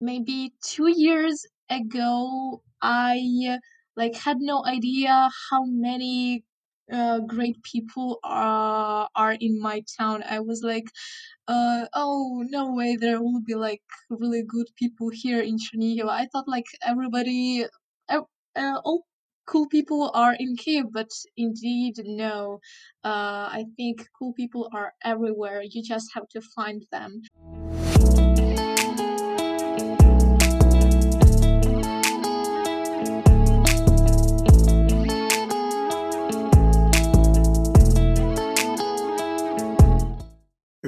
maybe 0.00 0.52
two 0.64 0.88
years 0.88 1.44
ago, 1.68 2.62
I 2.82 3.58
like 3.96 4.16
had 4.16 4.38
no 4.40 4.64
idea 4.66 5.28
how 5.50 5.64
many 5.64 6.44
uh, 6.92 7.20
great 7.20 7.62
people 7.62 8.18
are 8.24 9.08
are 9.14 9.36
in 9.40 9.60
my 9.60 9.82
town. 9.98 10.22
I 10.28 10.40
was 10.40 10.62
like, 10.62 10.88
uh, 11.48 11.86
oh 11.94 12.44
no 12.48 12.72
way, 12.72 12.96
there 12.96 13.20
will 13.22 13.40
be 13.40 13.54
like 13.54 13.82
really 14.08 14.42
good 14.42 14.68
people 14.76 15.10
here 15.12 15.40
in 15.40 15.56
Chernihiv. 15.58 16.08
I 16.08 16.26
thought 16.32 16.48
like 16.48 16.66
everybody, 16.82 17.66
uh, 18.08 18.22
uh, 18.56 18.80
all 18.84 19.04
cool 19.46 19.66
people 19.68 20.10
are 20.14 20.34
in 20.38 20.56
Kiev, 20.56 20.86
but 20.92 21.10
indeed 21.36 21.94
no. 22.04 22.60
Uh, 23.04 23.50
I 23.58 23.64
think 23.76 24.06
cool 24.18 24.32
people 24.32 24.70
are 24.72 24.92
everywhere. 25.04 25.62
You 25.62 25.82
just 25.82 26.08
have 26.14 26.28
to 26.28 26.40
find 26.54 26.82
them. 26.92 27.22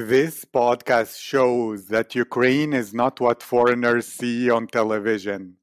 This 0.08 0.44
podcast 0.44 1.20
shows 1.20 1.86
that 1.86 2.16
Ukraine 2.16 2.72
is 2.72 2.92
not 2.92 3.20
what 3.20 3.40
foreigners 3.40 4.04
see 4.04 4.50
on 4.50 4.66
television. 4.66 5.58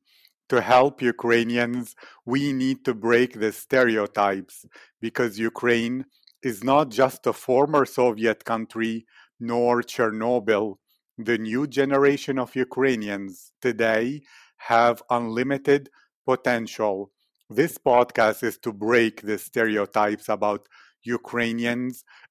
To 0.47 0.61
help 0.61 1.01
Ukrainians, 1.01 1.93
we 2.25 2.53
need 2.53 2.85
to 2.85 2.93
break 2.93 3.41
the 3.41 3.51
stereotypes 3.51 4.65
because 5.01 5.37
Ukraine 5.39 6.05
is 6.41 6.63
not 6.63 6.87
just 6.89 7.27
a 7.27 7.33
former 7.33 7.83
Soviet 7.85 8.45
country 8.45 9.05
nor 9.41 9.81
Chernobyl. 9.81 10.77
The 11.17 11.37
new 11.37 11.67
generation 11.67 12.39
of 12.39 12.55
Ukrainians 12.55 13.51
today 13.61 14.21
have 14.71 15.03
unlimited 15.09 15.89
potential. 16.25 17.11
This 17.49 17.77
podcast 17.77 18.43
is 18.43 18.57
to 18.59 18.71
break 18.71 19.21
the 19.21 19.37
stereotypes 19.37 20.29
about 20.29 20.69
Ukrainians 21.03 22.03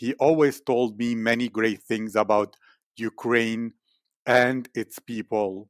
he 0.00 0.14
always 0.14 0.62
told 0.62 0.98
me 0.98 1.14
many 1.14 1.46
great 1.46 1.82
things 1.82 2.16
about 2.16 2.56
Ukraine 2.96 3.74
and 4.24 4.66
its 4.74 4.98
people. 4.98 5.68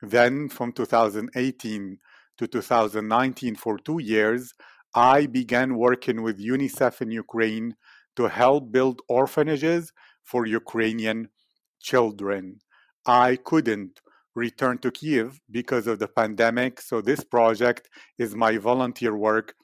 Then, 0.00 0.48
from 0.48 0.70
2018 0.70 1.98
to 2.38 2.46
2019, 2.46 3.56
for 3.56 3.78
two 3.78 4.00
years, 4.00 4.52
I 4.94 5.26
began 5.26 5.76
working 5.76 6.22
with 6.22 6.38
UNICEF 6.38 7.02
in 7.02 7.10
Ukraine 7.10 7.74
to 8.14 8.28
help 8.28 8.70
build 8.70 9.02
orphanages 9.08 9.92
for 10.22 10.46
Ukrainian 10.46 11.28
children. 11.80 12.60
I 13.04 13.34
couldn't 13.34 14.00
return 14.36 14.78
to 14.78 14.92
Kiev 14.92 15.40
because 15.50 15.88
of 15.88 15.98
the 15.98 16.06
pandemic, 16.06 16.80
so 16.80 17.00
this 17.00 17.24
project 17.24 17.88
is 18.16 18.36
my 18.36 18.58
volunteer 18.58 19.16
work 19.16 19.56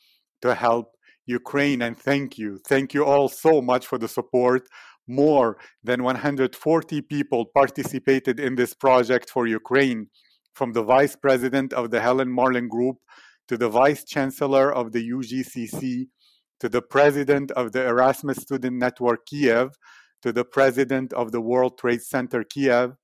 to 0.42 0.56
help 0.56 0.97
Ukraine. 1.28 1.82
And 1.82 1.96
thank 1.96 2.38
you. 2.38 2.58
Thank 2.66 2.94
you 2.94 3.04
all 3.04 3.28
so 3.28 3.62
much 3.62 3.86
for 3.86 3.98
the 3.98 4.08
support. 4.08 4.66
More 5.06 5.56
than 5.82 6.02
140 6.02 7.00
people 7.02 7.46
participated 7.54 8.40
in 8.40 8.56
this 8.56 8.74
project 8.74 9.30
for 9.30 9.46
Ukraine, 9.46 10.08
from 10.54 10.72
the 10.72 10.82
vice 10.82 11.16
president 11.16 11.72
of 11.72 11.90
the 11.90 12.00
Helen 12.00 12.30
Marlin 12.30 12.68
Group 12.68 12.96
to 13.46 13.56
the 13.56 13.68
vice 13.68 14.04
chancellor 14.04 14.72
of 14.72 14.92
the 14.92 15.08
UGCC 15.08 16.08
to 16.60 16.68
the 16.68 16.82
president 16.82 17.50
of 17.52 17.72
the 17.72 17.86
Erasmus 17.86 18.38
Student 18.38 18.76
Network 18.76 19.24
Kiev 19.26 19.70
to 20.22 20.32
the 20.32 20.44
president 20.44 21.12
of 21.12 21.32
the 21.32 21.40
World 21.40 21.78
Trade 21.78 22.02
Center 22.02 22.42
Kiev 22.44 22.94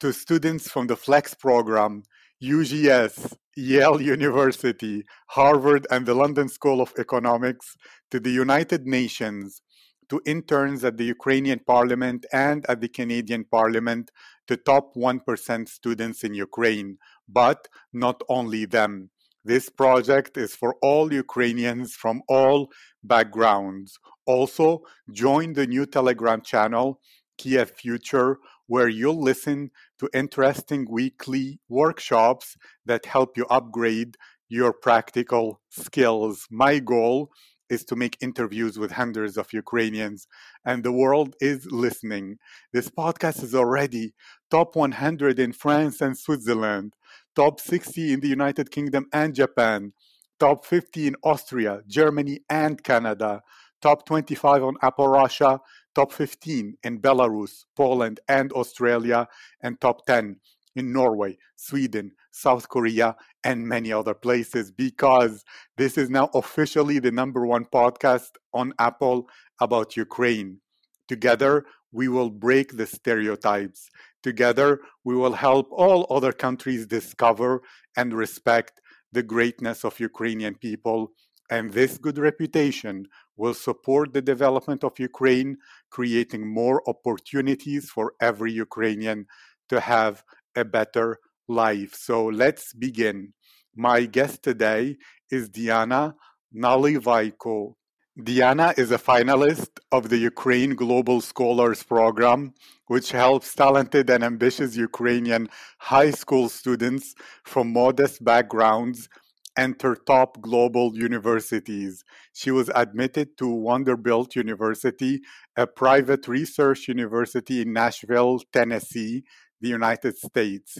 to 0.00 0.12
students 0.12 0.68
from 0.68 0.88
the 0.88 0.96
Flex 0.96 1.34
program, 1.34 2.02
UGS, 2.42 3.36
Yale 3.56 4.00
University, 4.00 5.04
Harvard, 5.28 5.86
and 5.90 6.06
the 6.06 6.14
London 6.14 6.48
School 6.48 6.80
of 6.80 6.92
Economics, 6.98 7.76
to 8.10 8.20
the 8.20 8.30
United 8.30 8.86
Nations, 8.86 9.62
to 10.08 10.20
interns 10.26 10.84
at 10.84 10.96
the 10.96 11.04
Ukrainian 11.04 11.60
Parliament 11.60 12.26
and 12.32 12.66
at 12.68 12.80
the 12.80 12.88
Canadian 12.88 13.44
Parliament, 13.44 14.10
to 14.46 14.56
top 14.56 14.94
1% 14.94 15.68
students 15.68 16.24
in 16.24 16.34
Ukraine, 16.34 16.98
but 17.28 17.68
not 17.92 18.20
only 18.28 18.66
them. 18.66 19.10
This 19.44 19.68
project 19.68 20.36
is 20.36 20.54
for 20.54 20.76
all 20.82 21.12
Ukrainians 21.12 21.94
from 21.94 22.22
all 22.28 22.70
backgrounds. 23.02 23.98
Also, 24.26 24.82
join 25.12 25.52
the 25.52 25.66
new 25.66 25.86
Telegram 25.86 26.40
channel, 26.40 27.00
Kiev 27.38 27.70
Future, 27.70 28.38
where 28.66 28.88
you'll 28.88 29.20
listen 29.20 29.70
to 29.98 30.08
interesting 30.14 30.86
weekly 30.90 31.60
workshops 31.68 32.56
that 32.86 33.06
help 33.06 33.36
you 33.36 33.46
upgrade 33.46 34.16
your 34.48 34.72
practical 34.72 35.60
skills. 35.70 36.46
My 36.50 36.78
goal 36.78 37.30
is 37.70 37.84
to 37.86 37.96
make 37.96 38.16
interviews 38.20 38.78
with 38.78 38.92
hundreds 38.92 39.36
of 39.36 39.52
Ukrainians, 39.52 40.26
and 40.64 40.82
the 40.82 40.92
world 40.92 41.34
is 41.40 41.66
listening. 41.70 42.38
This 42.72 42.88
podcast 42.88 43.42
is 43.42 43.54
already 43.54 44.14
top 44.50 44.76
100 44.76 45.38
in 45.38 45.52
France 45.52 46.00
and 46.00 46.16
Switzerland, 46.16 46.94
top 47.34 47.60
60 47.60 48.12
in 48.12 48.20
the 48.20 48.28
United 48.28 48.70
Kingdom 48.70 49.06
and 49.12 49.34
Japan, 49.34 49.92
top 50.38 50.64
50 50.66 51.06
in 51.08 51.16
Austria, 51.22 51.82
Germany, 51.86 52.40
and 52.50 52.82
Canada, 52.82 53.42
top 53.80 54.06
25 54.06 54.62
on 54.62 54.76
Apple 54.82 55.08
Russia, 55.08 55.60
top 55.94 56.12
15 56.12 56.76
in 56.82 57.00
Belarus, 57.00 57.64
Poland, 57.76 58.20
and 58.28 58.52
Australia, 58.52 59.28
and 59.62 59.80
top 59.80 60.06
10 60.06 60.36
in 60.76 60.92
Norway, 60.92 61.38
Sweden, 61.56 62.12
South 62.30 62.68
Korea, 62.68 63.16
and 63.44 63.68
many 63.68 63.92
other 63.92 64.14
places 64.14 64.70
because 64.70 65.44
this 65.76 65.96
is 65.96 66.10
now 66.10 66.30
officially 66.34 66.98
the 66.98 67.12
number 67.12 67.46
one 67.46 67.64
podcast 67.64 68.30
on 68.52 68.72
Apple 68.78 69.28
about 69.60 69.96
Ukraine. 69.96 70.60
Together, 71.06 71.64
we 71.92 72.08
will 72.08 72.30
break 72.30 72.76
the 72.76 72.86
stereotypes. 72.86 73.88
Together, 74.22 74.80
we 75.04 75.14
will 75.14 75.34
help 75.34 75.68
all 75.70 76.06
other 76.10 76.32
countries 76.32 76.86
discover 76.86 77.62
and 77.96 78.12
respect 78.12 78.80
the 79.12 79.22
greatness 79.22 79.84
of 79.84 80.00
Ukrainian 80.00 80.56
people. 80.56 81.12
And 81.50 81.72
this 81.72 81.98
good 81.98 82.18
reputation 82.18 83.06
will 83.36 83.54
support 83.54 84.12
the 84.12 84.22
development 84.22 84.84
of 84.84 84.98
Ukraine, 84.98 85.58
creating 85.90 86.46
more 86.46 86.82
opportunities 86.88 87.90
for 87.90 88.14
every 88.20 88.52
Ukrainian 88.52 89.26
to 89.68 89.80
have 89.80 90.22
a 90.56 90.64
better 90.64 91.18
life. 91.48 91.94
So 91.94 92.26
let's 92.26 92.72
begin. 92.72 93.32
My 93.74 94.04
guest 94.04 94.42
today 94.42 94.96
is 95.30 95.48
Diana 95.48 96.14
Nalivaiko. 96.54 97.74
Diana 98.22 98.72
is 98.76 98.92
a 98.92 98.98
finalist 98.98 99.70
of 99.90 100.08
the 100.08 100.18
Ukraine 100.18 100.76
Global 100.76 101.20
Scholars 101.20 101.82
Program, 101.82 102.54
which 102.86 103.10
helps 103.10 103.52
talented 103.52 104.08
and 104.08 104.22
ambitious 104.22 104.76
Ukrainian 104.76 105.48
high 105.78 106.12
school 106.12 106.48
students 106.48 107.16
from 107.42 107.72
modest 107.72 108.24
backgrounds 108.24 109.08
enter 109.56 109.94
top 109.94 110.40
global 110.40 110.96
universities. 110.96 112.04
She 112.32 112.50
was 112.50 112.70
admitted 112.74 113.36
to 113.38 113.64
Vanderbilt 113.66 114.36
University, 114.36 115.20
a 115.56 115.66
private 115.66 116.28
research 116.28 116.88
university 116.88 117.62
in 117.62 117.72
Nashville, 117.72 118.40
Tennessee, 118.52 119.24
the 119.60 119.68
United 119.68 120.16
States. 120.16 120.78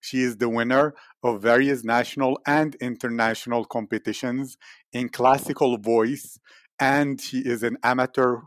She 0.00 0.20
is 0.20 0.36
the 0.36 0.50
winner 0.50 0.94
of 1.22 1.40
various 1.40 1.82
national 1.82 2.38
and 2.46 2.74
international 2.76 3.64
competitions 3.64 4.58
in 4.92 5.08
classical 5.08 5.78
voice, 5.78 6.38
and 6.78 7.20
she 7.20 7.38
is 7.38 7.62
an 7.62 7.78
amateur 7.82 8.40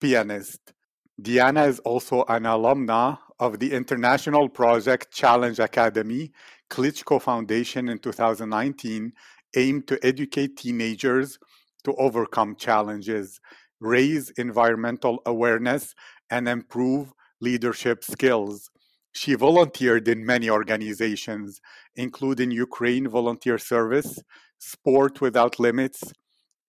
pianist. 0.00 0.72
Diana 1.20 1.64
is 1.64 1.78
also 1.80 2.24
an 2.28 2.44
alumna 2.44 3.18
of 3.38 3.58
the 3.58 3.72
international 3.72 4.48
project 4.48 5.12
Challenge 5.12 5.58
Academy, 5.58 6.32
Klitschko 6.70 7.20
Foundation 7.20 7.88
in 7.88 7.98
2019 7.98 9.12
aimed 9.56 9.88
to 9.88 9.98
educate 10.06 10.56
teenagers 10.56 11.38
to 11.84 11.92
overcome 11.94 12.54
challenges, 12.56 13.40
raise 13.80 14.30
environmental 14.30 15.20
awareness, 15.26 15.94
and 16.30 16.48
improve 16.48 17.12
leadership 17.40 18.04
skills. 18.04 18.70
She 19.12 19.34
volunteered 19.34 20.06
in 20.06 20.24
many 20.24 20.48
organizations, 20.48 21.60
including 21.96 22.52
Ukraine 22.52 23.08
Volunteer 23.08 23.58
Service, 23.58 24.20
Sport 24.58 25.20
Without 25.20 25.58
Limits, 25.58 26.12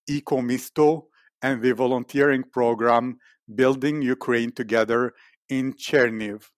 Ecomisto, 0.09 1.05
and 1.43 1.61
the 1.61 1.73
volunteering 1.73 2.43
program 2.43 3.17
Building 3.53 4.01
Ukraine 4.01 4.51
Together 4.51 5.13
in 5.49 5.73
Chernihiv. 5.73 6.49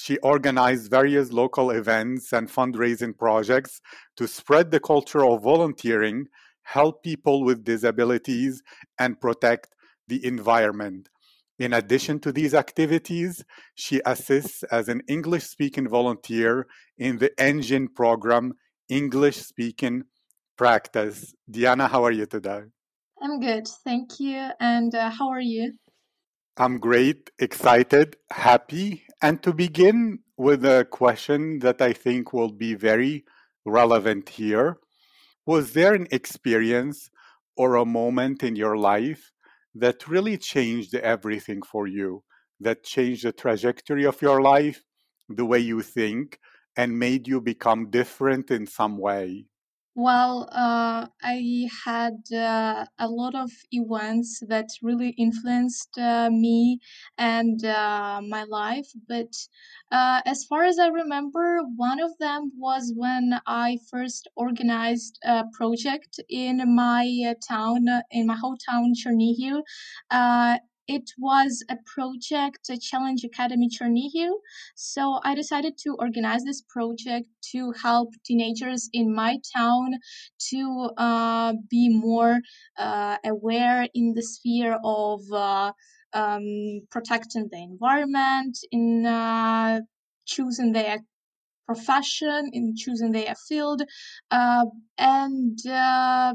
She 0.00 0.16
organized 0.18 0.92
various 0.92 1.32
local 1.32 1.72
events 1.72 2.32
and 2.32 2.48
fundraising 2.48 3.18
projects 3.18 3.80
to 4.16 4.28
spread 4.28 4.70
the 4.70 4.78
culture 4.78 5.24
of 5.24 5.42
volunteering, 5.42 6.28
help 6.62 7.02
people 7.02 7.42
with 7.42 7.64
disabilities, 7.64 8.62
and 8.96 9.20
protect 9.20 9.74
the 10.06 10.24
environment. 10.24 11.08
In 11.58 11.72
addition 11.72 12.20
to 12.20 12.30
these 12.30 12.54
activities, 12.54 13.44
she 13.74 14.00
assists 14.06 14.62
as 14.62 14.88
an 14.88 15.02
English 15.08 15.46
speaking 15.46 15.88
volunteer 15.88 16.68
in 16.96 17.18
the 17.18 17.32
ENGin 17.36 17.88
program, 17.92 18.52
English 18.88 19.38
Speaking 19.38 20.04
Practice. 20.56 21.34
Diana, 21.50 21.88
how 21.88 22.04
are 22.04 22.12
you 22.12 22.26
today? 22.26 22.62
I'm 23.20 23.40
good, 23.40 23.66
thank 23.82 24.20
you. 24.20 24.50
And 24.60 24.94
uh, 24.94 25.10
how 25.10 25.28
are 25.30 25.40
you? 25.40 25.72
I'm 26.56 26.78
great, 26.78 27.30
excited, 27.40 28.16
happy. 28.30 29.07
And 29.20 29.42
to 29.42 29.52
begin 29.52 30.20
with 30.36 30.64
a 30.64 30.84
question 30.84 31.58
that 31.60 31.82
I 31.82 31.92
think 31.92 32.32
will 32.32 32.52
be 32.52 32.74
very 32.74 33.24
relevant 33.64 34.28
here 34.28 34.78
Was 35.44 35.72
there 35.72 35.94
an 35.94 36.06
experience 36.12 37.10
or 37.56 37.74
a 37.74 37.84
moment 37.84 38.42
in 38.44 38.54
your 38.54 38.76
life 38.76 39.32
that 39.74 40.06
really 40.08 40.38
changed 40.38 40.94
everything 40.94 41.62
for 41.62 41.86
you, 41.86 42.22
that 42.60 42.84
changed 42.84 43.24
the 43.24 43.32
trajectory 43.32 44.04
of 44.04 44.22
your 44.22 44.40
life, 44.40 44.84
the 45.28 45.44
way 45.44 45.58
you 45.58 45.82
think, 45.82 46.38
and 46.76 46.98
made 46.98 47.26
you 47.26 47.40
become 47.40 47.90
different 47.90 48.50
in 48.50 48.66
some 48.66 48.98
way? 48.98 49.46
Well, 50.00 50.48
uh, 50.52 51.08
I 51.22 51.68
had 51.84 52.22
uh, 52.32 52.86
a 53.00 53.08
lot 53.08 53.34
of 53.34 53.50
events 53.72 54.40
that 54.48 54.68
really 54.80 55.08
influenced 55.18 55.98
uh, 55.98 56.30
me 56.30 56.78
and 57.18 57.62
uh, 57.64 58.20
my 58.22 58.44
life. 58.44 58.86
But 59.08 59.32
uh, 59.90 60.22
as 60.24 60.44
far 60.44 60.62
as 60.64 60.78
I 60.78 60.86
remember, 60.86 61.62
one 61.76 61.98
of 62.00 62.16
them 62.18 62.52
was 62.56 62.92
when 62.96 63.40
I 63.46 63.78
first 63.90 64.28
organized 64.36 65.18
a 65.24 65.44
project 65.52 66.20
in 66.28 66.62
my 66.76 67.04
uh, 67.28 67.34
town, 67.46 67.86
in 68.12 68.26
my 68.28 68.36
hometown, 68.36 68.92
Chernihiv. 68.94 69.62
It 70.88 71.10
was 71.18 71.62
a 71.68 71.76
project, 71.84 72.70
a 72.70 72.78
Challenge 72.78 73.22
Academy 73.22 73.68
Chernihiv. 73.68 74.32
So 74.74 75.20
I 75.22 75.34
decided 75.34 75.76
to 75.84 75.94
organize 75.98 76.44
this 76.44 76.62
project 76.62 77.26
to 77.52 77.72
help 77.82 78.14
teenagers 78.24 78.88
in 78.94 79.14
my 79.14 79.38
town 79.54 79.90
to 80.50 80.90
uh, 80.96 81.52
be 81.68 81.90
more 81.90 82.40
uh, 82.78 83.18
aware 83.22 83.86
in 83.92 84.14
the 84.14 84.22
sphere 84.22 84.78
of 84.82 85.20
uh, 85.30 85.72
um, 86.14 86.80
protecting 86.90 87.48
the 87.50 87.58
environment, 87.58 88.56
in 88.72 89.04
uh, 89.04 89.80
choosing 90.24 90.72
their 90.72 91.00
profession, 91.66 92.48
in 92.54 92.74
choosing 92.74 93.12
their 93.12 93.34
field, 93.46 93.82
uh, 94.30 94.64
and 94.96 95.58
uh, 95.66 96.32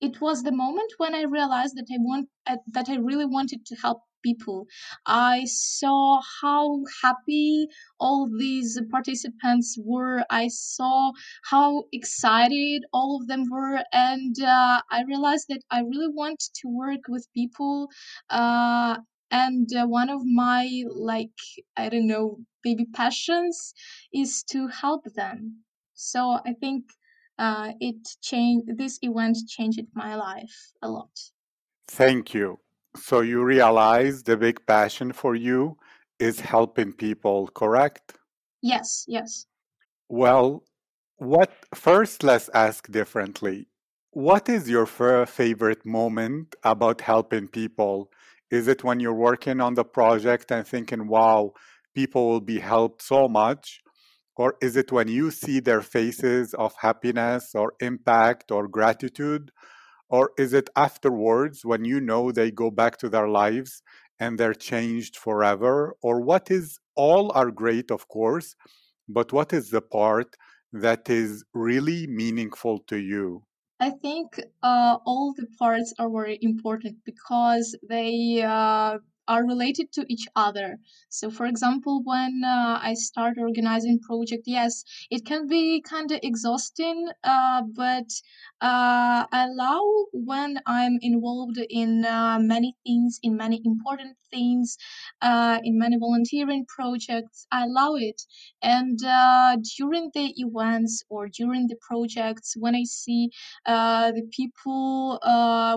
it 0.00 0.20
was 0.20 0.42
the 0.42 0.52
moment 0.52 0.92
when 0.98 1.14
I 1.14 1.22
realized 1.22 1.76
that 1.76 1.88
I 1.92 1.98
want 1.98 2.28
uh, 2.46 2.56
that 2.72 2.88
I 2.88 2.96
really 2.96 3.26
wanted 3.26 3.64
to 3.66 3.76
help 3.76 4.02
people. 4.22 4.66
I 5.06 5.44
saw 5.44 6.20
how 6.42 6.82
happy 7.02 7.68
all 8.00 8.28
these 8.38 8.78
participants 8.90 9.76
were. 9.78 10.24
I 10.30 10.48
saw 10.48 11.12
how 11.50 11.84
excited 11.92 12.82
all 12.92 13.18
of 13.20 13.28
them 13.28 13.44
were, 13.50 13.82
and 13.92 14.36
uh, 14.40 14.80
I 14.90 15.04
realized 15.06 15.46
that 15.48 15.62
I 15.70 15.80
really 15.80 16.08
want 16.08 16.40
to 16.60 16.68
work 16.68 17.02
with 17.08 17.26
people. 17.34 17.88
Uh, 18.30 18.98
and 19.30 19.68
uh, 19.74 19.86
one 19.86 20.08
of 20.10 20.20
my 20.24 20.82
like 20.94 21.38
I 21.76 21.88
don't 21.88 22.06
know 22.06 22.38
maybe 22.64 22.84
passions 22.84 23.74
is 24.12 24.42
to 24.50 24.68
help 24.68 25.04
them. 25.14 25.64
So 25.94 26.40
I 26.44 26.52
think 26.60 26.84
uh, 27.38 27.72
it 27.80 27.96
changed 28.22 28.76
this 28.78 28.98
event 29.02 29.36
changed 29.48 29.86
my 29.94 30.14
life 30.14 30.72
a 30.82 30.88
lot 30.88 31.10
Thank 31.88 32.32
you. 32.32 32.60
So 32.96 33.20
you 33.20 33.42
realize 33.44 34.22
the 34.22 34.36
big 34.36 34.64
passion 34.66 35.12
for 35.12 35.34
you 35.34 35.78
is 36.20 36.38
helping 36.40 36.92
people, 36.92 37.48
correct? 37.48 38.18
yes 38.60 39.04
yes 39.08 39.46
Well, 40.08 40.64
what 41.16 41.52
first 41.74 42.22
let's 42.22 42.48
ask 42.50 42.90
differently. 42.90 43.68
What 44.10 44.48
is 44.48 44.68
your 44.68 44.86
favorite 44.86 45.84
moment 45.86 46.54
about 46.64 47.00
helping 47.02 47.48
people? 47.48 48.10
Is 48.50 48.68
it 48.68 48.84
when 48.84 49.00
you're 49.00 49.14
working 49.14 49.60
on 49.60 49.74
the 49.74 49.84
project 49.84 50.50
and 50.52 50.66
thinking, 50.66 51.06
wow, 51.08 51.52
people 51.94 52.28
will 52.28 52.40
be 52.40 52.60
helped 52.60 53.02
so 53.02 53.28
much? 53.28 53.82
Or 54.36 54.56
is 54.60 54.76
it 54.76 54.92
when 54.92 55.08
you 55.08 55.30
see 55.30 55.60
their 55.60 55.80
faces 55.80 56.54
of 56.54 56.74
happiness 56.80 57.54
or 57.54 57.72
impact 57.80 58.50
or 58.50 58.68
gratitude? 58.68 59.50
Or 60.08 60.32
is 60.38 60.52
it 60.52 60.70
afterwards 60.76 61.64
when 61.64 61.84
you 61.84 62.00
know 62.00 62.30
they 62.30 62.50
go 62.50 62.70
back 62.70 62.98
to 62.98 63.08
their 63.08 63.28
lives 63.28 63.82
and 64.20 64.38
they're 64.38 64.54
changed 64.54 65.16
forever? 65.16 65.96
Or 66.02 66.20
what 66.20 66.50
is 66.50 66.78
all 66.94 67.32
are 67.34 67.50
great, 67.50 67.90
of 67.90 68.08
course, 68.08 68.54
but 69.08 69.32
what 69.32 69.52
is 69.52 69.70
the 69.70 69.82
part 69.82 70.36
that 70.72 71.08
is 71.08 71.44
really 71.54 72.06
meaningful 72.06 72.80
to 72.88 72.96
you? 72.96 73.44
I 73.78 73.90
think 73.90 74.40
uh, 74.62 74.96
all 75.04 75.34
the 75.36 75.46
parts 75.58 75.92
are 75.98 76.10
very 76.10 76.38
important 76.40 76.96
because 77.04 77.76
they 77.86 78.42
uh, 78.42 78.98
are 79.28 79.44
related 79.44 79.92
to 79.92 80.04
each 80.08 80.26
other. 80.36 80.78
So, 81.08 81.30
for 81.30 81.46
example, 81.46 82.02
when 82.04 82.42
uh, 82.44 82.78
I 82.82 82.94
start 82.94 83.38
organizing 83.38 84.00
project, 84.00 84.44
yes, 84.46 84.84
it 85.10 85.24
can 85.24 85.46
be 85.46 85.80
kind 85.80 86.10
of 86.12 86.20
exhausting, 86.22 87.08
uh, 87.24 87.62
but 87.74 88.08
uh, 88.60 89.26
I 89.32 89.46
allow 89.48 89.82
when 90.12 90.60
I'm 90.66 90.98
involved 91.00 91.58
in 91.70 92.04
uh, 92.04 92.38
many 92.40 92.74
things, 92.84 93.18
in 93.22 93.36
many 93.36 93.60
important 93.64 94.16
things, 94.30 94.76
uh, 95.22 95.58
in 95.62 95.78
many 95.78 95.96
volunteering 95.98 96.66
projects, 96.66 97.46
I 97.50 97.64
allow 97.64 97.94
it. 97.94 98.22
And 98.62 98.98
uh, 99.04 99.56
during 99.78 100.10
the 100.14 100.32
events 100.36 101.02
or 101.08 101.28
during 101.28 101.68
the 101.68 101.76
projects, 101.88 102.54
when 102.58 102.74
I 102.74 102.84
see 102.84 103.30
the 103.64 104.28
people 104.30 105.18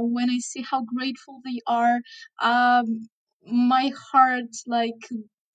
when 0.01 0.29
I 0.29 0.39
see 0.39 0.63
how 0.69 0.83
grateful 0.83 1.41
they 1.43 1.59
are, 1.67 2.00
um, 2.41 3.09
my 3.46 3.91
heart 4.12 4.55
like 4.67 5.01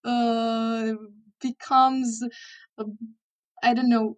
uh, 0.04 0.92
becomes 1.40 2.22
uh, 2.78 2.84
I 3.62 3.74
don't 3.74 3.88
know 3.88 4.16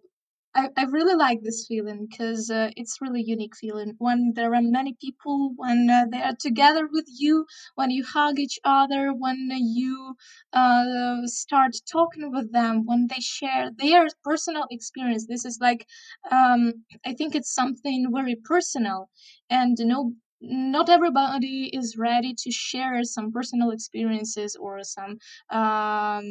I, 0.55 0.69
I 0.77 0.83
really 0.85 1.15
like 1.15 1.41
this 1.43 1.65
feeling 1.67 2.07
because 2.09 2.49
uh, 2.49 2.71
it's 2.75 2.99
really 3.01 3.23
unique 3.23 3.55
feeling 3.55 3.93
when 3.99 4.33
there 4.35 4.53
are 4.55 4.61
many 4.61 4.95
people 5.01 5.53
when 5.55 5.89
uh, 5.89 6.05
they 6.11 6.21
are 6.21 6.35
together 6.39 6.87
with 6.91 7.05
you 7.07 7.45
when 7.75 7.91
you 7.91 8.03
hug 8.05 8.39
each 8.39 8.59
other 8.65 9.13
when 9.13 9.49
you 9.51 10.15
uh, 10.53 11.17
start 11.25 11.73
talking 11.91 12.31
with 12.31 12.51
them 12.53 12.85
when 12.85 13.07
they 13.07 13.21
share 13.21 13.71
their 13.77 14.07
personal 14.23 14.65
experience. 14.71 15.27
This 15.27 15.45
is 15.45 15.59
like 15.61 15.85
um, 16.31 16.73
i 17.05 17.13
think 17.13 17.35
it's 17.35 17.53
something 17.53 18.07
very 18.13 18.35
personal 18.35 19.09
and 19.49 19.77
no 19.79 20.13
not 20.41 20.89
everybody 20.89 21.69
is 21.73 21.97
ready 21.97 22.33
to 22.43 22.51
share 22.51 23.03
some 23.03 23.31
personal 23.31 23.71
experiences 23.71 24.55
or 24.55 24.83
some 24.83 25.17
um, 25.49 26.23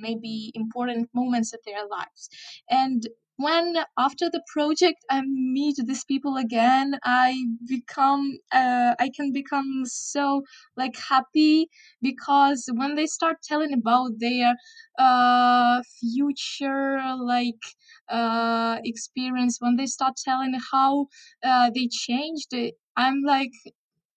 maybe 0.00 0.50
important 0.54 1.08
moments 1.14 1.52
of 1.52 1.60
their 1.64 1.86
lives. 1.86 2.28
And 2.70 3.06
when 3.38 3.76
after 3.98 4.30
the 4.30 4.42
project 4.50 5.04
I 5.10 5.20
meet 5.26 5.76
these 5.84 6.04
people 6.04 6.36
again, 6.38 6.98
I 7.04 7.44
become 7.66 8.38
uh, 8.50 8.94
I 8.98 9.10
can 9.14 9.30
become 9.30 9.82
so 9.84 10.42
like 10.74 10.96
happy 10.96 11.68
because 12.00 12.66
when 12.74 12.94
they 12.94 13.06
start 13.06 13.36
telling 13.42 13.74
about 13.74 14.12
their 14.20 14.54
uh, 14.98 15.82
future 16.00 16.98
like 17.20 17.60
uh, 18.08 18.78
experience, 18.84 19.58
when 19.60 19.76
they 19.76 19.86
start 19.86 20.14
telling 20.16 20.58
how 20.72 21.06
uh, 21.44 21.70
they 21.74 21.88
changed 21.90 22.52
it, 22.52 22.74
I'm 22.96 23.22
like 23.22 23.52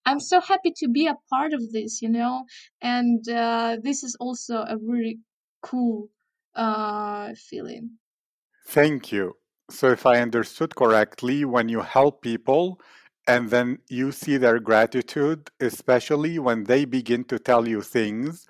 I'm 0.06 0.20
so 0.20 0.42
happy 0.42 0.74
to 0.78 0.88
be 0.88 1.08
a 1.08 1.16
part 1.30 1.54
of 1.54 1.72
this, 1.72 2.02
you 2.02 2.10
know, 2.10 2.46
and 2.82 3.28
uh, 3.30 3.78
this 3.84 4.04
is 4.04 4.16
also 4.20 4.56
a 4.56 4.78
really 4.82 5.20
cool 5.62 6.10
uh, 6.56 7.34
feeling. 7.36 7.92
Thank 8.68 9.12
you. 9.12 9.36
So, 9.70 9.92
if 9.92 10.06
I 10.06 10.20
understood 10.20 10.76
correctly, 10.76 11.46
when 11.46 11.70
you 11.70 11.82
help 11.82 12.24
people 12.24 12.82
and 13.28 13.52
then 13.52 13.78
you 13.88 14.12
see 14.12 14.38
their 14.38 14.60
gratitude, 14.60 15.52
especially 15.60 16.40
when 16.40 16.64
they 16.64 16.86
begin 16.86 17.24
to 17.26 17.38
tell 17.38 17.68
you 17.68 17.82
things 17.82 18.48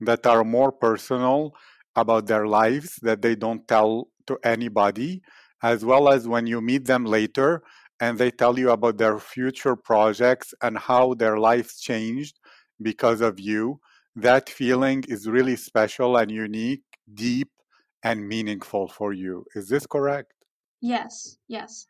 that 0.00 0.26
are 0.26 0.44
more 0.44 0.70
personal 0.70 1.54
about 1.96 2.26
their 2.26 2.46
lives 2.46 3.00
that 3.02 3.20
they 3.22 3.34
don't 3.34 3.66
tell 3.66 4.08
to 4.30 4.38
anybody, 4.44 5.22
as 5.62 5.84
well 5.84 6.08
as 6.08 6.26
when 6.26 6.46
you 6.46 6.60
meet 6.60 6.86
them 6.86 7.04
later 7.04 7.62
and 8.00 8.16
they 8.16 8.30
tell 8.30 8.58
you 8.58 8.70
about 8.70 8.96
their 8.96 9.18
future 9.18 9.76
projects 9.76 10.54
and 10.62 10.78
how 10.78 11.14
their 11.14 11.36
lives 11.38 11.80
changed 11.80 12.38
because 12.80 13.20
of 13.20 13.38
you. 13.38 13.78
That 14.16 14.48
feeling 14.48 15.04
is 15.08 15.28
really 15.28 15.56
special 15.56 16.16
and 16.16 16.30
unique, 16.30 16.84
deep, 17.12 17.50
and 18.02 18.26
meaningful 18.26 18.88
for 18.88 19.12
you. 19.12 19.44
Is 19.54 19.68
this 19.68 19.86
correct? 19.86 20.32
Yes, 20.80 21.36
yes. 21.48 21.86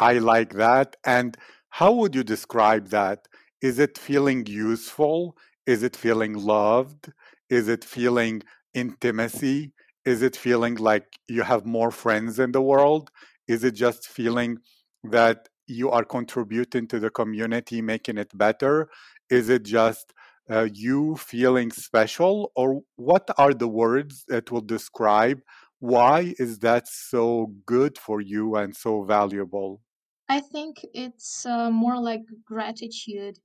I 0.00 0.14
like 0.14 0.54
that. 0.54 0.96
And 1.04 1.36
how 1.70 1.92
would 1.92 2.14
you 2.14 2.24
describe 2.24 2.88
that? 2.88 3.28
Is 3.60 3.78
it 3.78 3.96
feeling 3.96 4.44
useful? 4.46 5.36
Is 5.66 5.84
it 5.84 5.94
feeling 5.94 6.34
loved? 6.34 7.12
Is 7.48 7.68
it 7.68 7.84
feeling 7.84 8.42
intimacy? 8.74 9.72
Is 10.04 10.22
it 10.22 10.36
feeling 10.36 10.76
like 10.76 11.06
you 11.28 11.42
have 11.42 11.64
more 11.64 11.90
friends 11.90 12.38
in 12.38 12.52
the 12.52 12.62
world? 12.62 13.10
Is 13.46 13.64
it 13.64 13.72
just 13.72 14.08
feeling 14.08 14.58
that 15.04 15.48
you 15.66 15.90
are 15.90 16.04
contributing 16.04 16.88
to 16.88 16.98
the 16.98 17.10
community, 17.10 17.80
making 17.80 18.18
it 18.18 18.36
better? 18.36 18.88
Is 19.30 19.48
it 19.48 19.62
just 19.64 20.12
uh, 20.50 20.68
you 20.72 21.16
feeling 21.16 21.70
special? 21.70 22.52
Or 22.56 22.80
what 22.96 23.30
are 23.38 23.54
the 23.54 23.68
words 23.68 24.24
that 24.28 24.50
will 24.50 24.60
describe 24.60 25.40
why 25.78 26.32
is 26.38 26.60
that 26.60 26.86
so 26.86 27.52
good 27.66 27.98
for 27.98 28.20
you 28.20 28.54
and 28.54 28.74
so 28.74 29.02
valuable? 29.02 29.80
I 30.28 30.40
think 30.40 30.76
it's 30.94 31.44
uh, 31.44 31.70
more 31.70 32.00
like 32.00 32.22
gratitude. 32.44 33.38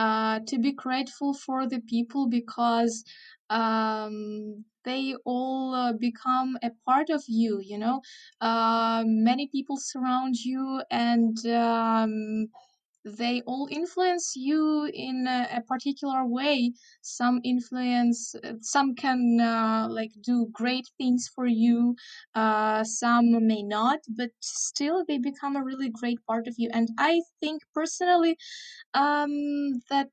Uh, 0.00 0.40
to 0.50 0.56
be 0.58 0.72
grateful 0.84 1.32
for 1.44 1.60
the 1.72 1.80
people 1.94 2.24
because 2.28 2.94
um, 3.50 4.64
they 4.84 5.14
all 5.24 5.74
uh, 5.74 5.92
become 6.08 6.56
a 6.62 6.70
part 6.86 7.08
of 7.10 7.22
you, 7.28 7.60
you 7.70 7.78
know. 7.84 8.00
Uh, 8.40 9.02
many 9.06 9.46
people 9.48 9.76
surround 9.78 10.34
you 10.50 10.82
and 10.90 11.36
um, 11.46 12.48
they 13.04 13.42
all 13.46 13.68
influence 13.70 14.34
you 14.36 14.90
in 14.92 15.26
a, 15.26 15.48
a 15.58 15.60
particular 15.62 16.26
way. 16.26 16.72
Some 17.02 17.40
influence 17.44 18.34
uh, 18.44 18.54
some 18.60 18.94
can 18.94 19.40
uh, 19.40 19.88
like 19.90 20.12
do 20.22 20.48
great 20.52 20.86
things 20.98 21.28
for 21.34 21.46
you 21.46 21.96
uh, 22.34 22.84
some 22.84 23.46
may 23.46 23.62
not 23.62 24.00
but 24.08 24.30
still 24.40 25.04
they 25.06 25.18
become 25.18 25.56
a 25.56 25.64
really 25.64 25.90
great 25.90 26.18
part 26.26 26.46
of 26.46 26.54
you. 26.58 26.68
And 26.72 26.88
i 26.98 27.20
think 27.40 27.62
personally 27.74 28.36
um, 28.94 29.80
that 29.90 30.10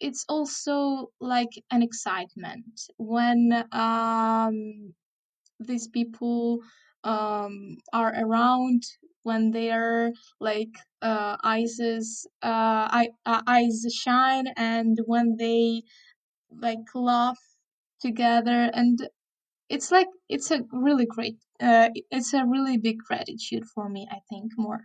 it's 0.00 0.24
also 0.28 1.10
like 1.20 1.50
an 1.70 1.82
excitement 1.82 2.66
when 2.98 3.64
um, 3.72 4.94
these 5.60 5.88
people 5.88 6.60
um, 7.04 7.78
are 7.92 8.12
around 8.16 8.82
when 9.28 9.50
their 9.58 10.12
like 10.40 10.74
uh, 11.02 11.36
eyes 11.44 11.78
is, 11.78 12.26
uh, 12.42 13.04
uh, 13.26 13.42
eyes 13.46 13.78
shine 14.04 14.46
and 14.56 14.98
when 15.06 15.36
they 15.38 15.82
like 16.50 16.88
laugh 16.94 17.38
together 18.00 18.60
and 18.80 18.96
it's 19.68 19.90
like 19.96 20.08
it's 20.28 20.50
a 20.50 20.60
really 20.72 21.06
great 21.14 21.36
uh, 21.60 21.88
it's 22.16 22.32
a 22.32 22.46
really 22.54 22.78
big 22.78 22.98
gratitude 23.08 23.64
for 23.74 23.86
me 23.94 24.02
i 24.10 24.20
think 24.30 24.52
more 24.56 24.82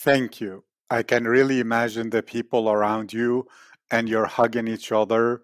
Thank 0.00 0.40
you. 0.40 0.64
I 0.88 1.02
can 1.02 1.24
really 1.24 1.60
imagine 1.60 2.08
the 2.08 2.22
people 2.22 2.70
around 2.70 3.12
you 3.12 3.46
and 3.90 4.08
you're 4.08 4.26
hugging 4.26 4.66
each 4.66 4.92
other, 4.92 5.42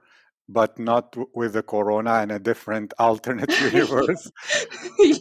but 0.49 0.79
not 0.79 1.17
with 1.35 1.55
the 1.55 1.62
corona 1.62 2.15
and 2.15 2.33
a 2.33 2.38
different 2.38 2.95
alternate 2.99 3.50
universe. 3.73 4.31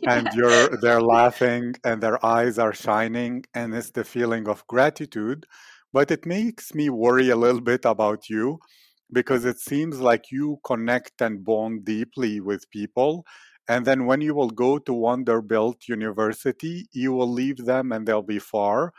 and 0.07 0.29
you're 0.33 0.69
they're 0.81 1.01
laughing 1.01 1.73
and 1.83 2.01
their 2.01 2.23
eyes 2.25 2.59
are 2.59 2.73
shining 2.73 3.43
and 3.53 3.73
it's 3.73 3.91
the 3.91 4.03
feeling 4.03 4.47
of 4.47 4.65
gratitude. 4.67 5.45
But 5.93 6.11
it 6.11 6.25
makes 6.25 6.73
me 6.73 6.89
worry 6.89 7.29
a 7.29 7.37
little 7.37 7.61
bit 7.61 7.85
about 7.85 8.29
you 8.29 8.59
because 9.11 9.45
it 9.45 9.59
seems 9.59 9.99
like 9.99 10.31
you 10.31 10.59
connect 10.65 11.21
and 11.21 11.43
bond 11.43 11.85
deeply 11.85 12.39
with 12.41 12.69
people. 12.69 13.25
And 13.67 13.85
then 13.85 14.05
when 14.05 14.21
you 14.21 14.35
will 14.35 14.49
go 14.49 14.77
to 14.79 15.01
Vanderbilt 15.01 15.87
University, 15.87 16.87
you 16.91 17.13
will 17.13 17.31
leave 17.31 17.57
them 17.65 17.91
and 17.91 18.05
they'll 18.05 18.21
be 18.21 18.39
far. 18.39 18.93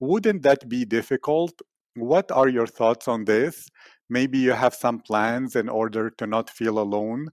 Wouldn't 0.00 0.42
that 0.42 0.68
be 0.68 0.84
difficult? 0.84 1.60
What 1.94 2.30
are 2.30 2.48
your 2.48 2.66
thoughts 2.66 3.08
on 3.08 3.24
this? 3.24 3.68
Maybe 4.12 4.38
you 4.38 4.52
have 4.52 4.74
some 4.74 5.00
plans 5.00 5.56
in 5.56 5.68
order 5.68 6.10
to 6.10 6.26
not 6.26 6.50
feel 6.50 6.78
alone. 6.78 7.28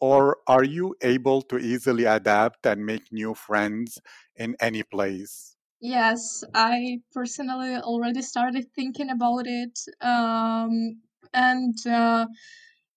Or 0.00 0.38
are 0.46 0.64
you 0.64 0.96
able 1.00 1.40
to 1.42 1.56
easily 1.58 2.04
adapt 2.04 2.66
and 2.66 2.84
make 2.84 3.12
new 3.12 3.34
friends 3.34 3.98
in 4.36 4.56
any 4.60 4.82
place? 4.82 5.56
Yes, 5.80 6.42
I 6.54 7.00
personally 7.12 7.76
already 7.76 8.22
started 8.22 8.66
thinking 8.74 9.10
about 9.10 9.46
it. 9.46 9.78
Um, 10.00 11.02
and 11.32 11.76
uh, 11.86 12.26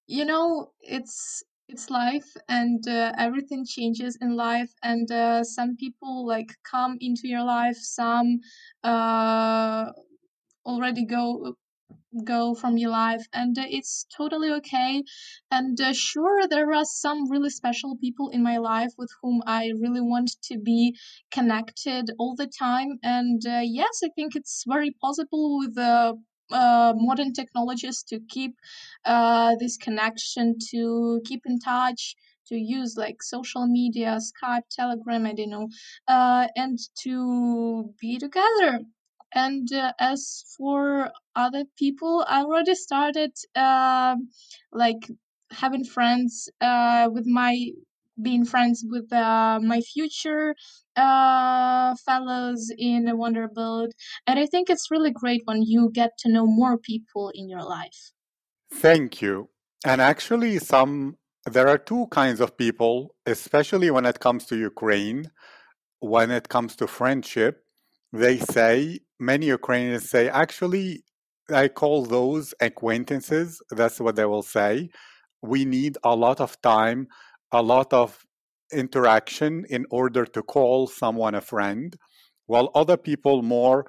you 0.08 0.25
know, 0.25 0.72
it's 0.82 1.44
it's 1.70 1.89
life 1.89 2.36
and 2.48 2.88
uh, 2.88 3.13
everything 3.17 3.65
changes 3.65 4.17
in 4.22 4.36
life 4.38 4.74
and 4.84 5.12
uh, 5.12 5.44
some 5.44 5.75
people 5.75 6.25
like 6.25 6.51
come 6.63 6.98
into 7.01 7.27
your 7.27 7.44
life, 7.44 7.77
some 7.77 8.39
uh 8.84 9.91
already 10.65 11.06
go 11.06 11.56
go 12.25 12.55
from 12.55 12.77
your 12.77 12.91
life 12.91 13.25
and 13.33 13.57
uh, 13.57 13.63
it's 13.67 14.05
totally 14.15 14.51
okay. 14.51 15.03
And 15.51 15.79
uh, 15.79 15.93
sure 15.93 16.47
there 16.47 16.74
are 16.74 16.86
some 16.86 17.29
really 17.29 17.50
special 17.50 17.97
people 17.97 18.29
in 18.29 18.43
my 18.43 18.57
life 18.57 18.91
with 18.97 19.09
whom 19.21 19.41
i 19.45 19.71
really 19.79 20.01
want 20.01 20.31
to 20.43 20.57
be 20.57 20.95
connected 21.31 22.12
all 22.19 22.36
the 22.36 22.47
time. 22.47 23.00
And 23.03 23.41
uh, 23.45 23.62
yes 23.63 24.01
i 24.03 24.09
think 24.15 24.36
it's 24.36 24.63
very 24.67 24.91
possible 25.01 25.59
with 25.59 25.75
the 25.75 26.17
uh, 26.51 26.93
modern 26.95 27.33
technologies 27.33 28.03
to 28.03 28.19
keep 28.29 28.55
uh, 29.05 29.55
this 29.59 29.77
connection 29.77 30.55
to 30.71 31.21
keep 31.25 31.41
in 31.45 31.59
touch 31.59 32.15
to 32.47 32.55
use 32.55 32.95
like 32.97 33.21
social 33.21 33.67
media 33.67 34.17
skype 34.29 34.63
telegram 34.71 35.25
i 35.25 35.33
don't 35.33 35.50
know 35.50 35.67
uh, 36.07 36.47
and 36.55 36.77
to 37.03 37.93
be 38.00 38.17
together 38.17 38.79
and 39.34 39.72
uh, 39.74 39.93
as 40.00 40.43
for 40.57 41.12
other 41.36 41.65
people, 41.77 42.25
I 42.27 42.43
already 42.43 42.75
started 42.75 43.31
um 43.55 44.29
like 44.72 45.10
having 45.51 45.86
friends 45.86 46.50
uh, 46.62 47.10
with 47.12 47.25
my 47.25 47.72
being 48.22 48.46
friends 48.46 48.84
with 48.88 49.12
uh, 49.13 49.60
my 49.62 49.79
future 49.81 50.55
uh, 50.96 51.96
fellows 52.03 52.72
in 52.77 53.05
Vanderbilt, 53.05 53.91
and 54.25 54.39
I 54.39 54.46
think 54.46 54.69
it's 54.69 54.89
really 54.89 55.12
great 55.12 55.43
when 55.46 55.62
you 55.62 55.91
get 55.93 56.12
to 56.19 56.29
know 56.29 56.46
more 56.48 56.77
people 56.77 57.31
in 57.34 57.48
your 57.48 57.63
life. 57.63 58.12
Thank 58.72 59.22
you. 59.22 59.50
And 59.86 60.01
actually, 60.01 60.57
some 60.60 61.17
there 61.46 61.67
are 61.67 61.77
two 61.77 62.07
kinds 62.07 62.41
of 62.41 62.57
people, 62.57 63.15
especially 63.25 63.89
when 63.91 64.05
it 64.05 64.19
comes 64.19 64.46
to 64.46 64.57
Ukraine. 64.57 65.31
When 66.00 66.29
it 66.29 66.50
comes 66.50 66.75
to 66.77 66.88
friendship, 66.88 67.63
they 68.13 68.38
say 68.38 69.00
many 69.19 69.47
Ukrainians 69.47 70.09
say, 70.09 70.29
actually, 70.29 71.03
I 71.50 71.67
call 71.67 72.05
those 72.05 72.53
acquaintances. 72.59 73.62
That's 73.71 74.00
what 74.00 74.15
they 74.15 74.25
will 74.25 74.43
say. 74.43 74.89
We 75.41 75.65
need 75.65 75.97
a 76.03 76.15
lot 76.15 76.41
of 76.41 76.62
time, 76.62 77.07
a 77.51 77.62
lot 77.62 77.93
of 77.93 78.25
interaction 78.71 79.65
in 79.69 79.86
order 79.89 80.25
to 80.25 80.41
call 80.43 80.88
someone 80.88 81.36
a 81.36 81.41
friend, 81.41 81.95
while 82.47 82.69
other 82.75 82.97
people 82.97 83.41
more 83.41 83.86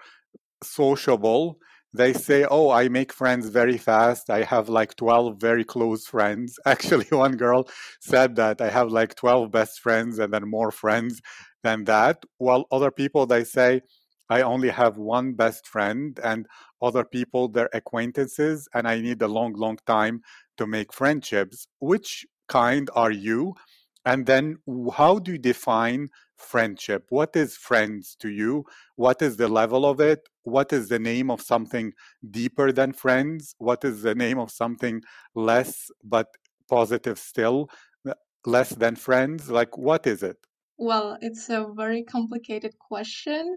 sociable 0.62 1.58
they 1.94 2.12
say 2.12 2.44
oh 2.50 2.70
i 2.70 2.88
make 2.88 3.12
friends 3.12 3.48
very 3.48 3.78
fast 3.78 4.28
i 4.28 4.42
have 4.42 4.68
like 4.68 4.94
12 4.96 5.40
very 5.40 5.64
close 5.64 6.06
friends 6.06 6.58
actually 6.66 7.06
one 7.10 7.36
girl 7.36 7.66
said 8.00 8.36
that 8.36 8.60
i 8.60 8.68
have 8.68 8.90
like 8.90 9.14
12 9.14 9.50
best 9.50 9.80
friends 9.80 10.18
and 10.18 10.32
then 10.32 10.48
more 10.48 10.70
friends 10.70 11.20
than 11.62 11.84
that 11.84 12.22
while 12.38 12.66
other 12.70 12.90
people 12.90 13.26
they 13.26 13.42
say 13.44 13.80
i 14.28 14.42
only 14.42 14.68
have 14.68 14.96
one 14.96 15.32
best 15.32 15.66
friend 15.66 16.18
and 16.22 16.46
other 16.82 17.04
people 17.04 17.48
they're 17.48 17.70
acquaintances 17.72 18.68
and 18.74 18.86
i 18.86 19.00
need 19.00 19.20
a 19.22 19.28
long 19.28 19.52
long 19.54 19.78
time 19.86 20.22
to 20.58 20.66
make 20.66 20.92
friendships. 20.92 21.66
Which 21.80 22.26
kind 22.48 22.90
are 22.94 23.10
you? 23.10 23.54
And 24.04 24.26
then 24.26 24.56
how 24.94 25.18
do 25.18 25.32
you 25.32 25.38
define 25.38 26.10
friendship? 26.36 27.06
What 27.08 27.34
is 27.34 27.56
friends 27.56 28.16
to 28.20 28.28
you? 28.28 28.64
What 28.96 29.22
is 29.22 29.36
the 29.36 29.48
level 29.48 29.84
of 29.86 30.00
it? 30.00 30.28
What 30.42 30.72
is 30.72 30.88
the 30.88 30.98
name 30.98 31.30
of 31.30 31.40
something 31.40 31.92
deeper 32.30 32.72
than 32.72 32.92
friends? 32.92 33.54
What 33.58 33.84
is 33.84 34.02
the 34.02 34.14
name 34.14 34.38
of 34.38 34.50
something 34.50 35.02
less 35.34 35.90
but 36.04 36.28
positive 36.68 37.18
still 37.18 37.68
uh, 38.08 38.14
less 38.46 38.70
than 38.70 38.96
friends? 38.96 39.50
Like 39.50 39.76
what 39.76 40.06
is 40.06 40.22
it? 40.22 40.36
Well, 40.78 41.18
it's 41.20 41.50
a 41.50 41.66
very 41.76 42.04
complicated 42.04 42.78
question. 42.78 43.56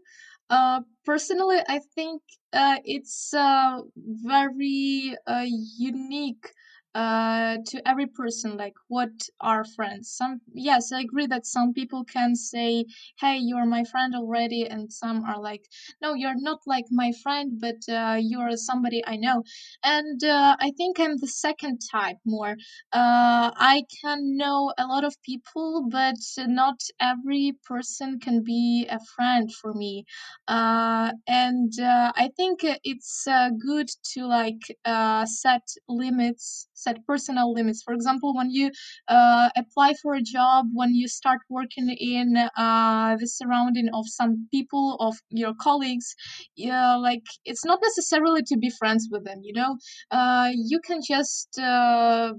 Uh, 0.52 0.82
personally, 1.06 1.60
I 1.70 1.80
think 1.96 2.22
uh, 2.54 2.78
it's 2.86 3.34
uh, 3.34 3.82
very 3.98 5.16
uh, 5.28 5.46
unique 5.48 6.46
uh, 6.94 7.58
to 7.68 7.88
every 7.88 8.08
person 8.08 8.58
like 8.58 8.74
what 8.88 9.10
are 9.40 9.64
friends? 9.64 10.12
Some 10.12 10.42
yes 10.54 10.92
i 10.92 11.02
agree 11.02 11.28
that 11.28 11.46
some 11.46 11.74
people 11.74 12.04
can 12.04 12.36
say 12.36 12.86
hey 13.20 13.38
you're 13.38 13.66
my 13.66 13.84
friend 13.86 14.14
already 14.16 14.68
and 14.68 14.92
some 14.92 15.24
are 15.24 15.40
like 15.42 15.66
no 16.02 16.14
you're 16.14 16.40
not 16.50 16.60
like 16.68 16.86
my 16.92 17.12
friend 17.24 17.60
but 17.60 17.80
uh, 17.90 18.18
you're 18.20 18.56
somebody 18.58 19.02
i 19.06 19.16
know. 19.16 19.44
And 19.84 20.24
uh, 20.24 20.56
i 20.60 20.72
think 20.78 21.00
i'm 21.00 21.18
the 21.18 21.28
second 21.28 21.80
type 21.92 22.18
more. 22.26 22.56
Uh, 22.92 23.52
i 23.56 23.84
can 24.02 24.38
know 24.38 24.74
a 24.78 24.86
lot 24.86 25.04
of 25.04 25.16
people 25.24 25.88
but 25.90 26.16
not 26.40 26.80
every 27.00 27.54
person 27.64 28.20
can 28.20 28.44
be 28.44 28.88
a 28.90 29.00
friend 29.16 29.54
for 29.54 29.74
me. 29.74 30.06
Uh, 30.48 31.12
and 31.28 31.74
uh, 31.80 32.12
i 32.16 32.30
think 32.36 32.60
it's 32.64 33.28
good 33.60 33.88
to 34.14 34.26
like 34.26 34.62
uh, 34.86 35.26
set 35.26 35.66
limits 35.88 36.68
set 36.84 37.06
personal 37.06 37.54
limits. 37.54 37.82
For 37.84 37.94
example 37.94 38.36
when 38.36 38.50
you 38.52 38.72
uh, 39.08 39.50
apply 39.56 39.94
for 40.02 40.14
a 40.16 40.22
job 40.22 40.66
when 40.74 40.94
you 40.96 41.08
start 41.08 41.40
working 41.50 41.90
in 41.90 42.38
uh, 42.38 43.16
the 43.20 43.28
surrounding 43.28 43.90
of 43.94 44.06
some 44.08 44.48
people 44.52 44.98
of 45.00 45.16
your 45.30 45.54
colleagues 45.68 46.16
yeah 46.56 46.96
like 46.96 47.24
it's 47.46 47.66
not 47.66 47.80
necessarily 47.82 48.42
to 48.44 48.58
be 48.58 48.70
friends 48.70 49.08
with 49.12 49.24
them 49.26 49.40
you 49.44 49.54
know? 49.54 49.78
Uh, 50.12 50.50
you 50.56 50.80
can 50.88 51.00
just 51.02 51.58
uh, 51.60 52.34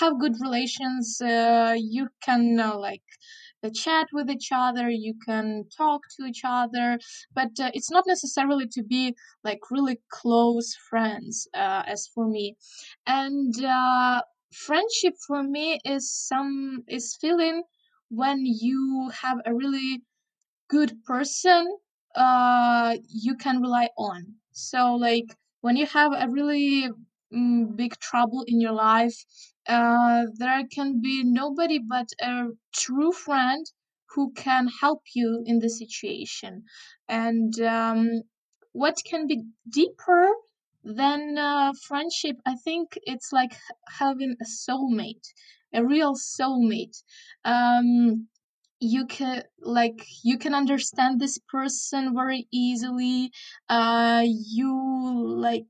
have 0.00 0.18
good 0.20 0.34
relations 0.40 1.20
uh, 1.22 1.74
you 1.78 2.08
can 2.24 2.56
like 2.88 3.02
chat 3.62 4.06
with 4.12 4.30
each 4.30 4.48
other 4.52 4.88
you 4.88 5.14
can 5.26 5.64
talk 5.76 6.00
to 6.16 6.24
each 6.24 6.42
other 6.44 6.98
but 7.34 7.50
uh, 7.60 7.70
it's 7.74 7.90
not 7.90 8.04
necessarily 8.06 8.66
to 8.66 8.82
be 8.82 9.14
like 9.44 9.60
really 9.70 10.00
close 10.10 10.74
friends 10.88 11.48
uh, 11.54 11.82
as 11.86 12.08
for 12.14 12.26
me. 12.28 12.56
And 13.06 13.54
uh, 13.64 14.22
friendship 14.52 15.14
for 15.26 15.42
me 15.42 15.78
is 15.84 16.10
some 16.10 16.84
is 16.88 17.16
feeling 17.20 17.62
when 18.08 18.38
you 18.44 19.10
have 19.22 19.38
a 19.44 19.54
really 19.54 20.02
good 20.68 20.92
person 21.04 21.76
uh 22.16 22.96
you 23.08 23.34
can 23.36 23.60
rely 23.60 23.88
on. 23.98 24.26
So 24.52 24.94
like 24.94 25.36
when 25.60 25.76
you 25.76 25.86
have 25.86 26.12
a 26.12 26.28
really 26.28 26.90
mm, 27.34 27.76
big 27.76 27.98
trouble 28.00 28.44
in 28.46 28.60
your 28.60 28.72
life 28.72 29.16
uh 29.68 30.24
there 30.36 30.64
can 30.66 31.00
be 31.00 31.22
nobody 31.24 31.78
but 31.78 32.08
a 32.20 32.48
true 32.72 33.12
friend 33.12 33.64
who 34.14 34.32
can 34.32 34.68
help 34.80 35.02
you 35.14 35.42
in 35.46 35.58
the 35.60 35.68
situation. 35.70 36.64
And 37.08 37.52
um 37.60 38.22
what 38.72 38.96
can 39.04 39.26
be 39.26 39.44
deeper 39.68 40.28
than 40.84 41.36
uh, 41.36 41.72
friendship 41.86 42.36
i 42.46 42.54
think 42.64 42.98
it's 43.02 43.30
like 43.32 43.52
having 44.00 44.32
a 44.40 44.44
soulmate 44.44 45.26
a 45.74 45.84
real 45.84 46.14
soulmate. 46.16 46.96
Um 47.44 48.28
you 48.80 49.06
can 49.06 49.42
like 49.60 50.00
you 50.24 50.38
can 50.38 50.54
understand 50.54 51.20
this 51.20 51.38
person 51.56 52.14
very 52.14 52.48
easily. 52.52 53.30
Uh 53.68 54.22
you 54.26 54.72
like 55.48 55.66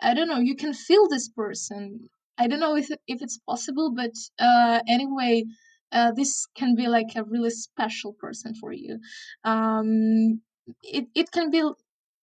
i 0.00 0.14
don't 0.14 0.28
know 0.28 0.38
you 0.38 0.56
can 0.56 0.72
feel 0.74 1.08
this 1.08 1.28
person 1.28 2.08
i 2.38 2.46
don't 2.46 2.60
know 2.60 2.76
if 2.76 2.90
if 3.06 3.22
it's 3.22 3.38
possible 3.38 3.92
but 3.94 4.12
uh 4.38 4.80
anyway 4.88 5.44
uh 5.92 6.12
this 6.12 6.46
can 6.56 6.74
be 6.74 6.86
like 6.88 7.16
a 7.16 7.24
really 7.24 7.50
special 7.50 8.12
person 8.14 8.54
for 8.54 8.72
you 8.72 8.98
um 9.44 10.40
it 10.82 11.06
it 11.14 11.30
can 11.30 11.50
be 11.50 11.62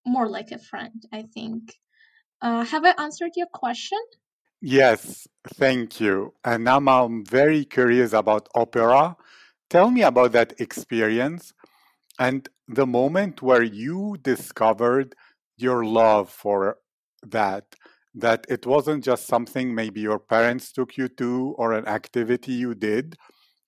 more 0.06 0.30
like 0.30 0.52
a 0.52 0.60
friend 0.60 1.04
i 1.14 1.22
think 1.34 1.74
uh 2.42 2.64
have 2.66 2.86
i 2.86 2.94
answered 2.98 3.32
your 3.36 3.48
question 3.48 4.00
Yes, 4.62 5.28
thank 5.56 6.00
you. 6.00 6.34
And 6.44 6.64
now 6.64 6.78
I'm 6.78 7.26
very 7.26 7.66
curious 7.66 8.14
about 8.14 8.48
opera. 8.54 9.18
Tell 9.70 9.90
me 9.90 10.04
about 10.04 10.34
that 10.34 10.60
experience 10.60 11.54
and 12.20 12.48
the 12.68 12.86
moment 12.86 13.42
where 13.42 13.64
you 13.64 14.18
discovered 14.22 15.16
your 15.58 15.86
love 15.86 16.30
for 16.30 16.78
that, 17.24 17.76
that 18.14 18.46
it 18.50 18.66
wasn't 18.66 19.04
just 19.04 19.28
something 19.28 19.74
maybe 19.74 20.02
your 20.02 20.20
parents 20.20 20.72
took 20.72 20.98
you 20.98 21.08
to 21.08 21.56
or 21.58 21.74
an 21.74 21.88
activity 21.88 22.54
you 22.54 22.76
did, 22.76 23.16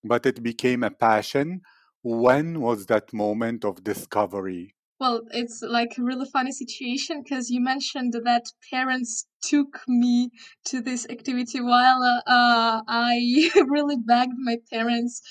but 0.04 0.26
it 0.26 0.44
became 0.44 0.84
a 0.84 0.92
passion. 0.92 1.62
When 2.02 2.60
was 2.60 2.88
that 2.88 3.14
moment 3.14 3.64
of 3.64 3.84
discovery? 3.84 4.76
Well, 5.00 5.22
it's 5.32 5.62
like 5.62 5.98
a 5.98 6.04
really 6.04 6.28
funny 6.32 6.52
situation 6.52 7.24
because 7.24 7.50
you 7.50 7.62
mentioned 7.62 8.14
that 8.24 8.46
parents 8.72 9.28
took 9.44 9.82
me 9.88 10.32
to 10.66 10.82
this 10.82 11.06
activity 11.10 11.62
while 11.62 12.02
uh, 12.04 12.22
uh, 12.30 12.82
I 12.88 13.50
really 13.68 13.98
begged 13.98 14.34
my 14.38 14.58
parents 14.72 15.22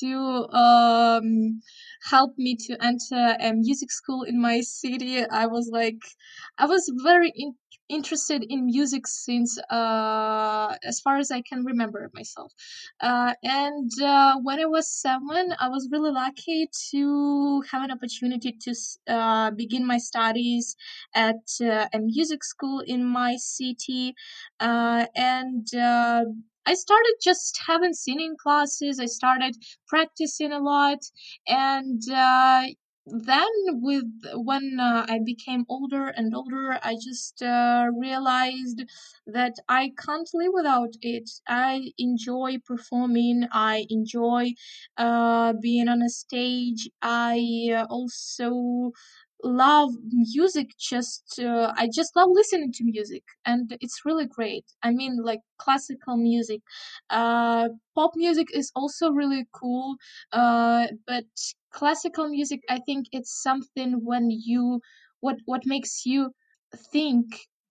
to 0.00 0.48
um, 0.52 1.60
help 2.10 2.34
me 2.38 2.56
to 2.66 2.76
enter 2.84 3.36
a 3.40 3.52
music 3.52 3.90
school 3.90 4.22
in 4.22 4.40
my 4.40 4.60
city. 4.60 5.24
I 5.24 5.46
was 5.46 5.70
like, 5.72 5.98
I 6.58 6.66
was 6.66 6.90
very 7.02 7.32
in- 7.34 7.54
interested 7.88 8.44
in 8.48 8.66
music 8.66 9.06
since 9.06 9.58
uh, 9.70 10.74
as 10.82 11.00
far 11.00 11.16
as 11.18 11.30
I 11.30 11.42
can 11.42 11.64
remember 11.64 12.10
myself. 12.14 12.52
Uh, 13.00 13.34
and 13.42 13.90
uh, 14.02 14.36
when 14.42 14.58
I 14.60 14.66
was 14.66 14.88
seven, 14.88 15.54
I 15.60 15.68
was 15.68 15.88
really 15.92 16.10
lucky 16.10 16.68
to 16.90 17.62
have 17.70 17.82
an 17.82 17.90
opportunity 17.90 18.52
to 18.62 18.74
uh, 19.08 19.50
begin 19.50 19.86
my 19.86 19.98
studies 19.98 20.76
at 21.14 21.42
uh, 21.60 21.86
a 21.92 21.98
music 21.98 22.42
school 22.44 22.80
in 22.86 23.04
my 23.04 23.36
city. 23.56 24.14
Uh, 24.60 25.06
and 25.14 25.66
uh, 25.74 26.24
I 26.66 26.74
started 26.74 27.16
just 27.22 27.58
having 27.66 27.92
singing 27.92 28.36
classes. 28.42 28.98
I 28.98 29.06
started 29.06 29.56
practicing 29.86 30.52
a 30.52 30.60
lot. 30.60 30.98
And 31.46 32.00
uh, 32.10 32.62
then 33.06 33.48
with 33.82 34.10
when 34.34 34.78
uh, 34.80 35.04
I 35.06 35.18
became 35.22 35.66
older 35.68 36.06
and 36.08 36.34
older, 36.34 36.78
I 36.82 36.94
just 36.94 37.42
uh, 37.42 37.88
realized 37.98 38.82
that 39.26 39.56
I 39.68 39.92
can't 39.98 40.28
live 40.32 40.52
without 40.54 40.94
it. 41.02 41.28
I 41.46 41.92
enjoy 41.98 42.56
performing. 42.64 43.46
I 43.52 43.84
enjoy 43.90 44.52
uh, 44.96 45.52
being 45.60 45.88
on 45.88 46.00
a 46.00 46.08
stage. 46.08 46.88
I 47.02 47.84
also 47.90 48.92
love 49.42 49.90
music. 50.10 50.70
Just 50.78 51.38
uh, 51.40 51.72
I 51.76 51.88
just 51.92 52.14
love 52.16 52.28
listening 52.32 52.72
to 52.72 52.84
music, 52.84 53.24
and 53.44 53.76
it's 53.80 54.02
really 54.04 54.26
great. 54.26 54.64
I 54.82 54.90
mean, 54.90 55.18
like 55.22 55.40
classical 55.58 56.16
music. 56.16 56.62
Uh, 57.10 57.68
pop 57.94 58.12
music 58.16 58.48
is 58.54 58.70
also 58.74 59.10
really 59.10 59.46
cool, 59.52 59.96
uh, 60.32 60.86
but 61.06 61.24
classical 61.72 62.28
music, 62.28 62.60
I 62.68 62.78
think 62.80 63.06
it's 63.12 63.42
something 63.42 64.04
when 64.04 64.30
you 64.30 64.80
what 65.20 65.36
what 65.46 65.62
makes 65.66 66.04
you 66.06 66.32
think 66.92 67.26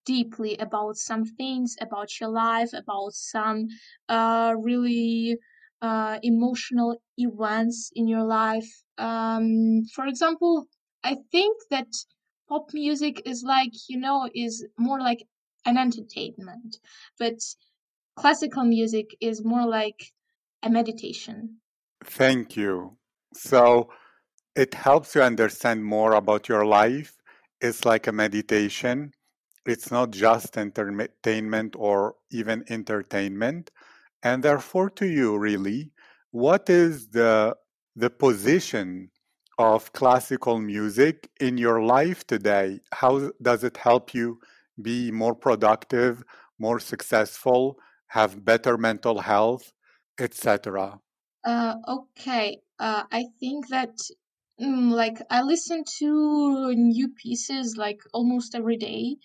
deeply 0.06 0.58
about 0.58 0.97
some 0.97 1.23
things 1.26 1.76
about 1.82 2.10
your 2.19 2.30
life 2.30 2.69
about 2.73 3.13
some 3.13 3.67
uh, 4.10 4.54
really 4.60 5.38
uh, 5.82 6.19
emotional 6.23 6.97
events 7.17 7.89
in 7.95 8.08
your 8.08 8.23
life 8.23 8.69
um, 8.97 9.84
for 9.95 10.06
example 10.06 10.65
i 11.03 11.17
think 11.31 11.57
that 11.69 11.87
pop 12.49 12.73
music 12.73 13.21
is 13.25 13.43
like 13.43 13.73
you 13.87 13.99
know 13.99 14.29
is 14.33 14.65
more 14.77 14.99
like 14.99 15.27
an 15.65 15.77
entertainment 15.77 16.77
but 17.19 17.39
classical 18.15 18.63
music 18.63 19.15
is 19.21 19.43
more 19.43 19.65
like 19.65 20.11
a 20.63 20.69
meditation 20.69 21.57
Thank 22.05 22.55
you. 22.55 22.97
So 23.33 23.89
it 24.55 24.73
helps 24.73 25.15
you 25.15 25.21
understand 25.21 25.83
more 25.83 26.13
about 26.13 26.47
your 26.47 26.65
life. 26.65 27.15
It's 27.61 27.85
like 27.85 28.07
a 28.07 28.11
meditation. 28.11 29.13
It's 29.65 29.91
not 29.91 30.11
just 30.11 30.57
entertainment 30.57 31.75
or 31.77 32.15
even 32.31 32.63
entertainment. 32.69 33.71
And 34.21 34.43
therefore, 34.43 34.89
to 34.91 35.07
you, 35.07 35.37
really, 35.37 35.91
what 36.31 36.69
is 36.69 37.07
the, 37.09 37.55
the 37.95 38.09
position 38.09 39.09
of 39.57 39.93
classical 39.93 40.59
music 40.59 41.29
in 41.39 41.57
your 41.57 41.81
life 41.83 42.25
today? 42.25 42.79
How 42.91 43.31
does 43.41 43.63
it 43.63 43.77
help 43.77 44.13
you 44.13 44.39
be 44.81 45.11
more 45.11 45.35
productive, 45.35 46.23
more 46.59 46.79
successful, 46.79 47.77
have 48.07 48.43
better 48.43 48.77
mental 48.77 49.21
health, 49.21 49.73
etc.? 50.19 50.99
Uh, 51.43 51.75
okay. 51.87 52.59
Uh, 52.79 53.03
I 53.11 53.25
think 53.39 53.69
that 53.69 53.95
mm, 54.59 54.91
like 54.91 55.17
I 55.29 55.41
listen 55.41 55.83
to 55.99 56.73
new 56.73 57.09
pieces 57.09 57.75
like 57.77 58.01
almost 58.13 58.55
every 58.55 58.77
day. 58.77 59.17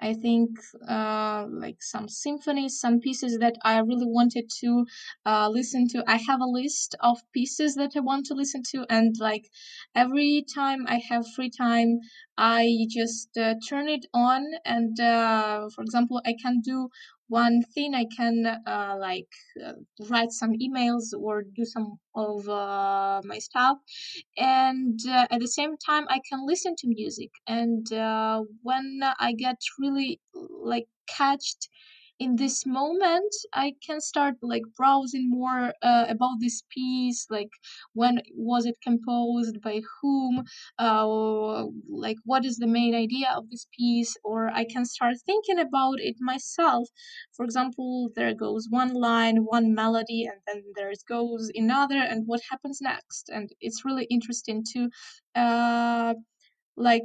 I 0.00 0.12
think 0.14 0.50
uh, 0.88 1.46
like 1.50 1.82
some 1.82 2.08
symphonies, 2.08 2.78
some 2.80 3.00
pieces 3.00 3.38
that 3.38 3.56
I 3.64 3.78
really 3.78 4.06
wanted 4.06 4.50
to 4.60 4.86
uh, 5.24 5.48
listen 5.48 5.88
to. 5.88 6.04
I 6.06 6.16
have 6.16 6.40
a 6.40 6.46
list 6.46 6.94
of 7.00 7.18
pieces 7.32 7.74
that 7.76 7.92
I 7.96 8.00
want 8.00 8.26
to 8.26 8.34
listen 8.34 8.62
to, 8.72 8.86
and 8.90 9.14
like 9.18 9.50
every 9.94 10.44
time 10.54 10.86
I 10.86 10.98
have 11.08 11.24
free 11.34 11.50
time, 11.50 12.00
I 12.38 12.86
just 12.90 13.36
uh, 13.38 13.54
turn 13.68 13.88
it 13.88 14.06
on. 14.12 14.44
And 14.64 14.98
uh, 15.00 15.68
for 15.74 15.82
example, 15.82 16.20
I 16.24 16.34
can 16.40 16.60
do 16.60 16.88
one 17.28 17.62
thing 17.74 17.94
I 17.94 18.06
can 18.16 18.46
uh, 18.46 18.96
like 18.98 19.28
uh, 19.64 19.72
write 20.08 20.32
some 20.32 20.52
emails 20.54 21.12
or 21.18 21.42
do 21.42 21.64
some 21.64 21.98
of 22.14 22.48
uh, 22.48 23.20
my 23.24 23.38
stuff, 23.38 23.78
and 24.36 24.98
uh, 25.08 25.26
at 25.30 25.40
the 25.40 25.48
same 25.48 25.76
time 25.76 26.06
I 26.08 26.20
can 26.28 26.46
listen 26.46 26.74
to 26.78 26.88
music. 26.88 27.30
And 27.46 27.90
uh, 27.92 28.42
when 28.62 29.00
I 29.18 29.32
get 29.32 29.56
really 29.78 30.20
like 30.64 30.86
catched 31.08 31.68
in 32.18 32.36
this 32.36 32.64
moment 32.66 33.32
i 33.52 33.74
can 33.86 34.00
start 34.00 34.34
like 34.42 34.62
browsing 34.76 35.28
more 35.30 35.72
uh, 35.82 36.06
about 36.08 36.36
this 36.40 36.62
piece 36.70 37.26
like 37.30 37.50
when 37.92 38.20
was 38.34 38.64
it 38.66 38.76
composed 38.82 39.60
by 39.60 39.80
whom 40.00 40.42
uh, 40.78 41.64
like 41.88 42.16
what 42.24 42.44
is 42.44 42.56
the 42.58 42.66
main 42.66 42.94
idea 42.94 43.28
of 43.36 43.48
this 43.50 43.66
piece 43.76 44.16
or 44.24 44.48
i 44.50 44.64
can 44.64 44.84
start 44.84 45.14
thinking 45.24 45.58
about 45.58 45.98
it 45.98 46.16
myself. 46.20 46.88
For 47.36 47.44
example 47.44 48.10
there 48.14 48.34
goes 48.34 48.66
one 48.70 48.94
line 48.94 49.44
one 49.44 49.74
melody 49.74 50.24
and 50.24 50.40
then 50.46 50.62
there 50.74 50.92
goes 51.08 51.50
another 51.54 51.98
and 51.98 52.26
what 52.26 52.40
happens 52.50 52.80
next? 52.80 53.28
And 53.28 53.50
it's 53.60 53.84
really 53.84 54.04
interesting 54.10 54.64
to 54.72 54.90
uh, 55.34 56.14
like 56.76 57.02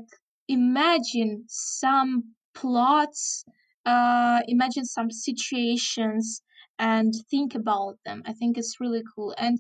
imagine 0.48 1.46
some 1.48 2.36
plots 2.54 3.46
uh, 3.86 4.42
imagine 4.48 4.86
some 4.86 5.12
situations 5.12 6.42
and 6.80 7.14
think 7.30 7.56
about 7.56 7.98
them. 8.06 8.24
I 8.26 8.34
think 8.34 8.58
it's 8.58 8.80
really 8.80 9.04
cool. 9.16 9.34
And 9.38 9.60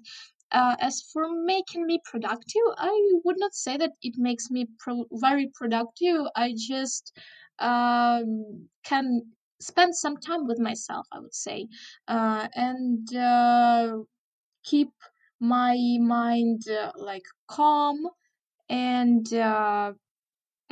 uh, 0.52 0.76
as 0.80 1.02
for 1.14 1.24
making 1.46 1.86
me 1.86 2.00
productive, 2.04 2.64
I 2.78 2.92
would 3.24 3.38
not 3.40 3.54
say 3.54 3.78
that 3.78 3.92
it 4.02 4.16
makes 4.18 4.50
me 4.50 4.68
pro- 4.80 5.06
very 5.14 5.50
productive. 5.54 6.26
I 6.36 6.54
just 6.58 7.18
um, 7.60 8.68
can 8.84 9.22
spend 9.62 9.96
some 9.96 10.18
time 10.18 10.48
with 10.48 10.60
myself, 10.60 11.08
I 11.12 11.20
would 11.20 11.34
say, 11.36 11.68
uh, 12.08 12.48
and 12.56 13.16
uh, 13.16 13.98
keep 14.64 14.90
my 15.40 15.78
mind 16.00 16.64
uh, 16.70 16.92
like 16.96 17.24
calm 17.48 18.08
and 18.70 19.34
uh, 19.34 19.94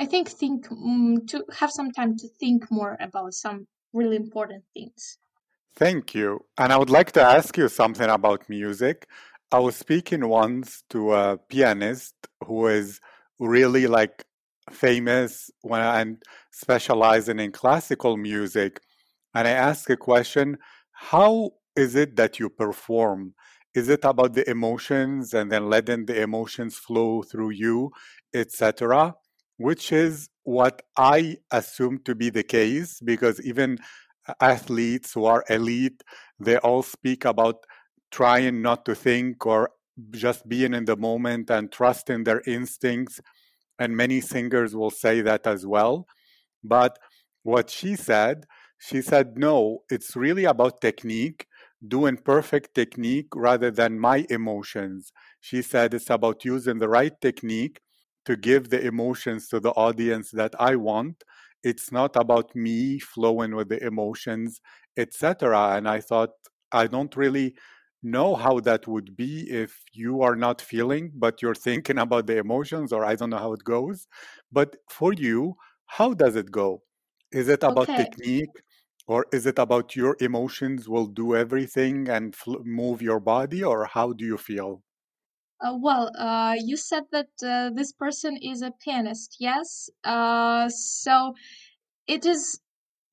I 0.00 0.06
think 0.06 0.30
think 0.30 0.72
um, 0.72 1.26
to 1.28 1.44
have 1.58 1.70
some 1.70 1.90
time 1.90 2.16
to 2.16 2.28
think 2.40 2.70
more 2.70 2.96
about 3.00 3.34
some 3.34 3.66
really 3.92 4.16
important 4.16 4.64
things. 4.72 5.18
Thank 5.76 6.14
you. 6.14 6.40
And 6.56 6.72
I 6.72 6.78
would 6.78 6.88
like 6.88 7.12
to 7.12 7.22
ask 7.22 7.54
you 7.58 7.68
something 7.68 8.08
about 8.08 8.48
music. 8.48 9.06
I 9.52 9.58
was 9.58 9.76
speaking 9.76 10.26
once 10.26 10.84
to 10.88 11.12
a 11.12 11.36
pianist 11.36 12.14
who 12.46 12.68
is 12.68 12.98
really 13.38 13.86
like 13.86 14.24
famous 14.70 15.50
when 15.60 15.82
and 15.82 16.22
specializing 16.50 17.38
in 17.38 17.52
classical 17.52 18.16
music. 18.16 18.80
And 19.34 19.46
I 19.46 19.52
asked 19.52 19.90
a 19.90 19.98
question, 19.98 20.56
how 20.92 21.50
is 21.76 21.94
it 21.94 22.16
that 22.16 22.38
you 22.38 22.48
perform? 22.48 23.34
Is 23.74 23.90
it 23.90 24.04
about 24.04 24.32
the 24.32 24.48
emotions 24.48 25.34
and 25.34 25.52
then 25.52 25.68
letting 25.68 26.06
the 26.06 26.22
emotions 26.22 26.76
flow 26.76 27.22
through 27.22 27.50
you, 27.50 27.90
etc.? 28.34 29.14
Which 29.60 29.92
is 29.92 30.30
what 30.44 30.80
I 30.96 31.36
assume 31.50 31.98
to 32.06 32.14
be 32.14 32.30
the 32.30 32.42
case 32.42 32.98
because 32.98 33.42
even 33.42 33.76
athletes 34.40 35.12
who 35.12 35.26
are 35.26 35.44
elite, 35.50 36.02
they 36.38 36.56
all 36.56 36.82
speak 36.82 37.26
about 37.26 37.56
trying 38.10 38.62
not 38.62 38.86
to 38.86 38.94
think 38.94 39.44
or 39.44 39.68
just 40.12 40.48
being 40.48 40.72
in 40.72 40.86
the 40.86 40.96
moment 40.96 41.50
and 41.50 41.70
trusting 41.70 42.24
their 42.24 42.40
instincts. 42.46 43.20
And 43.78 43.94
many 43.94 44.22
singers 44.22 44.74
will 44.74 44.90
say 44.90 45.20
that 45.20 45.46
as 45.46 45.66
well. 45.66 46.06
But 46.64 46.98
what 47.42 47.68
she 47.68 47.96
said, 47.96 48.46
she 48.78 49.02
said, 49.02 49.36
no, 49.36 49.80
it's 49.90 50.16
really 50.16 50.46
about 50.46 50.80
technique, 50.80 51.46
doing 51.86 52.16
perfect 52.16 52.74
technique 52.74 53.28
rather 53.36 53.70
than 53.70 54.00
my 54.00 54.24
emotions. 54.30 55.12
She 55.38 55.60
said 55.60 55.92
it's 55.92 56.08
about 56.08 56.46
using 56.46 56.78
the 56.78 56.88
right 56.88 57.12
technique 57.20 57.82
to 58.24 58.36
give 58.36 58.70
the 58.70 58.80
emotions 58.84 59.48
to 59.48 59.60
the 59.60 59.70
audience 59.72 60.30
that 60.32 60.54
I 60.58 60.76
want. 60.76 61.24
It's 61.62 61.92
not 61.92 62.16
about 62.16 62.54
me 62.56 62.98
flowing 62.98 63.54
with 63.54 63.68
the 63.68 63.82
emotions 63.84 64.60
etc 64.96 65.76
and 65.76 65.88
i 65.88 66.00
thought 66.00 66.30
i 66.72 66.84
don't 66.86 67.14
really 67.16 67.54
know 68.02 68.34
how 68.34 68.58
that 68.60 68.86
would 68.88 69.14
be 69.16 69.48
if 69.50 69.82
you 69.92 70.22
are 70.22 70.34
not 70.36 70.60
feeling 70.60 71.12
but 71.14 71.40
you're 71.42 71.54
thinking 71.54 71.98
about 72.06 72.26
the 72.26 72.36
emotions 72.38 72.92
or 72.92 73.04
i 73.04 73.14
don't 73.14 73.30
know 73.30 73.38
how 73.38 73.52
it 73.52 73.64
goes. 73.64 74.08
But 74.50 74.76
for 74.88 75.12
you 75.12 75.54
how 75.86 76.14
does 76.14 76.36
it 76.36 76.50
go? 76.52 76.82
Is 77.32 77.48
it 77.48 77.62
about 77.64 77.94
Okay. 77.94 77.96
technique 77.96 78.56
or 79.06 79.26
is 79.32 79.44
it 79.46 79.58
about 79.58 79.96
your 79.96 80.16
emotions 80.20 80.88
will 80.88 81.06
do 81.06 81.34
everything 81.36 82.08
and 82.08 82.34
fl- 82.34 82.62
move 82.64 83.02
your 83.02 83.20
body 83.20 83.62
or 83.64 83.86
how 83.86 84.12
do 84.12 84.24
you 84.24 84.36
feel 84.38 84.82
Uh, 85.62 85.76
well, 85.78 86.10
uh, 86.18 86.54
you 86.58 86.76
said 86.76 87.04
that 87.12 87.28
uh, 87.44 87.70
this 87.70 87.92
person 87.92 88.36
is 88.36 88.62
a 88.62 88.72
pianist, 88.82 89.36
yes? 89.38 89.90
Uh, 90.04 90.68
so 90.70 91.34
it 92.06 92.26
is 92.26 92.60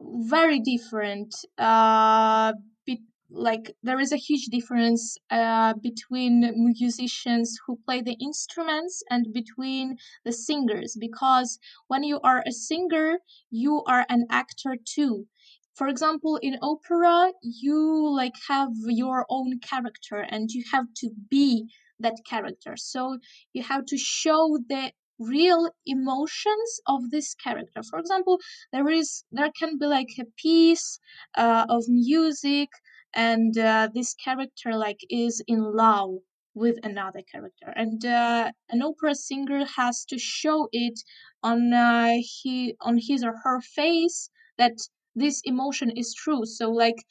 very 0.02 0.60
different. 0.60 1.36
Uh, 1.58 2.54
be- 2.86 3.04
like 3.32 3.76
there 3.84 4.00
is 4.00 4.12
a 4.14 4.18
huge 4.18 4.46
difference 4.48 5.18
uh, 5.32 5.74
between 5.82 6.42
musicians 6.56 7.58
who 7.68 7.78
play 7.86 8.02
the 8.02 8.18
instruments 8.22 9.04
and 9.10 9.34
between 9.34 9.98
the 10.26 10.32
singers 10.34 10.98
because 11.00 11.60
when 11.88 12.04
you 12.04 12.20
are 12.22 12.44
a 12.48 12.52
singer, 12.54 13.20
you 13.52 13.84
are 13.88 14.06
an 14.10 14.26
actor 14.30 14.78
too. 14.86 15.28
For 15.76 15.88
example, 15.88 16.36
in 16.42 16.58
opera, 16.62 17.32
you 17.42 18.10
like 18.14 18.36
have 18.50 18.72
your 18.88 19.26
own 19.30 19.60
character 19.60 20.20
and 20.20 20.52
you 20.52 20.64
have 20.74 20.88
to 20.98 21.10
be 21.30 21.70
that 22.00 22.16
character. 22.30 22.76
So 22.78 23.18
you 23.54 23.64
have 23.64 23.86
to 23.86 23.98
show 23.98 24.60
the 24.70 24.92
real 25.20 25.70
emotions 25.86 26.80
of 26.86 27.10
this 27.10 27.34
character. 27.34 27.82
For 27.84 28.00
example, 28.00 28.40
there 28.72 28.88
is 28.90 29.24
there 29.32 29.52
can 29.58 29.78
be 29.80 29.86
like 29.88 30.10
a 30.20 30.26
piece 30.38 31.00
uh, 31.36 31.66
of 31.70 31.84
music 31.88 32.70
and 33.14 33.58
uh, 33.58 33.90
this 33.94 34.14
character 34.14 34.74
like 34.74 35.00
is 35.10 35.42
in 35.48 35.62
love 35.76 36.16
with 36.54 36.78
another 36.84 37.22
character 37.32 37.72
and 37.76 38.04
uh, 38.06 38.52
an 38.70 38.82
opera 38.82 39.14
singer 39.14 39.64
has 39.78 40.06
to 40.06 40.18
show 40.18 40.68
it 40.72 41.00
on 41.44 41.72
uh, 41.74 42.16
he 42.20 42.76
on 42.82 42.98
his 43.00 43.24
or 43.24 43.36
her 43.44 43.62
face 43.62 44.30
that 44.58 44.74
this 45.16 45.42
emotion 45.46 45.92
is 45.92 46.14
true 46.14 46.46
so 46.46 46.72
like 46.72 47.06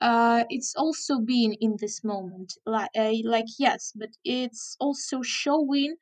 uh, 0.00 0.44
it's 0.50 0.74
also 0.76 1.20
being 1.20 1.54
in 1.60 1.76
this 1.80 2.04
moment 2.04 2.54
like 2.66 2.90
uh, 2.96 3.12
like 3.24 3.46
yes 3.58 3.92
but 3.96 4.10
it's 4.24 4.76
also 4.80 5.22
showing 5.22 5.96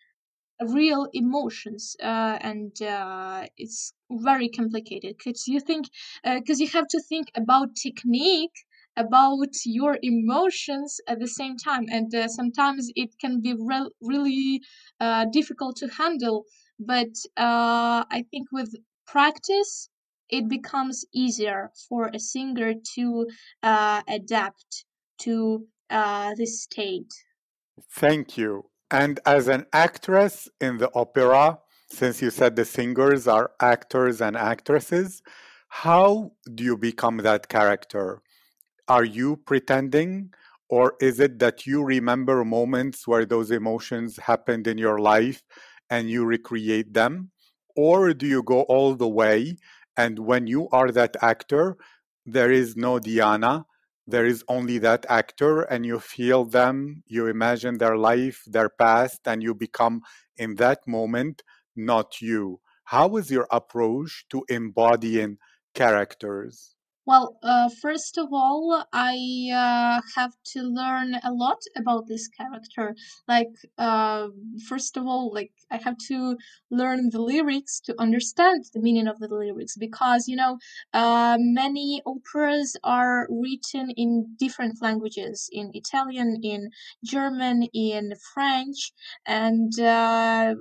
real 0.63 1.09
emotions 1.13 1.97
uh, 2.03 2.39
and 2.41 2.81
uh, 2.83 3.47
it's 3.57 3.93
very 4.11 4.49
complicated. 4.49 5.17
Because 5.19 5.47
you 5.47 5.61
think 5.61 5.87
because 6.25 6.61
you 6.61 6.69
have 6.69 6.87
to 6.89 7.01
think 7.09 7.29
about 7.37 7.75
technique 7.77 8.55
about 8.97 9.49
your 9.67 9.99
emotions 10.03 11.01
at 11.09 11.19
the 11.19 11.27
same 11.27 11.57
time 11.57 11.85
and 11.91 12.15
uh, 12.15 12.29
sometimes 12.29 12.91
it 12.95 13.11
can 13.21 13.41
be 13.41 13.53
re- 13.59 13.91
really 14.01 14.61
uh, 15.01 15.25
difficult 15.33 15.75
to 15.77 15.89
handle 15.89 16.45
but 16.79 17.13
uh, 17.37 18.05
i 18.19 18.25
think 18.31 18.47
with 18.53 18.73
practice 19.07 19.89
it 20.37 20.49
becomes 20.49 21.05
easier 21.13 21.71
for 21.89 22.11
a 22.13 22.19
singer 22.19 22.73
to 22.95 23.27
uh, 23.63 24.01
adapt 24.09 24.85
to 25.19 25.67
uh, 25.91 26.35
this 26.37 26.63
state 26.63 27.13
Thank 27.93 28.37
you. 28.37 28.71
And 28.91 29.21
as 29.27 29.49
an 29.49 29.67
actress 29.73 30.49
in 30.61 30.79
the 30.79 30.91
opera, 30.95 31.59
since 31.91 32.23
you 32.23 32.31
said 32.31 32.57
the 32.57 32.65
singers 32.65 33.27
are 33.27 33.53
actors 33.61 34.21
and 34.21 34.37
actresses, 34.37 35.23
how 35.69 36.33
do 36.55 36.63
you 36.65 36.77
become 36.77 37.19
that 37.19 37.49
character? 37.49 38.23
Are 38.87 39.05
you 39.05 39.37
pretending, 39.37 40.33
or 40.69 40.95
is 41.01 41.19
it 41.19 41.39
that 41.41 41.67
you 41.67 41.83
remember 41.83 42.45
moments 42.45 43.09
where 43.09 43.25
those 43.25 43.51
emotions 43.51 44.19
happened 44.19 44.67
in 44.67 44.79
your 44.79 45.01
life 45.01 45.43
and 45.91 46.09
you 46.09 46.25
recreate 46.25 46.93
them? 46.95 47.31
Or 47.77 48.15
do 48.15 48.27
you 48.27 48.43
go 48.43 48.63
all 48.63 48.95
the 48.95 49.09
way 49.09 49.57
and 49.97 50.19
when 50.19 50.47
you 50.47 50.69
are 50.71 50.91
that 50.91 51.17
actor, 51.23 51.77
there 52.27 52.51
is 52.51 52.77
no 52.77 52.99
Diana, 52.99 53.67
there 54.07 54.27
is 54.27 54.45
only 54.49 54.79
that 54.79 55.07
actor 55.09 55.63
and 55.63 55.87
you 55.87 55.99
feel 55.99 56.45
them 56.45 57.03
you 57.07 57.27
imagine 57.27 57.79
their 57.79 57.97
life 57.97 58.43
their 58.47 58.69
past 58.69 59.21
and 59.27 59.43
you 59.43 59.55
become 59.55 60.03
in 60.37 60.57
that 60.57 60.87
moment 60.87 61.43
not 61.77 62.21
you. 62.21 62.61
How 62.85 63.17
is 63.17 63.31
your 63.31 63.47
approach 63.51 64.27
to 64.31 64.45
embodying 64.49 65.39
characters 65.75 66.74
Well, 67.07 67.39
uh, 67.43 67.69
first 67.83 68.17
of 68.19 68.29
all, 68.33 68.85
I 68.93 69.17
uh, 69.53 70.01
have 70.17 70.33
to 70.53 70.63
learn 70.63 71.15
a 71.23 71.33
lot 71.33 71.61
about 71.77 72.07
this 72.09 72.29
character. 72.29 72.95
Like, 73.29 73.53
uh, 73.77 74.29
first 74.69 74.97
of 74.97 75.07
all, 75.07 75.33
like 75.33 75.53
I 75.71 75.77
have 75.79 75.97
to 76.09 76.37
learn 76.71 77.11
the 77.11 77.21
lyrics 77.21 77.81
to 77.87 77.95
understand 78.01 78.65
the 78.73 78.81
meaning 78.81 79.07
of 79.07 79.19
the 79.19 79.29
lyrics 79.29 79.77
because 79.77 80.29
you 80.29 80.37
know 80.37 80.59
uh, 80.95 81.37
many 81.39 82.01
operas 82.07 82.75
are 82.85 83.27
written 83.31 83.91
in 83.91 84.37
different 84.39 84.81
languages, 84.81 85.49
in 85.53 85.71
Italian, 85.75 86.41
in 86.43 86.71
German, 87.05 87.65
in 87.75 88.15
French, 88.33 88.93
and 89.27 89.79
uh, 89.79 90.55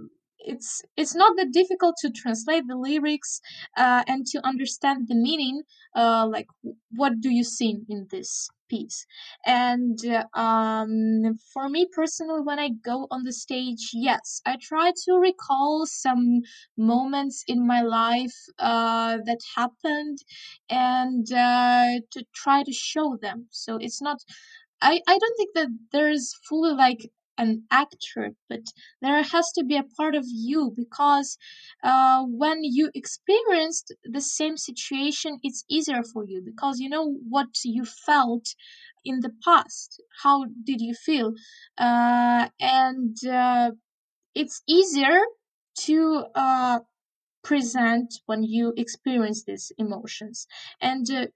it's 0.43 0.81
it's 0.97 1.15
not 1.15 1.35
that 1.37 1.51
difficult 1.51 1.95
to 2.01 2.09
translate 2.09 2.67
the 2.67 2.75
lyrics 2.75 3.41
uh, 3.77 4.03
and 4.07 4.25
to 4.27 4.45
understand 4.45 5.07
the 5.07 5.15
meaning 5.15 5.63
uh, 5.95 6.27
like 6.29 6.47
what 6.91 7.19
do 7.21 7.29
you 7.29 7.43
see 7.43 7.77
in 7.89 8.07
this 8.11 8.49
piece? 8.69 9.05
And 9.45 9.99
um, 10.33 11.37
for 11.53 11.69
me 11.69 11.87
personally 11.93 12.41
when 12.41 12.59
i 12.59 12.69
go 12.69 13.07
on 13.11 13.23
the 13.23 13.33
stage 13.33 13.91
yes 13.93 14.41
i 14.45 14.57
try 14.61 14.91
to 15.05 15.13
recall 15.13 15.85
some 15.85 16.41
moments 16.77 17.43
in 17.47 17.65
my 17.67 17.81
life 17.81 18.37
uh, 18.59 19.17
that 19.25 19.39
happened 19.55 20.17
and 20.69 21.31
uh, 21.31 21.99
to 22.11 22.23
try 22.33 22.63
to 22.63 22.71
show 22.73 23.17
them. 23.21 23.47
So 23.51 23.77
it's 23.77 24.01
not 24.01 24.19
I, 24.81 24.99
I 25.07 25.17
don't 25.17 25.37
think 25.37 25.51
that 25.55 25.67
there's 25.91 26.33
fully 26.47 26.73
like 26.73 27.09
an 27.37 27.63
actor, 27.71 28.35
but 28.49 28.61
there 29.01 29.23
has 29.23 29.51
to 29.53 29.63
be 29.63 29.75
a 29.77 29.83
part 29.83 30.15
of 30.15 30.25
you 30.27 30.71
because 30.75 31.37
uh, 31.83 32.23
when 32.23 32.63
you 32.63 32.89
experienced 32.93 33.93
the 34.03 34.21
same 34.21 34.57
situation, 34.57 35.39
it's 35.43 35.65
easier 35.69 36.03
for 36.03 36.25
you 36.25 36.41
because 36.43 36.79
you 36.79 36.89
know 36.89 37.13
what 37.29 37.49
you 37.63 37.85
felt 37.85 38.55
in 39.05 39.19
the 39.21 39.31
past. 39.43 40.01
How 40.23 40.45
did 40.63 40.79
you 40.81 40.93
feel? 40.93 41.33
Uh, 41.77 42.49
and 42.59 43.17
uh, 43.25 43.71
it's 44.35 44.61
easier 44.67 45.19
to 45.81 46.25
uh, 46.35 46.79
present 47.43 48.13
when 48.27 48.43
you 48.43 48.73
experience 48.77 49.43
these 49.45 49.71
emotions. 49.77 50.47
And 50.81 51.09
uh, 51.11 51.27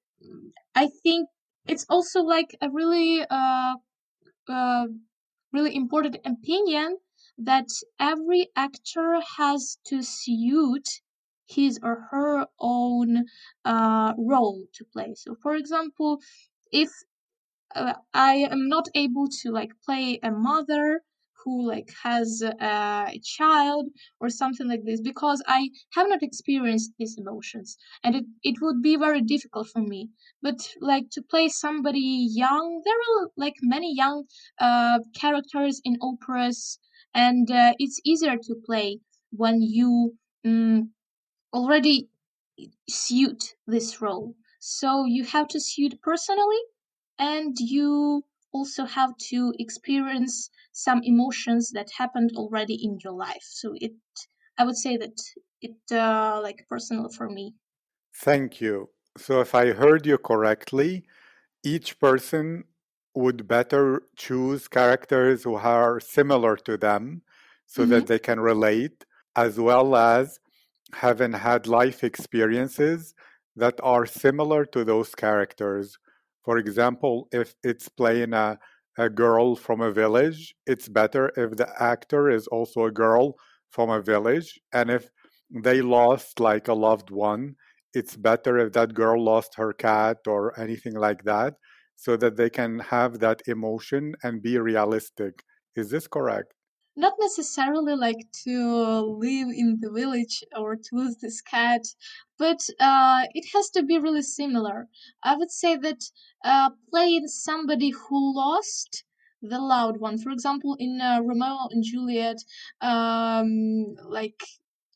I 0.76 0.90
think 1.04 1.30
it's 1.68 1.86
also 1.90 2.22
like 2.22 2.56
a 2.62 2.70
really 2.70 3.26
uh, 3.30 4.88
really 5.58 5.76
important 5.76 6.18
opinion 6.26 6.98
that 7.38 7.70
every 8.00 8.50
actor 8.56 9.22
has 9.38 9.78
to 9.86 10.04
suit 10.04 10.88
his 11.48 11.80
or 11.84 12.08
her 12.12 12.48
own 12.60 13.26
uh, 13.66 14.14
role 14.18 14.66
to 14.74 14.86
play. 14.86 15.14
So, 15.16 15.36
for 15.44 15.56
example, 15.56 16.22
if 16.72 16.90
uh, 17.76 17.94
I 18.14 18.34
am 18.56 18.68
not 18.70 18.88
able 18.96 19.28
to 19.42 19.52
like 19.52 19.72
play 19.86 20.20
a 20.24 20.32
mother 20.32 21.04
who 21.48 21.66
like 21.66 21.90
has 22.04 22.42
a 22.44 23.20
child 23.24 23.86
or 24.20 24.30
something 24.30 24.68
like 24.68 24.84
this 24.84 25.00
because 25.00 25.42
I 25.48 25.70
have 25.96 26.10
not 26.10 26.22
experienced 26.22 26.92
these 27.00 27.18
emotions 27.18 27.78
and 28.04 28.16
it, 28.18 28.26
it 28.44 28.56
would 28.62 28.82
be 28.82 28.98
very 28.98 29.22
difficult 29.22 29.70
for 29.70 29.82
me. 29.82 30.10
But 30.42 30.60
like 30.82 31.10
to 31.12 31.22
play 31.22 31.48
somebody 31.48 32.28
young, 32.44 32.82
there 32.84 33.02
are 33.10 33.30
like 33.38 33.56
many 33.62 33.96
young 33.96 34.26
uh, 34.60 35.00
characters 35.16 35.80
in 35.86 35.98
operas 36.02 36.80
and 37.14 37.50
uh, 37.50 37.74
it's 37.80 38.02
easier 38.04 38.36
to 38.36 38.56
play 38.66 39.00
when 39.32 39.62
you 39.62 40.18
um, 40.46 40.92
already 41.54 42.10
suit 42.90 43.56
this 43.68 44.02
role. 44.02 44.36
So 44.60 45.06
you 45.06 45.24
have 45.26 45.48
to 45.50 45.60
suit 45.62 46.02
personally 46.02 46.62
and 47.20 47.56
you 47.60 48.24
also 48.54 48.86
have 48.86 49.12
to 49.18 49.54
experience 49.60 50.50
some 50.72 51.02
emotions 51.04 51.72
that 51.72 51.90
happened 51.98 52.32
already 52.36 52.76
in 52.84 52.98
your 53.04 53.14
life 53.14 53.44
so 53.44 53.74
it 53.76 53.94
i 54.58 54.64
would 54.64 54.78
say 54.78 54.98
that 54.98 55.18
it 55.62 55.78
uh, 55.92 56.40
like 56.42 56.66
personal 56.70 57.10
for 57.10 57.30
me 57.30 57.54
Thank 58.18 58.60
you. 58.62 58.90
So, 59.16 59.42
if 59.42 59.54
I 59.54 59.74
heard 59.74 60.06
you 60.08 60.18
correctly, 60.18 61.06
each 61.64 62.00
person 62.00 62.64
would 63.14 63.48
better 63.48 64.04
choose 64.16 64.68
characters 64.68 65.44
who 65.44 65.56
are 65.56 66.00
similar 66.00 66.56
to 66.58 66.78
them 66.78 67.22
so 67.68 67.82
mm-hmm. 67.82 67.92
that 67.92 68.08
they 68.08 68.20
can 68.20 68.40
relate, 68.40 69.06
as 69.36 69.60
well 69.60 69.96
as 69.96 70.40
having 70.94 71.34
had 71.34 71.68
life 71.68 72.04
experiences 72.04 73.14
that 73.56 73.80
are 73.84 74.06
similar 74.06 74.66
to 74.66 74.84
those 74.84 75.14
characters. 75.14 75.98
For 76.48 76.58
example, 76.58 77.28
if 77.32 77.54
it's 77.64 77.90
playing 77.90 78.34
a, 78.34 78.58
a 78.98 79.10
girl 79.10 79.56
from 79.56 79.82
a 79.82 79.92
village, 79.92 80.56
it's 80.66 80.90
better 80.90 81.32
if 81.38 81.58
the 81.58 81.70
actor 81.80 82.30
is 82.32 82.48
also 82.48 82.86
a 82.86 82.92
girl 82.92 83.36
from 83.70 83.92
a 83.92 84.02
village. 84.02 84.60
And 84.74 84.90
if 84.90 85.12
they 85.52 85.82
lost 85.84 86.40
like 86.40 86.68
a 86.68 86.74
loved 86.74 87.12
one, 87.12 87.58
it's 87.94 88.16
better 88.18 88.58
if 88.58 88.74
that 88.74 88.96
girl 88.96 89.24
lost 89.24 89.56
her 89.58 89.74
cat 89.74 90.20
or 90.28 90.60
anything 90.60 90.96
like 90.96 91.24
that 91.26 91.56
so 91.96 92.18
that 92.18 92.38
they 92.38 92.50
can 92.50 92.80
have 92.80 93.20
that 93.20 93.42
emotion 93.48 94.16
and 94.24 94.42
be 94.42 94.58
realistic. 94.58 95.44
Is 95.76 95.90
this 95.92 96.08
correct? 96.08 96.54
Not 96.98 97.14
necessarily 97.20 97.96
like 97.96 98.28
to 98.44 98.58
live 99.02 99.48
in 99.50 99.80
the 99.82 99.92
village 99.92 100.44
or 100.58 100.76
to 100.76 100.90
lose 100.94 101.18
this 101.18 101.42
cat 101.42 101.84
but 102.38 102.60
uh, 102.80 103.26
it 103.34 103.46
has 103.54 103.70
to 103.72 103.84
be 103.84 103.98
really 103.98 104.22
similar. 104.22 104.88
I 105.24 105.36
would 105.36 105.52
say 105.52 105.76
that 105.78 106.02
uh, 106.44 106.70
playing 106.92 107.28
somebody 107.28 107.90
who 107.92 108.36
lost 108.36 109.04
the 109.42 109.60
loud 109.60 110.00
one 110.00 110.18
for 110.18 110.32
example 110.32 110.76
in 110.80 111.00
uh, 111.00 111.20
romeo 111.22 111.68
and 111.70 111.84
juliet 111.84 112.38
um, 112.82 113.96
like 114.10 114.42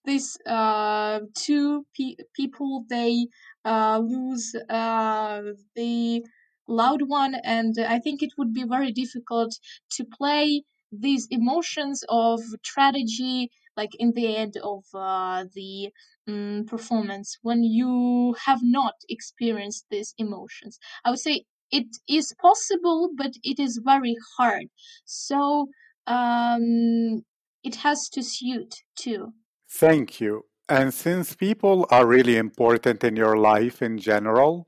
these 0.04 0.36
uh, 0.48 1.20
two 1.36 1.86
pe- 1.96 2.16
people 2.34 2.86
they 2.90 3.28
uh, 3.66 4.00
lose 4.04 4.56
uh, 4.70 5.42
the 5.76 6.26
loud 6.68 7.02
one 7.08 7.36
and 7.44 7.76
i 7.88 8.00
think 8.00 8.24
it 8.24 8.32
would 8.38 8.54
be 8.54 8.64
very 8.64 8.92
difficult 8.92 9.60
to 9.92 10.06
play 10.06 10.64
these 10.92 11.28
emotions 11.32 12.04
of 12.10 12.42
tragedy 12.64 13.50
like 13.78 13.92
in 14.00 14.12
the 14.12 14.36
end 14.36 14.58
of 14.64 14.84
uh, 14.94 15.46
the 15.56 15.90
um, 16.28 16.66
performance 16.68 17.38
when 17.42 17.64
you 17.64 18.36
have 18.46 18.60
not 18.62 18.96
experienced 19.10 19.86
these 19.90 20.14
emotions. 20.18 20.78
I 21.06 21.10
would 21.10 21.20
say 21.20 21.46
it 21.72 21.88
is 22.08 22.34
possible 22.42 23.10
but 23.16 23.32
it 23.44 23.60
is 23.60 23.82
very 23.84 24.16
hard. 24.38 24.68
So 25.06 25.70
um, 26.08 27.24
it 27.64 27.76
has 27.76 28.10
to 28.10 28.24
suit 28.24 28.76
too. 28.96 29.34
Thank 29.70 30.20
you. 30.20 30.46
And 30.68 30.94
since 30.94 31.36
people 31.36 31.86
are 31.92 32.06
really 32.06 32.38
important 32.38 33.04
in 33.04 33.16
your 33.16 33.38
life 33.38 33.82
in 33.82 33.98
general, 33.98 34.68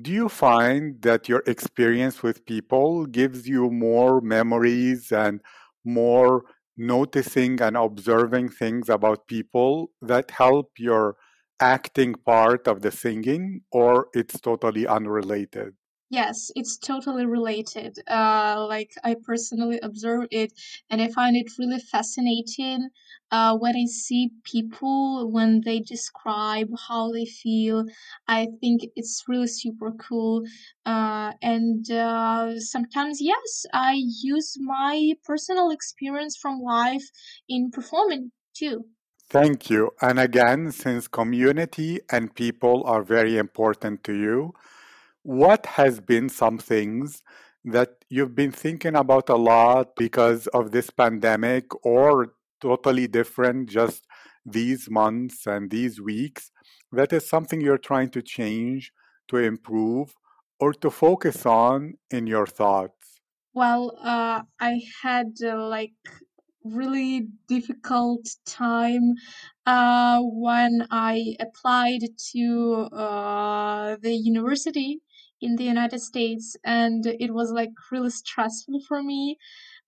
do 0.00 0.10
you 0.10 0.28
find 0.28 1.00
that 1.02 1.28
your 1.28 1.42
experience 1.46 2.22
with 2.22 2.44
people 2.44 3.06
gives 3.06 3.48
you 3.48 3.70
more 3.70 4.20
memories 4.20 5.12
and 5.12 5.40
more 5.84 6.44
noticing 6.76 7.60
and 7.60 7.76
observing 7.76 8.48
things 8.50 8.88
about 8.88 9.26
people 9.28 9.90
that 10.02 10.30
help 10.32 10.72
your 10.78 11.16
acting 11.60 12.14
part 12.14 12.66
of 12.68 12.82
the 12.82 12.90
singing, 12.90 13.62
or 13.70 14.08
it's 14.14 14.40
totally 14.40 14.86
unrelated? 14.86 15.74
Yes, 16.14 16.52
it's 16.54 16.76
totally 16.76 17.26
related. 17.26 17.98
Uh, 18.06 18.66
like 18.68 18.92
I 19.02 19.16
personally 19.20 19.80
observe 19.82 20.28
it, 20.30 20.52
and 20.88 21.02
I 21.02 21.08
find 21.08 21.34
it 21.36 21.58
really 21.58 21.80
fascinating 21.80 22.90
uh, 23.32 23.56
when 23.58 23.74
I 23.74 23.86
see 23.86 24.30
people 24.44 25.28
when 25.32 25.62
they 25.64 25.80
describe 25.80 26.70
how 26.86 27.10
they 27.10 27.24
feel. 27.24 27.86
I 28.28 28.46
think 28.60 28.82
it's 28.94 29.24
really 29.26 29.48
super 29.48 29.90
cool. 30.06 30.44
Uh, 30.86 31.32
and 31.42 31.90
uh, 31.90 32.60
sometimes, 32.60 33.20
yes, 33.20 33.66
I 33.72 33.94
use 34.34 34.56
my 34.60 35.14
personal 35.24 35.72
experience 35.72 36.36
from 36.36 36.60
life 36.60 37.10
in 37.48 37.72
performing 37.72 38.30
too. 38.54 38.84
Thank 39.30 39.68
you. 39.68 39.90
And 40.00 40.20
again, 40.20 40.70
since 40.70 41.08
community 41.08 41.98
and 42.08 42.32
people 42.32 42.84
are 42.84 43.02
very 43.02 43.36
important 43.36 44.04
to 44.04 44.12
you, 44.14 44.54
what 45.24 45.66
has 45.66 46.00
been 46.00 46.28
some 46.28 46.58
things 46.58 47.22
that 47.64 48.04
you've 48.10 48.34
been 48.34 48.52
thinking 48.52 48.94
about 48.94 49.28
a 49.30 49.36
lot 49.36 49.96
because 49.96 50.46
of 50.48 50.70
this 50.70 50.90
pandemic 50.90 51.64
or 51.84 52.34
totally 52.60 53.06
different 53.06 53.68
just 53.68 54.06
these 54.44 54.88
months 54.90 55.46
and 55.46 55.70
these 55.70 56.00
weeks? 56.00 56.52
That 56.92 57.12
is 57.12 57.28
something 57.28 57.60
you're 57.60 57.78
trying 57.78 58.10
to 58.10 58.22
change 58.22 58.92
to 59.28 59.38
improve 59.38 60.14
or 60.60 60.72
to 60.74 60.90
focus 60.90 61.46
on 61.46 61.94
in 62.10 62.26
your 62.26 62.46
thoughts? 62.46 63.20
Well, 63.54 63.96
uh, 64.02 64.42
I 64.60 64.82
had 65.02 65.32
uh, 65.42 65.66
like 65.66 65.94
really 66.64 67.28
difficult 67.46 68.28
time 68.46 69.14
uh, 69.66 70.20
when 70.22 70.86
I 70.90 71.36
applied 71.40 72.00
to 72.32 72.88
uh, 72.92 73.96
the 74.00 74.12
university 74.12 75.00
in 75.44 75.56
the 75.56 75.64
United 75.74 76.00
States, 76.00 76.56
and 76.64 77.06
it 77.06 77.32
was 77.38 77.50
like 77.60 77.72
really 77.92 78.10
stressful 78.10 78.80
for 78.88 79.02
me. 79.02 79.38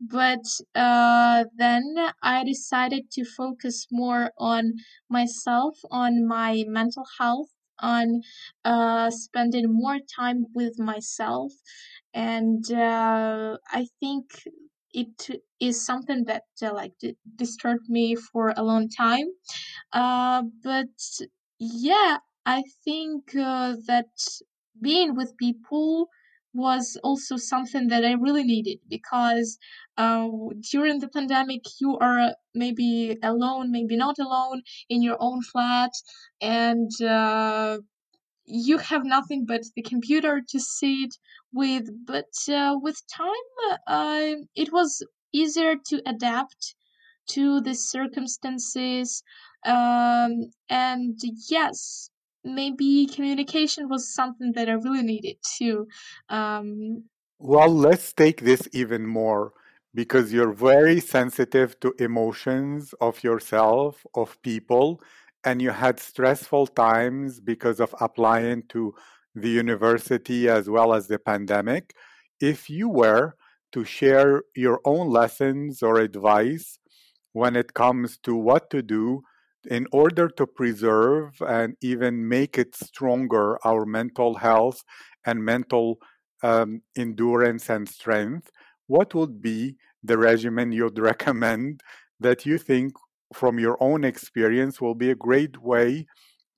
But 0.00 0.44
uh, 0.74 1.44
then 1.56 1.84
I 2.22 2.44
decided 2.44 3.10
to 3.12 3.24
focus 3.24 3.86
more 3.90 4.32
on 4.38 4.74
myself, 5.08 5.74
on 5.90 6.26
my 6.26 6.64
mental 6.68 7.06
health, 7.18 7.50
on 7.80 8.22
uh, 8.64 9.10
spending 9.10 9.66
more 9.72 9.98
time 10.20 10.46
with 10.54 10.78
myself. 10.78 11.52
And 12.14 12.70
uh, 12.72 13.58
I 13.70 13.86
think 14.00 14.24
it 14.92 15.28
is 15.60 15.84
something 15.84 16.24
that 16.24 16.44
uh, 16.62 16.72
like 16.72 16.94
d- 17.00 17.16
disturbed 17.34 17.88
me 17.88 18.14
for 18.16 18.54
a 18.56 18.62
long 18.62 18.88
time. 18.88 19.26
Uh, 19.92 20.44
but 20.62 20.88
yeah, 21.58 22.18
I 22.46 22.62
think 22.84 23.34
uh, 23.36 23.76
that 23.86 24.10
being 24.80 25.14
with 25.14 25.36
people 25.36 26.08
was 26.54 26.96
also 27.04 27.36
something 27.36 27.88
that 27.88 28.04
I 28.04 28.12
really 28.12 28.42
needed 28.44 28.78
because 28.88 29.58
uh, 29.98 30.28
during 30.72 31.00
the 31.00 31.08
pandemic, 31.08 31.62
you 31.80 31.98
are 31.98 32.34
maybe 32.54 33.18
alone, 33.22 33.70
maybe 33.70 33.96
not 33.96 34.18
alone 34.18 34.62
in 34.88 35.02
your 35.02 35.16
own 35.20 35.42
flat, 35.42 35.90
and 36.40 36.90
uh, 37.02 37.78
you 38.46 38.78
have 38.78 39.04
nothing 39.04 39.44
but 39.46 39.62
the 39.74 39.82
computer 39.82 40.42
to 40.48 40.60
sit 40.60 41.16
with. 41.52 41.88
But 42.06 42.32
uh, 42.48 42.76
with 42.80 43.00
time, 43.08 43.78
uh, 43.86 44.34
it 44.54 44.72
was 44.72 45.04
easier 45.32 45.76
to 45.88 46.02
adapt 46.06 46.74
to 47.30 47.60
the 47.60 47.74
circumstances. 47.74 49.22
Um, 49.64 50.50
and 50.68 51.18
yes, 51.48 52.10
maybe 52.46 53.06
communication 53.06 53.88
was 53.88 54.14
something 54.14 54.52
that 54.52 54.68
I 54.68 54.72
really 54.72 55.02
needed 55.02 55.36
too. 55.58 55.88
Um, 56.28 57.04
Well, 57.38 57.68
let's 57.70 58.12
take 58.12 58.40
this 58.42 58.68
even 58.72 59.06
more 59.06 59.52
because 59.94 60.32
you're 60.32 60.52
very 60.52 61.00
sensitive 61.00 61.78
to 61.80 61.94
emotions 61.98 62.94
of 63.00 63.22
yourself, 63.24 64.06
of 64.14 64.40
people, 64.42 65.02
and 65.44 65.60
you 65.62 65.70
had 65.70 66.00
stressful 66.00 66.68
times 66.68 67.40
because 67.40 67.80
of 67.80 67.94
applying 68.00 68.62
to 68.68 68.94
the 69.34 69.48
university 69.50 70.48
as 70.48 70.68
well 70.68 70.92
as 70.94 71.08
the 71.08 71.18
pandemic. 71.18 71.94
If 72.40 72.70
you 72.70 72.88
were 72.88 73.36
to 73.72 73.84
share 73.84 74.42
your 74.54 74.80
own 74.84 75.08
lessons 75.10 75.82
or 75.82 76.00
advice 76.00 76.78
when 77.32 77.56
it 77.56 77.74
comes 77.74 78.18
to 78.18 78.34
what 78.34 78.70
to 78.70 78.82
do 78.82 79.22
in 79.68 79.86
order 79.92 80.28
to 80.28 80.46
preserve 80.46 81.40
and 81.40 81.76
even 81.80 82.28
make 82.28 82.58
it 82.58 82.74
stronger 82.74 83.58
our 83.66 83.84
mental 83.84 84.34
health 84.34 84.82
and 85.24 85.44
mental 85.44 85.98
um, 86.42 86.82
endurance 86.96 87.68
and 87.70 87.88
strength, 87.88 88.50
what 88.86 89.14
would 89.14 89.42
be 89.42 89.76
the 90.02 90.18
regimen 90.18 90.72
you'd 90.72 90.98
recommend 91.12 91.82
that 92.20 92.46
you 92.46 92.58
think 92.58 92.92
from 93.34 93.58
your 93.58 93.76
own 93.80 94.04
experience 94.04 94.80
will 94.80 94.94
be 94.94 95.10
a 95.10 95.14
great 95.14 95.60
way 95.60 96.06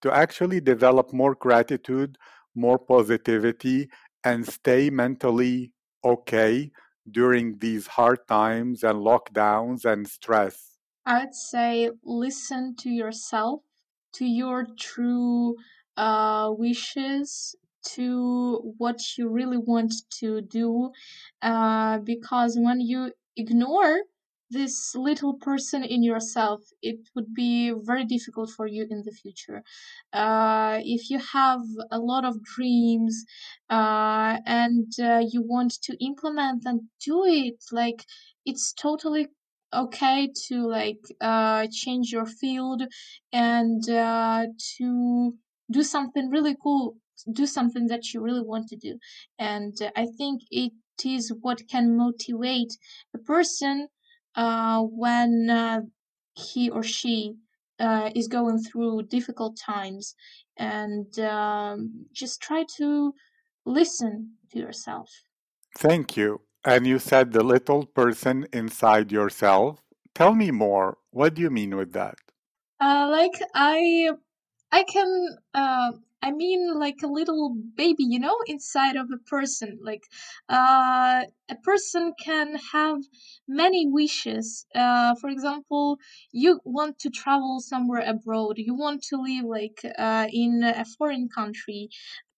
to 0.03 0.12
actually 0.12 0.61
develop 0.61 1.12
more 1.12 1.35
gratitude, 1.35 2.16
more 2.55 2.79
positivity, 2.79 3.88
and 4.25 4.47
stay 4.47 4.90
mentally 4.90 5.73
okay 6.05 6.71
during 7.11 7.59
these 7.59 7.87
hard 7.87 8.18
times 8.29 8.85
and 8.85 8.99
lockdowns 8.99 9.85
and 9.85 10.07
stress? 10.07 10.78
I'd 11.09 11.35
say 11.35 11.90
listen 12.05 12.77
to 12.83 12.90
yourself, 12.90 13.62
to 14.14 14.25
your 14.27 14.66
true 14.79 15.57
uh, 15.97 16.51
wishes, 16.57 17.57
to 17.97 18.75
what 18.79 18.99
you 19.16 19.29
really 19.29 19.57
want 19.57 19.94
to 20.21 20.40
do. 20.42 20.92
Uh, 21.42 21.99
because 21.99 22.57
when 22.61 22.81
you 22.81 23.12
ignore 23.37 24.03
this 24.51 24.94
little 24.94 25.35
person 25.35 25.85
in 25.85 26.03
yourself, 26.03 26.61
it 26.83 26.99
would 27.14 27.35
be 27.35 27.73
very 27.90 28.05
difficult 28.05 28.51
for 28.51 28.66
you 28.66 28.87
in 28.90 29.03
the 29.05 29.12
future. 29.12 29.62
Uh, 30.12 30.81
if 30.85 31.11
you 31.11 31.18
have 31.18 31.61
a 31.90 31.99
lot 31.99 32.25
of 32.25 32.42
dreams 32.42 33.25
uh, 33.71 34.38
and 34.47 34.92
uh, 35.01 35.23
you 35.33 35.42
want 35.42 35.73
to 35.83 35.97
implement 36.05 36.62
and 36.64 36.81
do 37.05 37.25
it, 37.25 37.62
like 37.73 38.07
it's 38.47 38.73
totally 38.73 39.29
okay 39.72 40.28
to 40.46 40.66
like 40.66 41.00
uh, 41.20 41.66
change 41.70 42.11
your 42.11 42.26
field 42.26 42.83
and 43.33 43.88
uh, 43.90 44.46
to 44.76 45.35
do 45.70 45.83
something 45.83 46.31
really 46.31 46.57
cool 46.62 46.96
do 47.33 47.46
something 47.46 47.88
that 47.88 48.14
you 48.14 48.20
really 48.20 48.42
want 48.42 48.68
to 48.68 48.76
do. 48.76 48.98
And 49.38 49.74
uh, 49.83 49.90
i 49.96 50.07
think 50.16 50.42
it 50.50 50.72
is 51.04 51.33
what 51.40 51.68
can 51.68 51.96
motivate 51.96 52.72
a 53.14 53.18
person 53.18 53.88
uh, 54.35 54.83
when 54.83 55.50
uh, 55.50 55.81
he 56.35 56.70
or 56.70 56.83
she 56.83 57.35
uh, 57.81 58.11
is 58.14 58.28
going 58.28 58.59
through 58.62 59.02
difficult 59.02 59.57
times. 59.57 60.14
And 60.57 61.18
um, 61.20 62.07
just 62.12 62.40
try 62.40 62.64
to 62.78 63.14
listen 63.64 64.35
to 64.50 64.59
yourself. 64.59 65.11
Thank 65.76 66.16
you. 66.16 66.40
And 66.64 66.87
you 66.87 67.01
said 67.01 67.33
the 67.33 67.42
little 67.42 67.85
person 67.85 68.47
inside 68.53 69.11
yourself. 69.11 69.83
Tell 70.14 70.37
me 70.37 70.53
more. 70.53 70.99
What 71.11 71.35
do 71.35 71.42
you 71.42 71.51
mean 71.51 71.75
with 71.75 71.92
that? 71.94 72.16
uh, 72.81 73.09
like 73.11 73.40
i 73.55 74.11
I 74.73 74.85
can 74.85 75.11
uh 75.55 75.92
I 76.23 76.33
mean 76.33 76.75
like 76.79 77.03
a 77.05 77.09
little 77.09 77.57
baby, 77.77 78.05
you 78.05 78.18
know, 78.21 78.37
inside 78.47 78.97
of 78.97 79.09
a 79.12 79.18
person. 79.18 79.79
Like 79.83 80.05
uh 80.49 81.25
a 81.51 81.57
person 81.64 82.14
can 82.25 82.57
have 82.73 82.99
many 83.49 83.87
wishes. 83.88 84.66
Uh 84.75 85.14
for 85.21 85.31
example, 85.31 85.99
you 86.33 86.61
want 86.64 86.99
to 87.01 87.11
travel 87.11 87.61
somewhere 87.61 88.05
abroad. 88.14 88.57
You 88.59 88.75
want 88.77 89.03
to 89.11 89.16
live 89.18 89.47
like 89.47 89.81
uh 89.99 90.29
in 90.33 90.62
a 90.64 90.85
foreign 90.99 91.29
country. 91.29 91.90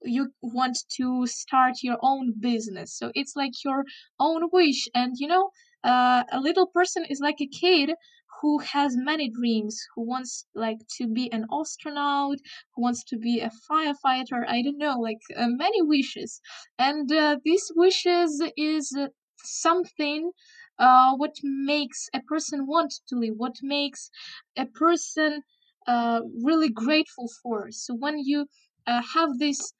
You 0.02 0.32
want 0.42 0.78
to 0.96 1.26
start 1.26 1.74
your 1.82 1.98
own 2.02 2.34
business. 2.38 2.96
So 2.96 3.12
it's 3.14 3.34
like 3.36 3.52
your 3.64 3.84
own 4.18 4.48
wish 4.52 4.88
and 4.94 5.14
you 5.18 5.26
know, 5.28 5.50
uh 5.84 6.24
a 6.32 6.40
little 6.40 6.66
person 6.66 7.04
is 7.06 7.20
like 7.20 7.40
a 7.40 7.46
kid 7.46 7.94
who 8.40 8.58
has 8.60 8.96
many 8.96 9.28
dreams, 9.28 9.78
who 9.94 10.02
wants 10.06 10.46
like 10.54 10.78
to 10.98 11.06
be 11.06 11.30
an 11.32 11.44
astronaut, 11.52 12.38
who 12.74 12.82
wants 12.82 13.04
to 13.04 13.18
be 13.18 13.40
a 13.40 13.50
firefighter. 13.70 14.40
I 14.48 14.62
don't 14.62 14.78
know, 14.78 14.96
like 14.98 15.20
uh, 15.36 15.48
many 15.48 15.82
wishes, 15.82 16.40
and 16.78 17.10
uh, 17.12 17.36
these 17.44 17.70
wishes 17.76 18.42
is 18.56 18.96
something. 19.44 20.32
Uh, 20.78 21.14
what 21.14 21.34
makes 21.42 22.08
a 22.14 22.20
person 22.22 22.66
want 22.66 22.94
to 23.08 23.16
live? 23.16 23.34
What 23.36 23.56
makes 23.62 24.10
a 24.56 24.64
person 24.64 25.42
uh, 25.86 26.22
really 26.42 26.70
grateful 26.70 27.28
for? 27.42 27.70
So 27.70 27.94
when 27.94 28.18
you 28.18 28.46
uh, 28.86 29.02
have 29.14 29.38
this 29.38 29.74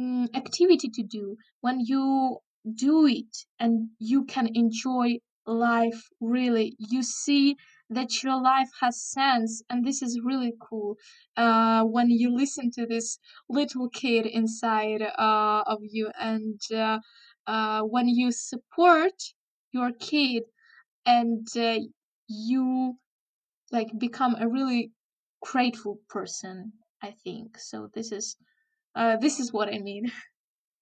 mm, 0.00 0.28
activity 0.34 0.88
to 0.90 1.02
do, 1.02 1.36
when 1.60 1.80
you 1.80 2.38
do 2.74 3.06
it 3.06 3.36
and 3.58 3.90
you 3.98 4.24
can 4.24 4.48
enjoy 4.54 5.18
life 5.46 6.08
really, 6.20 6.74
you 6.78 7.02
see 7.02 7.56
that 7.90 8.22
your 8.22 8.40
life 8.40 8.70
has 8.80 9.00
sense 9.02 9.62
and 9.68 9.84
this 9.86 10.00
is 10.02 10.20
really 10.24 10.52
cool. 10.60 10.96
Uh, 11.36 11.84
when 11.84 12.10
you 12.10 12.34
listen 12.34 12.70
to 12.72 12.86
this 12.86 13.18
little 13.48 13.88
kid 13.90 14.26
inside 14.26 15.02
uh, 15.02 15.62
of 15.66 15.78
you 15.82 16.10
and 16.18 16.60
uh, 16.74 16.98
uh, 17.46 17.82
when 17.82 18.08
you 18.08 18.32
support 18.32 19.12
your 19.72 19.92
kid 19.92 20.44
and 21.06 21.46
uh, 21.56 21.78
you 22.28 22.94
like 23.72 23.90
become 23.98 24.36
a 24.38 24.48
really 24.48 24.92
grateful 25.42 25.98
person 26.08 26.72
i 27.02 27.12
think. 27.24 27.58
So 27.58 27.90
this 27.94 28.12
is 28.12 28.36
uh, 28.94 29.16
this 29.16 29.38
is 29.40 29.52
what 29.52 29.68
i 29.68 29.78
mean 29.78 30.10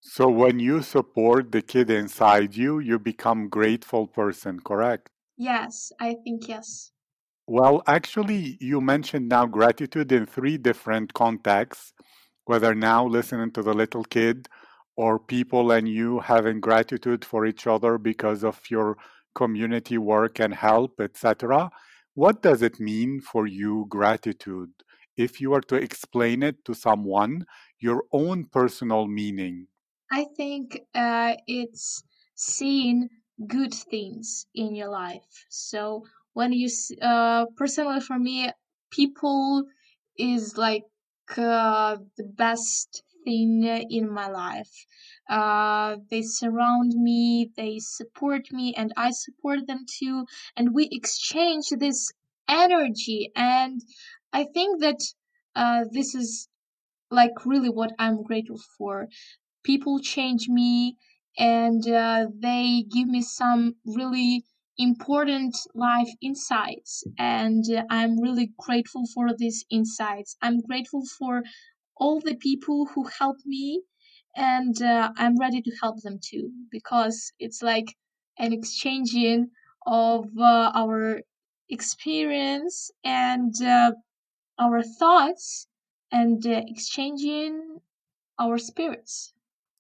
So 0.05 0.29
when 0.29 0.59
you 0.59 0.83
support 0.83 1.53
the 1.53 1.63
kid 1.63 1.89
inside 1.89 2.57
you, 2.57 2.79
you 2.81 2.99
become 2.99 3.49
grateful 3.49 4.07
person, 4.09 4.61
correct? 4.61 5.11
yes 5.37 5.93
i 6.01 6.15
think 6.25 6.49
yes 6.49 6.93
Well, 7.47 7.83
actually, 7.87 8.57
you 8.61 8.81
mentioned 8.81 9.29
now 9.29 9.47
gratitude 9.47 10.11
in 10.13 10.27
three 10.27 10.57
different 10.59 11.13
contexts, 11.15 11.93
whether 12.47 12.75
now 12.75 13.07
listening 13.07 13.51
to 13.53 13.63
the 13.63 13.75
little 13.75 14.05
kid 14.05 14.49
or 14.97 15.19
people 15.19 15.71
and 15.73 15.89
you 15.89 16.21
having 16.21 16.61
gratitude 16.61 17.25
for 17.25 17.47
each 17.47 17.67
other 17.67 17.99
because 17.99 18.45
of 18.45 18.61
your 18.71 18.97
community 19.35 19.99
work 19.99 20.41
and 20.41 20.55
help, 20.55 21.01
etc. 21.01 21.71
What 22.15 22.43
does 22.43 22.63
it 22.63 22.81
mean 22.81 23.21
for 23.21 23.47
you, 23.47 23.87
gratitude? 23.89 24.73
If 25.17 25.41
you 25.41 25.51
were 25.51 25.61
to 25.63 25.77
explain 25.77 26.43
it 26.43 26.65
to 26.65 26.75
someone, 26.75 27.47
your 27.79 28.05
own 28.13 28.47
personal 28.47 29.07
meaning. 29.07 29.69
I 30.11 30.27
think 30.37 30.79
uh, 30.95 31.35
it's 31.47 32.03
seeing 32.35 33.09
good 33.47 33.75
things 33.75 34.47
in 34.55 34.75
your 34.75 34.89
life. 34.89 35.47
So 35.49 36.05
when 36.35 36.53
you 36.53 36.69
uh, 37.01 37.47
personally 37.57 38.01
for 38.01 38.19
me 38.19 38.51
people 38.91 39.65
is 40.19 40.57
like 40.57 40.85
uh, 41.37 41.97
the 42.17 42.25
best 42.25 43.03
thing 43.25 43.65
in 43.65 44.13
my 44.13 44.29
life 44.29 44.87
uh, 45.31 45.97
they 46.11 46.23
surround 46.23 46.93
me 46.95 47.51
they 47.57 47.79
support 47.79 48.53
me 48.53 48.75
and 48.75 48.93
i 48.97 49.11
support 49.13 49.65
them 49.69 49.87
too 49.87 50.27
and 50.57 50.75
we 50.75 50.89
exchange 50.91 51.69
this 51.79 52.11
energy 52.49 53.31
and 53.37 53.81
i 54.33 54.45
think 54.45 54.81
that 54.81 55.01
uh, 55.55 55.85
this 55.93 56.15
is 56.15 56.49
like 57.11 57.47
really 57.47 57.69
what 57.71 57.93
i'm 57.99 58.23
grateful 58.23 58.61
for. 58.79 59.09
People 59.65 60.01
change 60.01 60.49
me 60.49 60.97
and 61.39 61.89
uh, 61.89 62.27
they 62.39 62.85
give 62.91 63.09
me 63.09 63.23
some 63.23 63.77
really 63.87 64.45
important 64.79 65.57
life 65.75 66.09
insights. 66.23 67.05
And 67.19 67.65
uh, 67.73 67.85
i'm 67.91 68.21
really 68.21 68.53
grateful 68.59 69.05
for 69.15 69.27
these 69.37 69.65
insights. 69.71 70.37
I'm 70.43 70.61
grateful 70.61 71.03
for 71.19 71.43
all 71.97 72.21
the 72.21 72.37
people 72.37 72.87
who 72.95 73.05
help 73.19 73.39
me 73.47 73.83
and 74.37 74.81
uh, 74.83 75.11
i'm 75.17 75.37
ready 75.39 75.61
to 75.63 75.73
help 75.83 75.97
them 76.03 76.19
too 76.23 76.51
because 76.71 77.33
it's 77.39 77.63
like 77.63 77.95
an 78.39 78.53
exchanging 78.53 79.51
of 79.87 80.27
uh, 80.39 80.71
our 80.75 81.21
experience 81.69 82.91
and 83.05 83.55
uh, 83.63 83.93
our 84.59 84.83
thoughts 84.83 85.69
and 86.11 86.47
uh, 86.47 86.63
exchanging 86.69 87.81
our 88.39 88.59
spirits 88.59 89.35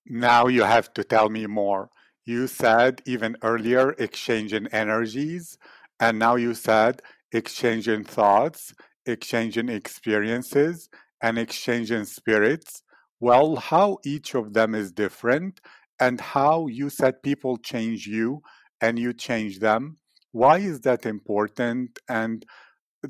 Now 0.06 0.46
you 0.46 0.62
have 0.64 0.92
to 0.94 1.04
tell 1.04 1.28
me 1.28 1.46
more. 1.46 1.90
You 2.24 2.46
said 2.46 3.02
even 3.06 3.36
earlier 3.42 3.90
exchanging 3.98 4.68
energies, 4.68 5.58
and 6.00 6.18
now 6.18 6.36
you 6.36 6.54
said 6.54 7.02
exchanging 7.32 8.04
thoughts, 8.04 8.74
exchanging 9.06 9.68
experiences, 9.68 10.88
and 11.22 11.38
exchanging 11.38 12.04
spirits. 12.04 12.82
Well, 13.20 13.56
how 13.56 13.98
each 14.04 14.34
of 14.34 14.52
them 14.54 14.74
is 14.74 14.92
different, 14.92 15.60
and 16.00 16.20
how 16.20 16.66
you 16.66 16.90
said 16.90 17.22
people 17.22 17.56
change 17.56 18.06
you 18.06 18.42
and 18.80 18.98
you 18.98 19.12
change 19.12 19.60
them. 19.60 19.98
Why 20.32 20.58
is 20.58 20.80
that 20.80 21.06
important? 21.06 21.98
And 22.08 22.44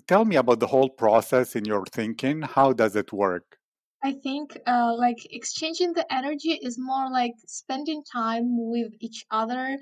tell 0.07 0.25
me 0.25 0.37
about 0.37 0.61
the 0.61 0.67
whole 0.67 0.89
process 0.89 1.57
in 1.57 1.65
your 1.65 1.85
thinking. 1.87 2.43
How 2.43 2.73
does 2.73 2.97
it 2.97 3.13
work? 3.13 3.59
I 4.05 4.13
think 4.13 4.59
uh, 4.67 4.95
like 4.99 5.19
exchanging 5.31 5.93
the 5.93 6.13
energy 6.13 6.59
is 6.61 6.77
more 6.79 7.09
like 7.11 7.35
spending 7.47 8.03
time 8.03 8.57
with 8.59 8.93
each 9.01 9.25
other. 9.31 9.79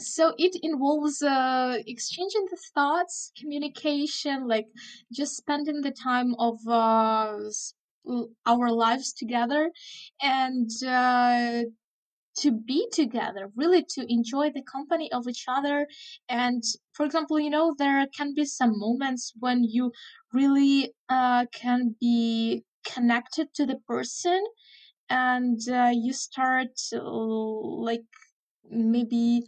So 0.00 0.32
it 0.38 0.56
involves 0.62 1.22
uh, 1.22 1.78
exchanging 1.86 2.46
the 2.50 2.58
thoughts, 2.72 3.32
communication, 3.36 4.46
like 4.46 4.66
just 5.12 5.36
spending 5.36 5.80
the 5.80 5.90
time 5.90 6.36
of 6.38 6.56
uh, 6.68 7.40
our 8.46 8.70
lives 8.70 9.12
together, 9.12 9.70
and 10.22 10.70
uh, 10.86 11.62
to 12.42 12.50
be 12.52 12.88
together, 12.92 13.50
really 13.56 13.84
to 13.90 14.12
enjoy 14.12 14.50
the 14.50 14.62
company 14.62 15.10
of 15.12 15.26
each 15.28 15.44
other. 15.48 15.86
And 16.28 16.62
for 16.92 17.04
example, 17.06 17.38
you 17.40 17.50
know, 17.50 17.74
there 17.78 18.06
can 18.16 18.34
be 18.34 18.44
some 18.44 18.78
moments 18.78 19.32
when 19.38 19.64
you 19.64 19.92
really 20.32 20.94
uh, 21.08 21.46
can 21.52 21.96
be 22.00 22.64
connected 22.86 23.52
to 23.54 23.66
the 23.66 23.76
person 23.86 24.42
and 25.10 25.60
uh, 25.70 25.90
you 25.94 26.12
start 26.12 26.70
uh, 26.92 27.00
like 27.02 28.04
maybe 28.70 29.42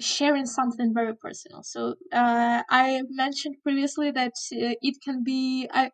sharing 0.00 0.46
something 0.46 0.92
very 0.92 1.14
personal. 1.16 1.62
So 1.62 1.94
uh, 2.12 2.62
I 2.68 3.02
mentioned 3.10 3.56
previously 3.62 4.10
that 4.10 4.32
uh, 4.52 4.74
it 4.82 4.96
can 5.04 5.22
be 5.24 5.68
I 5.72 5.90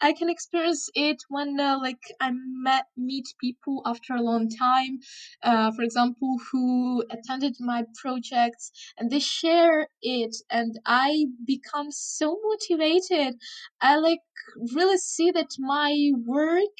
I 0.00 0.12
can 0.12 0.28
experience 0.28 0.88
it 0.94 1.18
when 1.28 1.58
uh, 1.60 1.78
like 1.80 2.02
I 2.20 2.30
met 2.32 2.86
meet 2.96 3.26
people 3.40 3.82
after 3.86 4.14
a 4.14 4.22
long 4.22 4.48
time, 4.48 4.98
uh, 5.42 5.70
for 5.72 5.82
example, 5.82 6.36
who 6.50 7.04
attended 7.10 7.56
my 7.60 7.84
projects 8.00 8.70
and 8.98 9.10
they 9.10 9.20
share 9.20 9.88
it, 10.02 10.36
and 10.50 10.78
I 10.86 11.26
become 11.46 11.90
so 11.90 12.38
motivated. 12.42 13.36
I 13.80 13.96
like 13.96 14.20
really 14.74 14.98
see 14.98 15.30
that 15.30 15.50
my 15.58 16.10
work, 16.26 16.76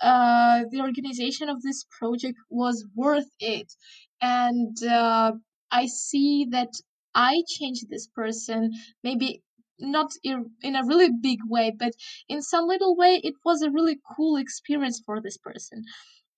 uh, 0.00 0.64
the 0.70 0.80
organization 0.80 1.48
of 1.48 1.62
this 1.62 1.84
project 1.98 2.38
was 2.50 2.84
worth 2.94 3.30
it 3.40 3.72
and 4.20 4.76
uh, 4.84 5.32
I 5.70 5.86
see 5.86 6.46
that 6.50 6.72
I 7.14 7.42
changed 7.46 7.88
this 7.88 8.06
person, 8.06 8.72
maybe 9.02 9.42
not 9.78 10.12
in, 10.22 10.54
a 10.62 10.84
really 10.84 11.10
big 11.10 11.40
way, 11.48 11.72
but 11.76 11.92
in 12.28 12.42
some 12.42 12.66
little 12.66 12.96
way, 12.96 13.20
it 13.24 13.34
was 13.44 13.62
a 13.62 13.70
really 13.70 13.98
cool 14.16 14.36
experience 14.36 15.00
for 15.04 15.20
this 15.20 15.36
person. 15.38 15.84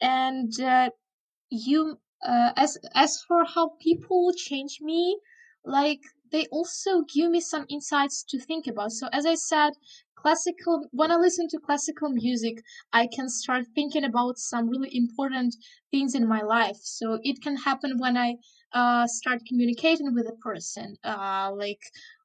And 0.00 0.58
uh, 0.60 0.90
you 1.50 1.98
uh, 2.26 2.52
as 2.56 2.78
as 2.94 3.20
for 3.26 3.44
how 3.44 3.70
people 3.80 4.32
change 4.36 4.78
me 4.80 5.18
like 5.64 6.00
they 6.32 6.46
also 6.46 7.02
give 7.02 7.30
me 7.30 7.40
some 7.40 7.66
insights 7.68 8.24
to 8.24 8.38
think 8.38 8.66
about 8.66 8.90
so 8.92 9.08
as 9.12 9.26
i 9.26 9.34
said 9.34 9.72
classical 10.16 10.86
when 10.92 11.10
i 11.10 11.16
listen 11.16 11.46
to 11.48 11.58
classical 11.58 12.08
music 12.10 12.62
i 12.92 13.06
can 13.06 13.28
start 13.28 13.64
thinking 13.74 14.04
about 14.04 14.38
some 14.38 14.68
really 14.68 14.90
important 14.96 15.54
things 15.90 16.14
in 16.14 16.26
my 16.28 16.42
life. 16.42 16.76
So 16.82 17.18
it 17.22 17.40
can 17.42 17.56
happen 17.56 17.98
when 17.98 18.16
i 18.16 18.36
uh, 18.72 19.06
start 19.06 19.40
communicating 19.48 20.14
with 20.14 20.26
a 20.28 20.36
person 20.48 20.96
uh, 21.04 21.50
like 21.54 21.82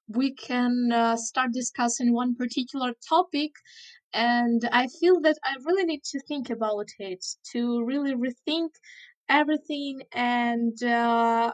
we 0.07 0.33
can 0.33 0.91
uh, 0.91 1.15
start 1.15 1.51
discussing 1.53 2.13
one 2.13 2.35
particular 2.35 2.91
topic 3.07 3.51
and 4.13 4.67
I 4.71 4.87
feel 4.87 5.21
that 5.21 5.37
I 5.43 5.55
really 5.65 5.85
need 5.85 6.03
to 6.05 6.19
think 6.21 6.49
about 6.49 6.87
it 6.99 7.25
to 7.51 7.83
really 7.85 8.13
rethink 8.15 8.69
everything 9.29 10.01
and 10.13 10.81
uh, 10.83 11.53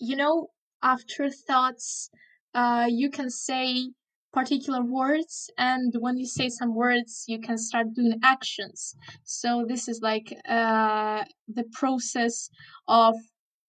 you 0.00 0.16
know 0.16 0.48
after 0.82 1.30
thoughts 1.30 2.10
uh, 2.54 2.86
you 2.90 3.10
can 3.10 3.30
say 3.30 3.90
particular 4.38 4.82
words 4.82 5.50
and 5.58 5.94
when 6.04 6.16
you 6.18 6.26
say 6.26 6.48
some 6.48 6.74
words 6.74 7.24
you 7.32 7.38
can 7.40 7.58
start 7.58 7.86
doing 7.94 8.18
actions 8.22 8.96
so 9.24 9.64
this 9.68 9.88
is 9.88 10.00
like 10.02 10.28
uh, 10.48 11.24
the 11.58 11.64
process 11.80 12.50
of 12.88 13.14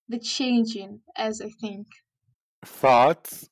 the 0.08 0.20
changing 0.20 0.92
as 1.16 1.42
i 1.42 1.50
think 1.62 1.88
Thoughts 2.66 3.50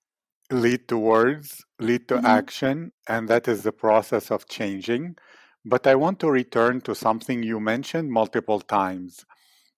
lead 0.52 0.88
to 0.90 0.98
words, 0.98 1.66
lead 1.80 2.08
to 2.10 2.20
hmm 2.20 2.40
action, 2.40 2.94
and 3.08 3.28
that 3.30 3.48
is 3.48 3.64
the 3.64 3.74
process 3.74 4.32
of 4.32 4.48
changing. 4.48 5.18
But 5.66 5.88
I 5.88 5.96
want 5.96 6.20
to 6.22 6.32
return 6.32 6.82
to 6.82 6.96
something 6.96 7.44
you 7.44 7.60
mentioned 7.60 8.12
multiple 8.12 8.62
times. 8.62 9.26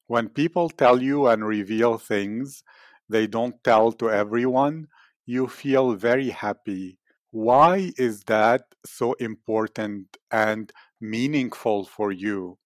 When 0.07 0.29
people 0.29 0.69
tell 0.69 1.01
you 1.01 1.27
and 1.27 1.45
reveal 1.45 1.97
things 1.97 2.63
they 3.09 3.27
don't 3.27 3.63
tell 3.63 3.91
to 3.93 4.11
everyone, 4.11 4.87
you 5.25 5.47
feel 5.47 5.95
very 5.95 6.29
happy. 6.31 6.98
Why 7.31 7.91
is 7.97 8.23
that 8.25 8.75
so 8.85 9.13
important 9.13 10.17
and 10.31 10.71
meaningful 11.01 11.85
for 11.85 12.11
you? 12.11 12.59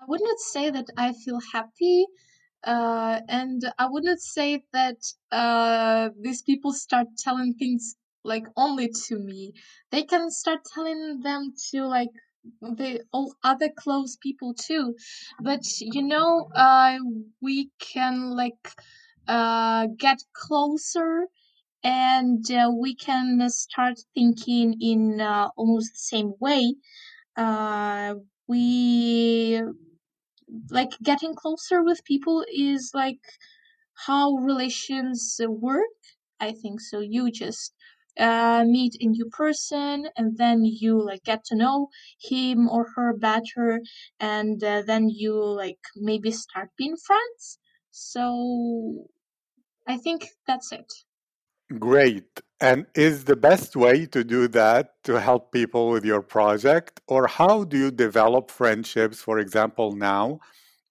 i 0.00 0.04
would 0.08 0.20
not 0.22 0.38
say 0.38 0.70
that 0.70 0.86
i 0.96 1.12
feel 1.12 1.40
happy 1.52 2.06
uh, 2.64 3.22
and 3.30 3.62
I 3.78 3.88
wouldn't 3.88 4.20
say 4.20 4.62
that 4.74 4.98
uh, 5.32 6.10
these 6.20 6.42
people 6.42 6.74
start 6.74 7.08
telling 7.18 7.54
things 7.54 7.96
like 8.22 8.44
only 8.58 8.90
to 9.08 9.18
me. 9.18 9.54
They 9.92 10.04
can 10.04 10.30
start 10.30 10.60
telling 10.74 11.22
them 11.22 11.54
to 11.70 11.86
like 11.86 12.10
the 12.62 13.02
all 13.14 13.34
other 13.44 13.70
close 13.78 14.18
people 14.22 14.54
too. 14.54 14.94
But 15.42 15.62
you 15.80 16.02
know, 16.02 16.50
uh, 16.54 16.98
we 17.40 17.70
can 17.80 18.32
like 18.36 18.74
uh, 19.26 19.86
get 19.98 20.18
closer 20.34 21.26
and 21.82 22.50
uh, 22.50 22.70
we 22.76 22.94
can 22.94 23.48
start 23.50 23.98
thinking 24.14 24.76
in 24.80 25.20
uh, 25.20 25.48
almost 25.56 25.92
the 25.92 25.98
same 25.98 26.32
way. 26.40 26.74
Uh, 27.36 28.16
we 28.48 29.60
like 30.70 30.90
getting 31.02 31.34
closer 31.34 31.82
with 31.82 32.04
people 32.04 32.44
is 32.52 32.90
like 32.94 33.20
how 34.06 34.32
relations 34.34 35.40
work. 35.46 35.98
I 36.40 36.52
think 36.52 36.80
so. 36.80 37.00
You 37.00 37.30
just 37.30 37.74
uh, 38.18 38.64
meet 38.66 38.94
a 39.00 39.06
new 39.06 39.26
person 39.30 40.08
and 40.16 40.36
then 40.38 40.64
you 40.64 41.02
like 41.04 41.24
get 41.24 41.44
to 41.46 41.56
know 41.56 41.88
him 42.20 42.68
or 42.68 42.86
her 42.96 43.16
better 43.16 43.80
and 44.20 44.62
uh, 44.64 44.82
then 44.86 45.08
you 45.10 45.34
like 45.34 45.80
maybe 45.96 46.30
start 46.32 46.70
being 46.78 46.96
friends. 46.96 47.58
So 47.90 49.06
i 49.88 49.96
think 49.96 50.26
that's 50.46 50.72
it 50.72 50.92
Great. 51.76 52.40
And 52.60 52.86
is 52.94 53.24
the 53.24 53.36
best 53.36 53.76
way 53.76 54.06
to 54.06 54.24
do 54.24 54.48
that 54.48 54.94
to 55.04 55.20
help 55.20 55.52
people 55.52 55.90
with 55.90 56.04
your 56.04 56.22
project? 56.22 57.00
Or 57.06 57.26
how 57.26 57.64
do 57.64 57.76
you 57.78 57.90
develop 57.90 58.50
friendships, 58.50 59.20
for 59.20 59.38
example, 59.38 59.92
now 59.92 60.40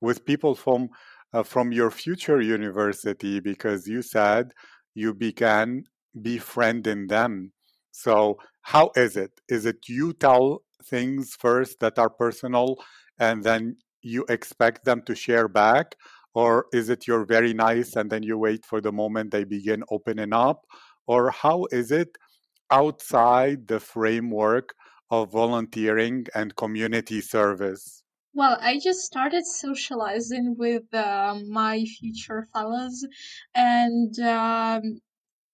with 0.02 0.26
people 0.26 0.54
from 0.56 0.90
uh, 1.34 1.44
from 1.44 1.72
your 1.72 1.90
future 1.92 2.42
university? 2.42 3.40
Because 3.40 3.88
you 3.88 4.02
said 4.02 4.52
you 4.94 5.14
began 5.14 5.86
befriending 6.22 7.08
them. 7.08 7.52
So, 7.92 8.38
how 8.62 8.92
is 8.96 9.18
it? 9.18 9.32
Is 9.50 9.66
it 9.66 9.90
you 9.90 10.14
tell 10.14 10.64
things 10.84 11.36
first 11.36 11.80
that 11.80 11.98
are 11.98 12.10
personal 12.10 12.78
and 13.20 13.44
then 13.44 13.78
you 14.02 14.26
expect 14.30 14.86
them 14.86 15.02
to 15.04 15.16
share 15.16 15.48
back? 15.48 15.96
Or 16.38 16.68
is 16.72 16.90
it 16.90 17.08
you're 17.08 17.26
very 17.26 17.52
nice 17.56 17.96
and 17.96 18.12
then 18.12 18.22
you 18.22 18.38
wait 18.38 18.64
for 18.64 18.80
the 18.80 18.92
moment 18.92 19.32
they 19.32 19.44
begin 19.44 19.84
opening 19.90 20.34
up? 20.34 20.68
Or 21.08 21.32
how 21.32 21.66
is 21.72 21.90
it 21.92 22.16
outside 22.70 23.68
the 23.68 23.80
framework 23.80 24.76
of 25.10 25.32
volunteering 25.32 26.28
and 26.36 26.56
community 26.56 27.22
service? 27.22 28.04
Well, 28.36 28.60
I 28.62 28.78
just 28.78 29.00
started 29.00 29.48
socializing 29.48 30.56
with 30.60 30.84
uh, 30.94 31.40
my 31.50 31.84
future 31.86 32.48
fellows, 32.54 33.04
and 33.56 34.14
um, 34.20 34.84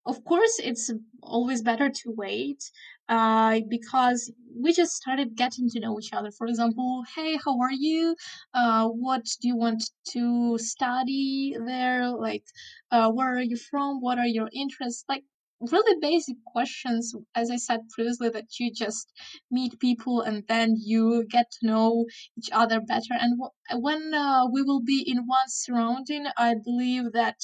of 0.06 0.22
course, 0.26 0.60
it's 0.62 0.92
always 1.22 1.62
better 1.62 1.90
to 1.90 2.14
wait 2.18 2.62
uh, 3.10 3.60
because 3.70 4.32
we 4.56 4.72
just 4.74 4.94
started 4.94 5.36
getting 5.36 5.70
to 5.70 5.80
know 5.80 5.98
each 6.00 6.14
other. 6.14 6.32
For 6.32 6.48
example, 6.48 7.04
hey, 7.16 7.38
how 7.44 7.60
are 7.60 7.72
you? 7.72 8.16
Uh, 8.54 8.88
what 8.88 9.26
do 9.42 9.48
you 9.48 9.56
want 9.58 9.84
to 10.12 10.58
study 10.60 11.56
there? 11.66 12.10
Like, 12.12 12.44
uh, 12.92 13.10
where 13.12 13.36
are 13.38 13.42
you 13.42 13.58
from? 13.58 14.00
What 14.02 14.18
are 14.20 14.28
your 14.28 14.50
interests? 14.54 15.04
Like, 15.10 15.24
really 15.72 15.98
basic 16.02 16.36
questions, 16.46 17.14
as 17.36 17.50
I 17.50 17.56
said 17.56 17.80
previously, 17.90 18.30
that 18.30 18.60
you 18.60 18.72
just 18.74 19.12
meet 19.50 19.80
people 19.80 20.22
and 20.22 20.44
then 20.48 20.76
you 20.78 21.26
get 21.30 21.52
to 21.60 21.68
know 21.68 22.06
each 22.38 22.50
other 22.52 22.82
better. 22.82 23.14
And 23.20 23.40
w- 23.40 23.82
when 23.82 24.14
uh, 24.14 24.48
we 24.52 24.62
will 24.62 24.82
be 24.82 25.04
in 25.08 25.26
one 25.26 25.48
surrounding, 25.48 26.26
I 26.38 26.56
believe 26.64 27.14
that 27.14 27.38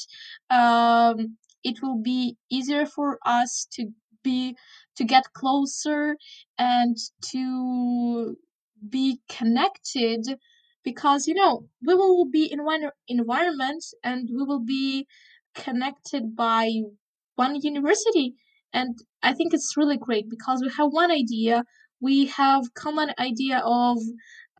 um, 0.50 1.38
it 1.64 1.82
will 1.82 2.02
be 2.02 2.38
easier 2.50 2.86
for 2.86 3.20
us 3.26 3.68
to 3.74 3.88
be 4.24 4.56
to 5.00 5.06
get 5.06 5.34
closer 5.34 6.18
and 6.58 6.98
to 7.32 8.36
be 8.90 9.20
connected 9.30 10.22
because 10.84 11.26
you 11.28 11.34
know 11.34 11.68
we 11.88 11.94
will 11.96 12.26
be 12.26 12.46
in 12.52 12.66
one 12.66 12.90
environment 13.08 13.84
and 14.04 14.30
we 14.30 14.44
will 14.44 14.64
be 14.64 15.08
connected 15.56 16.36
by 16.36 16.70
one 17.36 17.56
university. 17.62 18.36
And 18.74 18.98
i 19.24 19.34
think 19.34 19.54
it's 19.54 19.78
really 19.78 19.98
great 19.98 20.30
because 20.30 20.62
we 20.62 20.70
have 20.78 20.90
one 20.92 21.12
idea. 21.12 21.64
We 22.02 22.28
have 22.28 22.74
common 22.74 23.10
idea 23.20 23.62
of 23.66 23.98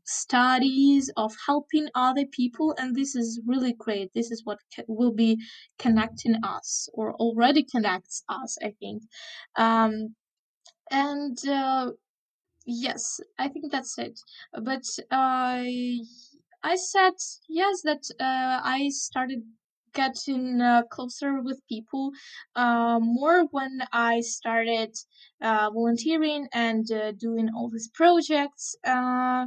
studies 0.06 1.12
of 1.16 1.32
helping 1.48 1.88
other 1.96 2.26
people 2.40 2.74
and 2.78 2.96
this 2.96 3.16
is 3.16 3.40
really 3.46 3.74
great. 3.74 4.12
This 4.16 4.32
is 4.32 4.42
what 4.46 4.60
will 4.88 5.14
be 5.14 5.38
connecting 5.78 6.36
us 6.44 6.90
or 6.94 7.14
already 7.16 7.64
connects 7.64 8.24
us 8.30 8.58
i 8.64 8.72
think. 8.80 9.04
Um 9.58 10.16
and 10.92 11.38
uh, 11.48 11.92
yes 12.66 13.20
i 13.40 13.48
think 13.50 13.72
that's 13.72 13.98
it. 13.98 14.20
But 14.54 14.84
uh, 15.12 15.64
i 16.64 16.76
said 16.76 17.14
yes 17.48 17.82
that 17.84 18.04
uh, 18.20 18.60
i 18.78 18.90
started 18.90 19.44
getting 19.94 20.62
uh, 20.62 20.84
closer 20.92 21.42
with 21.42 21.62
people 21.68 22.12
uh, 22.56 23.00
more 23.02 23.46
when 23.52 23.80
i 23.92 24.20
started 24.22 24.94
uh, 25.42 25.70
volunteering 25.72 26.48
and 26.54 26.92
uh, 26.92 27.12
doing 27.14 27.50
all 27.56 27.70
these 27.70 27.90
projects 27.94 28.76
uh, 28.86 29.46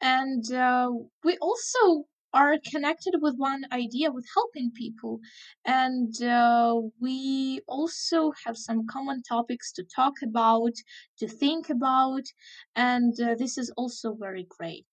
and 0.00 0.52
uh, 0.52 0.90
we 1.24 1.36
also 1.38 2.04
are 2.32 2.56
connected 2.70 3.14
with 3.20 3.34
one 3.36 3.62
idea 3.72 4.10
with 4.10 4.26
helping 4.34 4.70
people 4.74 5.20
and 5.64 6.22
uh, 6.22 6.74
we 7.00 7.60
also 7.68 8.32
have 8.44 8.56
some 8.56 8.86
common 8.86 9.22
topics 9.22 9.72
to 9.72 9.84
talk 9.84 10.14
about 10.22 10.72
to 11.18 11.28
think 11.28 11.70
about 11.70 12.22
and 12.76 13.14
uh, 13.20 13.34
this 13.38 13.58
is 13.58 13.72
also 13.76 14.14
very 14.14 14.46
great 14.58 14.86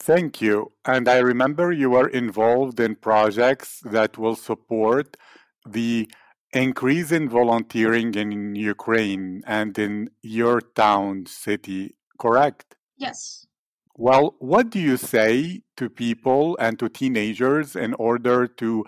Thank 0.00 0.40
you. 0.40 0.70
And 0.84 1.08
I 1.08 1.18
remember 1.18 1.72
you 1.72 1.90
were 1.90 2.06
involved 2.06 2.78
in 2.78 2.94
projects 2.94 3.80
that 3.84 4.16
will 4.16 4.36
support 4.36 5.16
the 5.68 6.08
increase 6.52 7.10
in 7.10 7.28
volunteering 7.28 8.14
in 8.14 8.54
Ukraine 8.54 9.42
and 9.44 9.76
in 9.76 10.10
your 10.22 10.60
town, 10.60 11.26
city, 11.26 11.96
correct? 12.16 12.76
yes 12.98 13.46
Well, 14.00 14.36
what 14.38 14.70
do 14.70 14.78
you 14.78 14.96
say 14.96 15.62
to 15.76 15.90
people 15.90 16.56
and 16.60 16.78
to 16.78 16.88
teenagers 16.88 17.74
in 17.74 17.94
order 17.94 18.46
to 18.46 18.84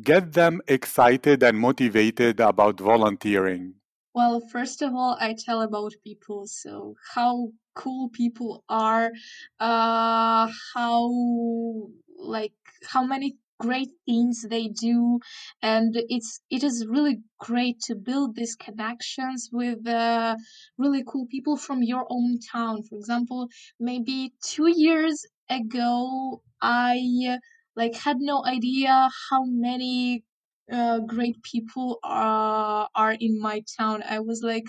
get 0.00 0.34
them 0.34 0.60
excited 0.68 1.42
and 1.42 1.58
motivated 1.58 2.38
about 2.38 2.78
volunteering? 2.78 3.74
Well, 4.14 4.40
first 4.52 4.80
of 4.80 4.94
all, 4.94 5.16
I 5.20 5.34
tell 5.34 5.62
about 5.62 5.94
people, 6.04 6.46
so 6.46 6.94
how 7.14 7.48
cool 7.74 8.10
people 8.10 8.62
are, 8.68 9.10
uh, 9.58 10.46
how 10.72 11.10
like 12.16 12.54
how 12.86 13.02
many 13.02 13.36
great 13.58 13.90
things 14.06 14.42
they 14.48 14.68
do, 14.68 15.20
and 15.62 15.94
it's 16.08 16.40
it 16.50 16.62
is 16.64 16.86
really 16.88 17.18
great 17.38 17.80
to 17.86 17.94
build 17.94 18.34
these 18.36 18.56
connections 18.56 19.48
with 19.52 19.86
uh, 19.86 20.36
really 20.78 21.02
cool 21.06 21.26
people 21.26 21.56
from 21.56 21.82
your 21.82 22.06
own 22.10 22.38
town. 22.52 22.82
For 22.82 22.96
example, 22.96 23.48
maybe 23.80 24.32
two 24.42 24.68
years 24.74 25.24
ago, 25.50 26.42
I 26.60 27.38
like 27.76 27.94
had 27.96 28.18
no 28.20 28.44
idea 28.44 29.08
how 29.30 29.44
many 29.44 30.24
uh, 30.72 31.00
great 31.00 31.42
people 31.42 31.98
are 32.02 32.88
are 32.94 33.12
in 33.12 33.40
my 33.40 33.62
town. 33.78 34.02
I 34.08 34.20
was 34.20 34.42
like, 34.42 34.64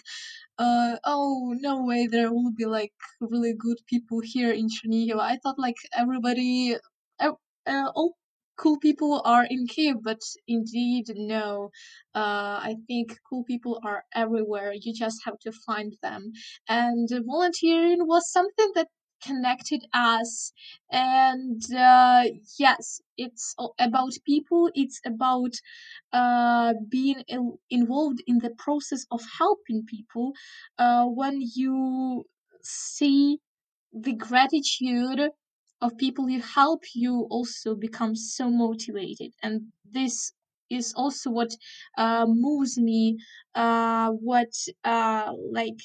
uh, 0.58 0.98
oh 1.06 1.56
no 1.60 1.84
way, 1.84 2.08
there 2.08 2.32
will 2.34 2.52
be 2.52 2.66
like 2.66 2.94
really 3.20 3.54
good 3.54 3.78
people 3.88 4.22
here 4.24 4.52
in 4.52 4.68
Chernihiv. 4.70 5.20
I 5.20 5.38
thought 5.38 5.60
like 5.60 5.78
everybody, 5.94 6.76
ev- 7.20 7.42
uh, 7.68 7.92
all 7.96 8.16
cool 8.58 8.78
people 8.80 9.22
are 9.26 9.46
in 9.50 9.68
Kiev, 9.68 9.98
but 10.04 10.22
indeed 10.48 11.06
no. 11.16 11.72
Uh, 12.14 12.58
I 12.70 12.76
think 12.88 13.18
cool 13.30 13.44
people 13.44 13.80
are 13.86 14.04
everywhere. 14.14 14.74
You 14.74 14.94
just 14.94 15.22
have 15.26 15.40
to 15.40 15.52
find 15.52 15.94
them. 16.02 16.32
And 16.68 17.10
volunteering 17.26 18.08
was 18.08 18.32
something 18.32 18.72
that 18.76 18.88
connected 19.24 19.84
us 19.94 20.52
and 20.92 21.62
uh, 21.74 22.24
yes 22.60 23.02
it's 23.18 23.56
about 23.80 24.12
people 24.26 24.70
it's 24.76 25.00
about 25.06 25.54
uh, 26.14 26.74
being 26.90 27.24
involved 27.70 28.22
in 28.28 28.40
the 28.40 28.52
process 28.58 29.06
of 29.12 29.22
helping 29.40 29.84
people 29.86 30.34
uh, 30.78 31.06
when 31.06 31.40
you 31.56 32.24
see 32.64 33.40
the 33.94 34.14
gratitude 34.14 35.32
of 35.86 35.98
people 35.98 36.30
you 36.30 36.42
help 36.42 36.82
you 36.94 37.28
also 37.30 37.76
become 37.76 38.16
so 38.16 38.50
motivated. 38.50 39.32
And 39.44 39.72
this 39.90 40.34
is 40.70 40.94
also 40.96 41.30
what 41.32 41.52
uh, 41.98 42.26
moves 42.28 42.78
me 42.78 43.18
uh, 43.54 44.10
what 44.12 44.54
uh, 44.84 45.34
like 45.52 45.80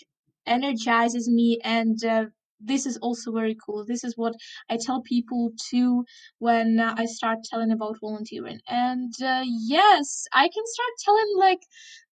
energizes 0.47 1.29
me. 1.29 1.59
And 1.63 2.03
uh, 2.05 2.27
this 2.61 2.85
is 2.87 2.99
also 2.99 3.33
very 3.33 3.57
cool. 3.65 3.85
This 3.87 4.05
is 4.05 4.15
what 4.17 4.35
i 4.69 4.77
tell 4.77 5.01
people 5.03 5.51
too 5.71 6.05
when 6.39 6.79
uh, 6.79 6.95
i 6.99 7.07
start 7.07 7.39
telling 7.45 7.71
about 7.73 7.97
volunteering. 8.01 8.61
And 8.69 9.13
uh, 9.23 9.43
yes 9.47 10.27
i 10.33 10.45
can 10.55 10.65
start 10.75 10.93
telling 11.05 11.33
like 11.39 11.63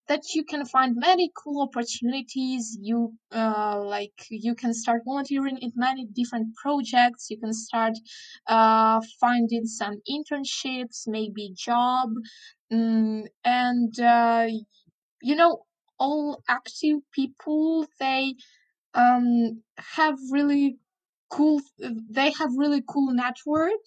that 0.08 0.34
you 0.34 0.44
can 0.44 0.64
find 0.64 0.96
many 0.96 1.30
cool 1.36 1.62
opportunities. 1.62 2.78
You 2.80 3.14
uh, 3.32 3.80
like 3.84 4.26
you 4.30 4.54
can 4.54 4.74
start 4.74 5.02
volunteering 5.04 5.58
in 5.58 5.72
many 5.76 6.06
different 6.06 6.54
projects. 6.56 7.30
You 7.30 7.38
can 7.38 7.52
start 7.52 7.94
uh, 8.46 9.00
finding 9.20 9.66
some 9.66 10.00
internships 10.10 11.06
maybe 11.06 11.52
job. 11.56 12.10
Mm, 12.72 13.26
and 13.44 14.00
uh, 14.00 14.46
you 15.22 15.34
know 15.36 15.64
all 15.98 16.42
active 16.48 16.98
people 17.12 17.86
they 17.98 18.34
um, 18.94 19.62
have 19.78 20.16
really 20.30 20.78
cool 21.30 21.60
they 22.10 22.30
have 22.32 22.50
really 22.56 22.82
cool 22.88 23.12
network. 23.12 23.84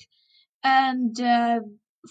And 0.64 1.20
uh, 1.20 1.62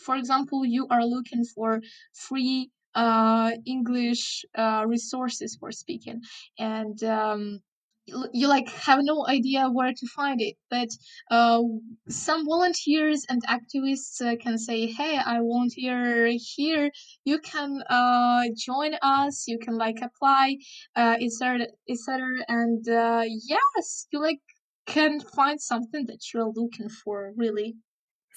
for 0.04 0.16
example 0.16 0.64
you 0.64 0.86
are 0.90 1.04
looking 1.04 1.44
for 1.44 1.80
free 2.14 2.70
uh, 2.94 3.52
english 3.66 4.44
uh, 4.56 4.84
resources 4.86 5.56
for 5.58 5.72
speaking. 5.72 6.22
And 6.58 7.02
um, 7.04 7.60
you, 8.06 8.26
you 8.32 8.48
like 8.48 8.68
have 8.70 9.00
no 9.02 9.26
idea 9.28 9.68
where 9.68 9.92
to 9.92 10.06
find 10.14 10.40
it. 10.40 10.56
But 10.70 10.88
uh, 11.30 11.62
some 12.08 12.44
volunteers 12.46 13.24
and 13.28 13.42
activists 13.46 14.20
uh, 14.20 14.36
can 14.36 14.58
say 14.58 14.86
hey 14.86 15.18
i 15.18 15.38
volunteer 15.38 16.32
here. 16.54 16.90
You 17.24 17.38
can 17.38 17.82
uh, 17.88 18.44
join 18.56 18.94
us. 19.02 19.44
You 19.46 19.58
can 19.58 19.76
like 19.76 20.00
apply 20.02 20.56
uh, 20.96 21.16
etc 21.20 21.66
etc 21.88 22.44
and 22.48 22.84
yes 22.86 24.06
you 24.10 24.20
like 24.20 24.40
can 24.86 25.20
find 25.20 25.60
something 25.60 26.06
that 26.06 26.20
you're 26.32 26.52
looking 26.54 26.88
for 26.88 27.32
really. 27.36 27.76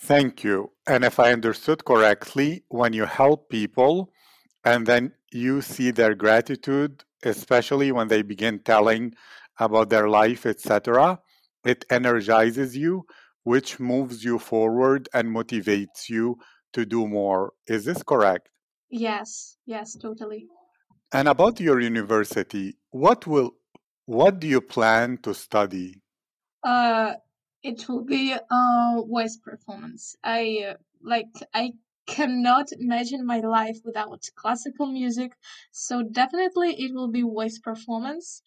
Thank 0.02 0.44
you. 0.44 0.72
And 0.88 1.06
if 1.06 1.20
I 1.20 1.32
understood 1.32 1.86
correctly, 1.86 2.64
when 2.68 2.94
you 2.94 3.06
help 3.06 3.50
people 3.50 4.12
and 4.64 4.86
then 4.86 5.14
you 5.32 5.62
see 5.62 5.92
their 5.92 6.16
gratitude, 6.16 7.04
especially 7.24 7.92
when 7.92 8.08
they 8.08 8.22
begin 8.22 8.60
telling 8.60 9.14
about 9.60 9.90
their 9.90 10.10
life, 10.10 10.46
etc. 10.46 11.20
It 11.66 11.86
energizes 11.90 12.76
you, 12.76 13.06
which 13.44 13.80
moves 13.80 14.24
you 14.24 14.40
forward 14.40 15.10
and 15.14 15.30
motivates 15.30 16.10
you 16.10 16.38
to 16.74 16.86
do 16.86 17.08
more. 17.08 17.54
Is 17.68 17.86
this 17.86 18.04
correct? 18.04 18.50
Yes, 18.90 19.58
yes, 19.66 19.96
totally. 19.96 20.48
And 21.12 21.28
about 21.28 21.60
your 21.60 21.80
university, 21.80 22.78
what 22.92 23.28
will 23.28 23.52
what 24.06 24.40
do 24.40 24.48
you 24.48 24.62
plan 24.62 25.18
to 25.24 25.34
study? 25.34 26.02
Uh, 26.64 27.14
it 27.62 27.88
will 27.88 28.04
be 28.04 28.34
uh 28.34 29.02
voice 29.08 29.38
performance. 29.38 30.16
I 30.24 30.66
uh, 30.72 30.74
like 31.02 31.32
I 31.54 31.74
cannot 32.06 32.68
imagine 32.80 33.26
my 33.26 33.40
life 33.40 33.78
without 33.86 34.24
classical 34.36 34.88
music, 34.88 35.34
so 35.72 36.04
definitely 36.04 36.72
it 36.84 36.94
will 36.94 37.10
be 37.10 37.22
voice 37.22 37.60
performance. 37.60 38.42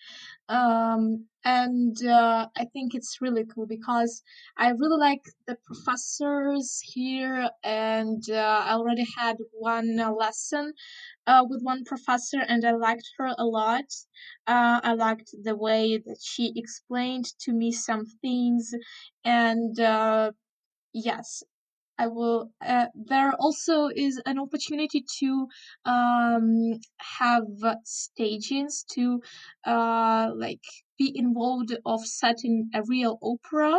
Um, 0.49 1.27
and 1.45 1.97
uh, 2.07 2.49
I 2.57 2.65
think 2.67 2.95
it's 2.95 3.19
really 3.21 3.45
cool 3.45 3.67
because 3.67 4.23
I 4.57 4.71
really 4.71 4.99
like 4.99 5.23
the 5.47 5.57
professors 5.65 6.81
here, 6.83 7.51
and 7.65 8.23
uh, 8.31 8.63
I 8.69 8.73
already 8.75 9.07
had 9.19 9.37
one 9.53 9.97
lesson 9.97 10.73
uh, 11.27 11.45
with 11.49 11.63
one 11.63 11.85
professor, 11.85 12.41
and 12.41 12.65
I 12.65 12.73
liked 12.73 13.09
her 13.19 13.35
a 13.39 13.45
lot. 13.45 13.85
Uh, 14.47 14.81
I 14.83 14.95
liked 14.95 15.31
the 15.45 15.57
way 15.57 15.99
that 15.99 16.19
she 16.23 16.53
explained 16.57 17.27
to 17.41 17.53
me 17.53 17.73
some 17.73 18.05
things, 18.23 18.73
and 19.25 19.79
uh, 19.81 20.33
yes, 20.93 21.43
I 21.99 22.07
will. 22.09 22.51
Uh, 22.61 22.87
there 22.95 23.33
also 23.39 23.89
is 23.89 24.21
an 24.27 24.39
opportunity 24.39 25.05
to 25.21 25.49
um, 25.85 26.81
have 27.19 27.47
stagings 27.85 28.85
to 28.93 29.21
uh, 29.65 30.31
like 30.35 30.65
be 30.99 31.13
involved 31.15 31.77
of 31.85 32.07
setting 32.07 32.71
a 32.75 32.83
real 32.83 33.19
opera, 33.23 33.79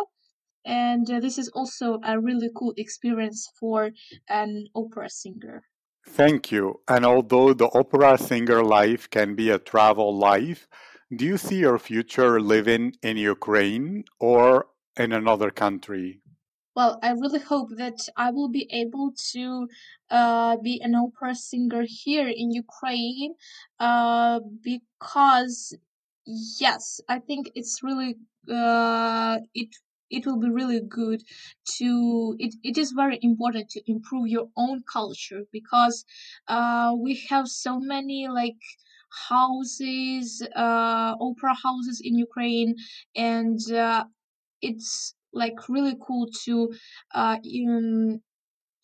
and 0.66 1.10
uh, 1.10 1.20
this 1.20 1.38
is 1.38 1.50
also 1.50 2.00
a 2.04 2.20
really 2.20 2.50
cool 2.56 2.74
experience 2.78 3.48
for 3.60 3.92
an 4.28 4.68
opera 4.76 5.10
singer. 5.10 5.64
Thank 6.08 6.52
you. 6.52 6.82
And 6.88 7.06
although 7.06 7.54
the 7.54 7.70
opera 7.74 8.18
singer 8.18 8.64
life 8.64 9.10
can 9.10 9.36
be 9.36 9.50
a 9.52 9.60
travel 9.60 10.18
life, 10.18 10.68
do 11.16 11.26
you 11.26 11.38
see 11.38 11.60
your 11.60 11.78
future 11.78 12.40
living 12.40 12.94
in 13.04 13.18
Ukraine 13.18 14.06
or 14.20 14.68
in 14.98 15.12
another 15.12 15.52
country? 15.52 16.22
Well, 16.78 17.00
I 17.02 17.10
really 17.10 17.40
hope 17.40 17.70
that 17.78 18.08
I 18.16 18.30
will 18.30 18.50
be 18.50 18.68
able 18.72 19.12
to 19.34 19.68
uh, 20.12 20.58
be 20.58 20.80
an 20.80 20.94
opera 20.94 21.34
singer 21.34 21.84
here 21.88 22.28
in 22.28 22.52
Ukraine 22.52 23.34
uh, 23.80 24.40
because 24.62 25.76
yes, 26.66 27.02
I 27.10 27.18
think 27.18 27.50
it's 27.56 27.82
really 27.82 28.12
uh, 28.48 29.40
it 29.56 29.70
it 30.12 30.26
will 30.28 30.40
be 30.40 30.52
really 30.60 30.80
good 30.80 31.24
to 31.80 32.36
it, 32.38 32.54
it 32.64 32.78
is 32.78 32.92
very 32.92 33.18
important 33.24 33.70
to 33.72 33.82
improve 33.94 34.28
your 34.28 34.48
own 34.56 34.84
culture 34.84 35.42
because 35.52 36.06
uh, 36.48 36.94
we 37.06 37.16
have 37.32 37.48
so 37.48 37.80
many 37.80 38.28
like 38.28 38.62
houses 39.30 40.44
uh, 40.56 41.16
opera 41.28 41.56
houses 41.56 42.00
in 42.08 42.14
Ukraine 42.30 42.76
and 43.16 43.60
uh, 43.72 44.04
it's 44.62 45.16
like 45.34 45.70
really 45.70 45.96
cool 46.06 46.28
to 46.46 46.74
uh 47.14 47.38
um, 47.68 48.22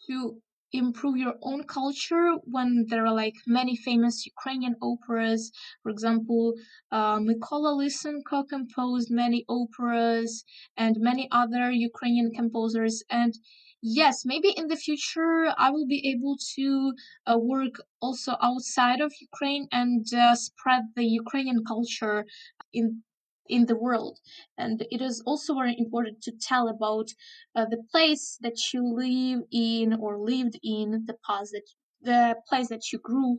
to 0.07 0.41
improve 0.73 1.17
your 1.17 1.35
own 1.43 1.63
culture 1.63 2.31
when 2.45 2.85
there 2.89 3.05
are 3.05 3.13
like 3.13 3.35
many 3.45 3.75
famous 3.75 4.25
Ukrainian 4.25 4.75
operas. 4.81 5.51
For 5.83 5.89
example, 5.91 6.55
uh, 6.91 7.19
Mykola 7.19 7.71
Lysenko 7.79 8.47
composed 8.49 9.09
many 9.11 9.45
operas 9.47 10.43
and 10.75 10.97
many 10.99 11.27
other 11.31 11.71
Ukrainian 11.71 12.31
composers. 12.31 13.03
And 13.09 13.33
yes, 13.81 14.25
maybe 14.25 14.49
in 14.49 14.67
the 14.67 14.75
future 14.75 15.53
I 15.57 15.69
will 15.69 15.85
be 15.85 16.01
able 16.13 16.37
to 16.55 16.93
uh, 17.27 17.37
work 17.37 17.75
also 18.01 18.35
outside 18.41 18.99
of 18.99 19.13
Ukraine 19.21 19.67
and 19.71 20.05
uh, 20.13 20.33
spread 20.35 20.83
the 20.95 21.05
Ukrainian 21.05 21.63
culture 21.63 22.25
in 22.73 23.03
in 23.47 23.65
the 23.65 23.75
world. 23.75 24.19
And 24.57 24.85
it 24.91 25.01
is 25.01 25.21
also 25.25 25.53
very 25.55 25.75
important 25.77 26.21
to 26.23 26.31
tell 26.31 26.67
about 26.67 27.07
uh, 27.55 27.65
the 27.65 27.83
place 27.91 28.37
that 28.41 28.73
you 28.73 28.83
live 28.83 29.43
in 29.51 29.93
or 29.93 30.17
lived 30.17 30.59
in 30.63 31.05
the 31.05 31.17
past 31.25 31.55
the 32.01 32.35
place 32.49 32.67
that 32.67 32.91
you 32.91 32.99
grew 32.99 33.37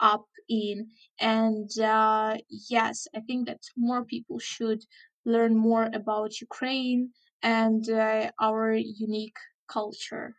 up 0.00 0.24
in. 0.48 0.88
And 1.20 1.70
uh, 1.78 2.38
yes 2.70 3.06
i 3.14 3.20
think 3.20 3.46
that 3.46 3.60
more 3.76 4.04
people 4.04 4.38
should 4.38 4.82
learn 5.24 5.56
more 5.56 5.90
about 5.92 6.40
ukraine 6.40 7.10
and 7.42 7.88
uh, 7.90 8.30
our 8.40 8.74
unique 8.74 9.36
culture. 9.68 10.34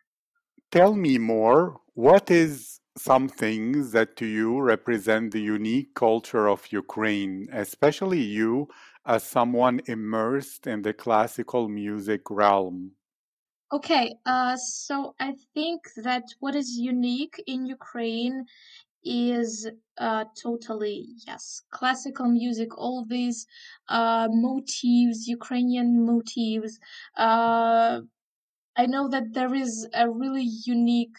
Tell 0.70 0.94
me 0.94 1.18
more. 1.18 1.80
What 1.94 2.30
is 2.30 2.80
some 2.96 3.28
things 3.28 3.92
that 3.92 4.16
to 4.16 4.26
you 4.26 4.60
represent 4.60 5.32
the 5.32 5.40
unique 5.40 5.94
culture 5.94 6.48
of 6.48 6.72
Ukraine, 6.72 7.48
especially 7.52 8.20
you 8.20 8.68
as 9.08 9.24
someone 9.24 9.80
immersed 9.86 10.66
in 10.66 10.82
the 10.82 10.92
classical 10.92 11.68
music 11.68 12.30
realm? 12.30 12.92
okay 13.72 14.14
uh, 14.24 14.56
so 14.56 15.14
i 15.20 15.34
think 15.54 15.82
that 15.96 16.24
what 16.40 16.54
is 16.54 16.70
unique 16.76 17.42
in 17.46 17.66
ukraine 17.66 18.44
is 19.04 19.68
uh, 19.98 20.24
totally 20.42 21.06
yes 21.26 21.62
classical 21.70 22.26
music 22.26 22.76
all 22.78 23.04
these 23.04 23.46
uh, 23.88 24.26
motifs 24.30 25.26
ukrainian 25.28 26.04
motifs 26.04 26.78
uh, 27.16 28.00
i 28.76 28.86
know 28.86 29.08
that 29.08 29.34
there 29.34 29.54
is 29.54 29.86
a 29.92 30.10
really 30.10 30.48
unique 30.64 31.16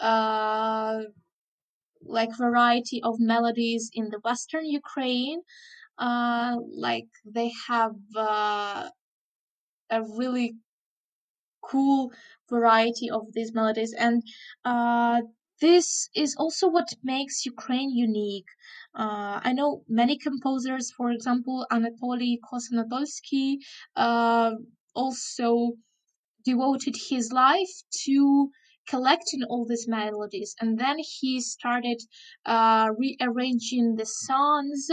uh, 0.00 1.00
like 2.02 2.30
variety 2.36 3.02
of 3.02 3.18
melodies 3.18 3.90
in 3.92 4.08
the 4.10 4.20
western 4.20 4.64
ukraine 4.64 5.40
uh, 5.98 6.56
like 6.76 7.08
they 7.24 7.50
have 7.68 7.96
uh, 8.16 8.88
a 9.90 10.02
really 10.02 10.56
cool 11.62 12.10
variety 12.48 13.10
of 13.10 13.32
these 13.32 13.52
melodies 13.54 13.92
and 13.92 14.22
uh, 14.64 15.20
this 15.60 16.08
is 16.14 16.36
also 16.36 16.68
what 16.68 16.88
makes 17.02 17.44
Ukraine 17.44 17.90
unique. 17.90 18.46
Uh, 18.94 19.40
I 19.42 19.52
know 19.52 19.82
many 19.88 20.16
composers, 20.16 20.92
for 20.96 21.10
example, 21.10 21.66
Anatoly 21.72 22.38
Kos-Anatolsky, 22.48 23.56
uh, 23.96 24.52
also 24.94 25.72
devoted 26.44 26.94
his 27.10 27.32
life 27.32 27.74
to 28.04 28.50
collecting 28.88 29.42
all 29.50 29.66
these 29.66 29.88
melodies, 29.88 30.54
and 30.60 30.78
then 30.78 30.96
he 30.98 31.40
started 31.40 32.00
uh, 32.46 32.88
rearranging 32.96 33.96
the 33.96 34.06
songs 34.06 34.88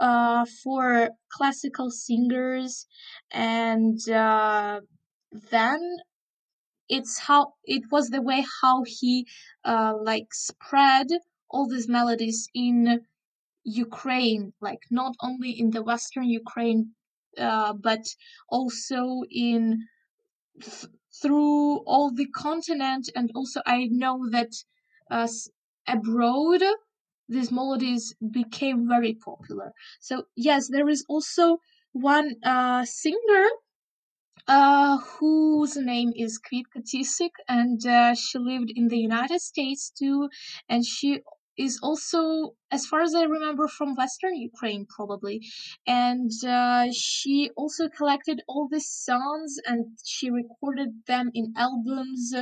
uh, 0.00 0.44
for 0.62 1.10
classical 1.32 1.90
singers, 1.90 2.86
and 3.32 4.08
uh, 4.08 4.80
then 5.50 5.80
it's 6.88 7.18
how 7.18 7.54
it 7.64 7.82
was 7.90 8.08
the 8.10 8.22
way 8.22 8.44
how 8.62 8.82
he 8.86 9.26
uh, 9.64 9.94
like 10.02 10.32
spread 10.34 11.06
all 11.50 11.66
these 11.68 11.88
melodies 11.88 12.48
in 12.54 13.00
Ukraine, 13.64 14.52
like 14.60 14.82
not 14.90 15.14
only 15.22 15.50
in 15.52 15.70
the 15.70 15.82
Western 15.82 16.24
Ukraine, 16.28 16.94
uh, 17.38 17.72
but 17.74 18.04
also 18.50 19.22
in 19.30 19.86
th- 20.60 20.86
through 21.22 21.78
all 21.92 22.12
the 22.12 22.26
continent, 22.28 23.10
and 23.16 23.30
also 23.34 23.60
I 23.66 23.86
know 23.90 24.28
that 24.30 24.52
uh, 25.10 25.28
abroad 25.86 26.62
these 27.28 27.50
melodies 27.52 28.14
became 28.32 28.88
very 28.88 29.14
popular. 29.14 29.72
So 30.00 30.24
yes, 30.36 30.68
there 30.68 30.88
is 30.88 31.04
also 31.08 31.58
one 31.92 32.36
uh, 32.44 32.84
singer 32.84 33.46
uh, 34.46 34.98
whose 34.98 35.76
name 35.76 36.12
is 36.16 36.40
Kvitka 36.40 36.82
Cisyk, 36.82 37.32
and 37.48 37.84
uh, 37.86 38.14
she 38.14 38.38
lived 38.38 38.72
in 38.74 38.88
the 38.88 38.98
United 38.98 39.40
States 39.40 39.90
too, 39.90 40.28
and 40.68 40.84
she 40.84 41.20
is 41.58 41.78
also, 41.82 42.54
as 42.70 42.86
far 42.86 43.00
as 43.02 43.14
I 43.14 43.24
remember, 43.24 43.66
from 43.68 43.96
Western 43.96 44.36
Ukraine 44.36 44.86
probably, 44.96 45.36
and 45.86 46.30
uh, 46.46 46.86
she 46.92 47.50
also 47.56 47.88
collected 47.88 48.38
all 48.48 48.68
these 48.70 48.88
songs 48.88 49.56
and 49.66 49.80
she 50.04 50.30
recorded 50.30 50.90
them 51.06 51.30
in 51.34 51.52
albums, 51.56 52.34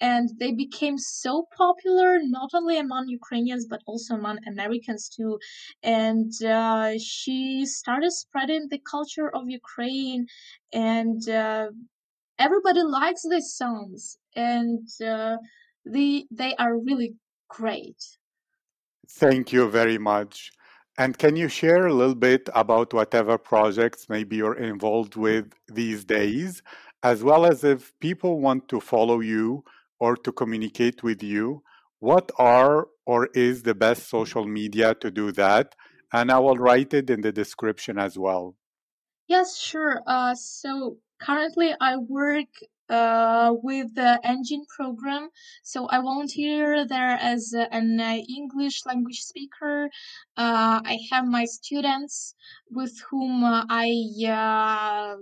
and 0.00 0.30
they 0.40 0.52
became 0.52 0.96
so 0.98 1.46
popular 1.56 2.18
not 2.22 2.50
only 2.54 2.78
among 2.78 3.08
Ukrainians 3.08 3.66
but 3.72 3.82
also 3.86 4.14
among 4.14 4.38
Americans 4.46 5.08
too, 5.16 5.38
and 5.82 6.32
uh, 6.44 6.92
she 6.98 7.66
started 7.66 8.12
spreading 8.12 8.68
the 8.70 8.80
culture 8.94 9.28
of 9.36 9.42
Ukraine 9.48 10.26
and 10.72 11.20
uh, 11.28 11.68
everybody 12.38 12.82
likes 12.82 13.22
these 13.28 13.50
songs. 13.54 14.18
And 14.36 14.88
uh, 15.14 15.36
they 15.94 16.26
they 16.30 16.52
are 16.56 16.76
really 16.88 17.10
great 17.48 18.00
Thank 19.08 19.52
you 19.52 19.68
very 19.68 19.98
much. 19.98 20.52
And 20.96 21.18
can 21.18 21.36
you 21.36 21.48
share 21.48 21.86
a 21.86 21.92
little 21.92 22.14
bit 22.14 22.48
about 22.54 22.94
whatever 22.94 23.36
projects 23.36 24.08
maybe 24.08 24.36
you're 24.36 24.54
involved 24.56 25.16
with 25.16 25.52
these 25.66 26.04
days, 26.04 26.62
as 27.02 27.24
well 27.24 27.44
as 27.44 27.64
if 27.64 27.92
people 27.98 28.40
want 28.40 28.68
to 28.68 28.80
follow 28.80 29.20
you 29.20 29.64
or 29.98 30.16
to 30.16 30.32
communicate 30.32 31.02
with 31.02 31.22
you? 31.22 31.62
What 31.98 32.30
are 32.38 32.88
or 33.06 33.28
is 33.34 33.62
the 33.62 33.74
best 33.74 34.08
social 34.08 34.46
media 34.46 34.94
to 34.96 35.10
do 35.10 35.32
that? 35.32 35.74
And 36.12 36.30
I 36.30 36.38
will 36.38 36.56
write 36.56 36.94
it 36.94 37.10
in 37.10 37.22
the 37.22 37.32
description 37.32 37.98
as 37.98 38.16
well. 38.16 38.54
Yes, 39.26 39.58
sure. 39.58 40.00
Uh, 40.06 40.34
so 40.34 40.98
currently 41.20 41.74
I 41.80 41.96
work 41.96 42.46
uh, 42.88 43.54
with 43.62 43.94
the 43.94 44.20
ENGin 44.24 44.64
program. 44.76 45.30
So 45.62 45.88
I 45.90 46.00
volunteer 46.00 46.86
there 46.86 47.16
as 47.20 47.52
an 47.52 48.00
English 48.00 48.84
language 48.86 49.20
speaker. 49.20 49.90
Uh, 50.36 50.80
I 50.84 50.98
have 51.10 51.26
my 51.26 51.44
students 51.44 52.34
with 52.70 53.00
whom 53.10 53.42
I 53.44 53.88
uh, 54.28 55.16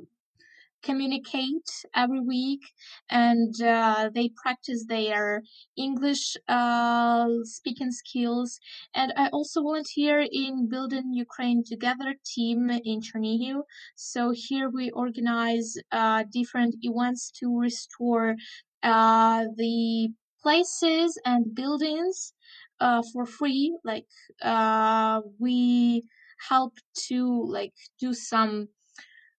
communicate 0.83 1.69
every 1.95 2.21
week 2.21 2.61
and 3.09 3.55
uh, 3.63 4.11
they 4.15 4.31
practice 4.43 4.85
their 4.89 5.43
English 5.77 6.37
uh, 6.49 7.27
speaking 7.45 7.91
skills. 7.93 8.61
And 8.95 9.13
I 9.17 9.29
also 9.29 9.63
volunteer 9.63 10.27
in 10.31 10.69
Building 10.69 11.13
Ukraine 11.15 11.63
Together 11.65 12.15
team 12.25 12.71
in 12.71 13.01
Chernihiv. 13.01 13.63
So 13.97 14.33
here 14.35 14.69
we 14.69 14.91
organize 14.91 15.77
uh, 15.91 16.25
different 16.31 16.77
events 16.83 17.31
to 17.41 17.59
restore 17.59 18.37
uh, 18.83 19.45
the 19.57 20.09
places 20.43 21.19
and 21.25 21.55
buildings 21.55 22.35
uh, 22.81 23.03
for 23.13 23.25
free. 23.27 23.77
Like 23.85 24.07
uh, 24.43 25.21
we 25.39 26.05
help 26.49 26.75
to 27.09 27.45
like 27.49 27.75
do 28.01 28.13
some 28.13 28.69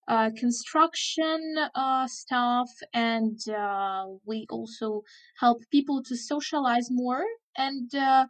uh, 0.08 0.30
construction 0.38 1.56
uh, 1.76 2.08
stuff, 2.08 2.70
and 2.94 3.40
uh, 3.50 4.06
we 4.26 4.46
also 4.50 5.04
help 5.40 5.64
people 5.72 6.04
to 6.04 6.16
socialize 6.18 6.90
more 6.92 7.24
and 7.58 7.94
uh, 7.96 8.26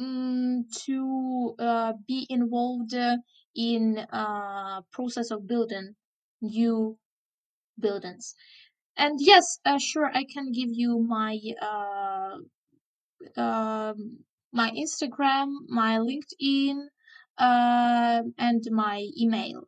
mm, 0.00 0.62
to 0.86 1.54
uh, 1.58 1.92
be 2.06 2.26
involved 2.30 2.94
in 3.56 3.98
uh, 4.12 4.82
process 4.92 5.30
of 5.30 5.46
building 5.46 5.94
new 6.42 6.98
buildings. 7.78 8.34
And 8.96 9.18
yes, 9.20 9.58
uh, 9.64 9.78
sure, 9.78 10.10
I 10.12 10.24
can 10.24 10.52
give 10.52 10.70
you 10.72 11.00
my 11.00 11.38
uh, 11.62 12.38
um, 13.36 14.24
my 14.52 14.70
Instagram, 14.70 15.48
my 15.68 15.98
LinkedIn, 15.98 16.88
um 17.38 18.34
and 18.38 18.62
my 18.70 19.06
email. 19.20 19.66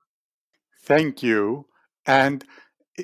Thank 0.88 1.22
you. 1.22 1.66
And 2.06 2.46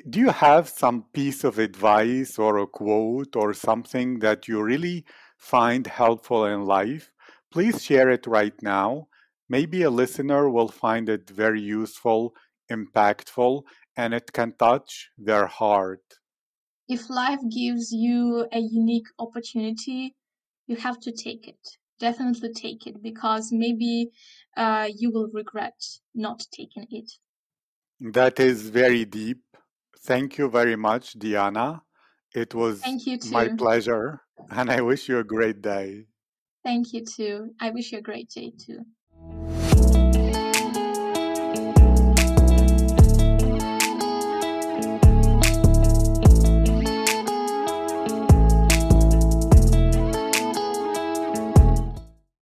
do 0.09 0.19
you 0.19 0.31
have 0.31 0.67
some 0.67 1.03
piece 1.13 1.43
of 1.43 1.59
advice 1.59 2.39
or 2.39 2.57
a 2.57 2.65
quote 2.65 3.35
or 3.35 3.53
something 3.53 4.17
that 4.21 4.47
you 4.47 4.63
really 4.63 5.05
find 5.37 5.85
helpful 5.85 6.45
in 6.45 6.65
life? 6.65 7.11
Please 7.51 7.83
share 7.83 8.09
it 8.09 8.25
right 8.25 8.59
now. 8.63 9.07
Maybe 9.47 9.83
a 9.83 9.91
listener 9.91 10.49
will 10.49 10.69
find 10.69 11.07
it 11.09 11.29
very 11.29 11.61
useful, 11.61 12.33
impactful, 12.71 13.61
and 13.95 14.15
it 14.15 14.33
can 14.33 14.53
touch 14.57 15.11
their 15.15 15.45
heart. 15.45 16.01
If 16.89 17.07
life 17.11 17.41
gives 17.51 17.91
you 17.91 18.47
a 18.51 18.61
unique 18.61 19.09
opportunity, 19.19 20.15
you 20.65 20.77
have 20.77 20.99
to 21.01 21.11
take 21.11 21.47
it. 21.47 21.77
Definitely 21.99 22.51
take 22.51 22.87
it 22.87 23.03
because 23.03 23.51
maybe 23.51 24.09
uh, 24.57 24.89
you 24.91 25.11
will 25.11 25.29
regret 25.31 25.79
not 26.15 26.43
taking 26.51 26.87
it. 26.89 27.11
That 27.99 28.39
is 28.39 28.69
very 28.69 29.03
deep. 29.03 29.43
Thank 29.99 30.37
you 30.37 30.49
very 30.49 30.77
much, 30.77 31.13
Diana. 31.19 31.83
It 32.33 32.53
was 32.55 32.95
my 33.21 33.49
pleasure, 33.49 34.21
and 34.49 34.71
I 34.71 34.79
wish 34.81 35.09
you 35.09 35.19
a 35.19 35.23
great 35.25 35.61
day. 35.61 36.07
Thank 36.63 36.91
you 36.91 37.05
too. 37.05 37.55
I 37.61 37.69
wish 37.69 37.93
you 37.93 37.99
a 37.99 38.01
great 38.01 38.29
day 38.29 38.51
too. 38.51 38.85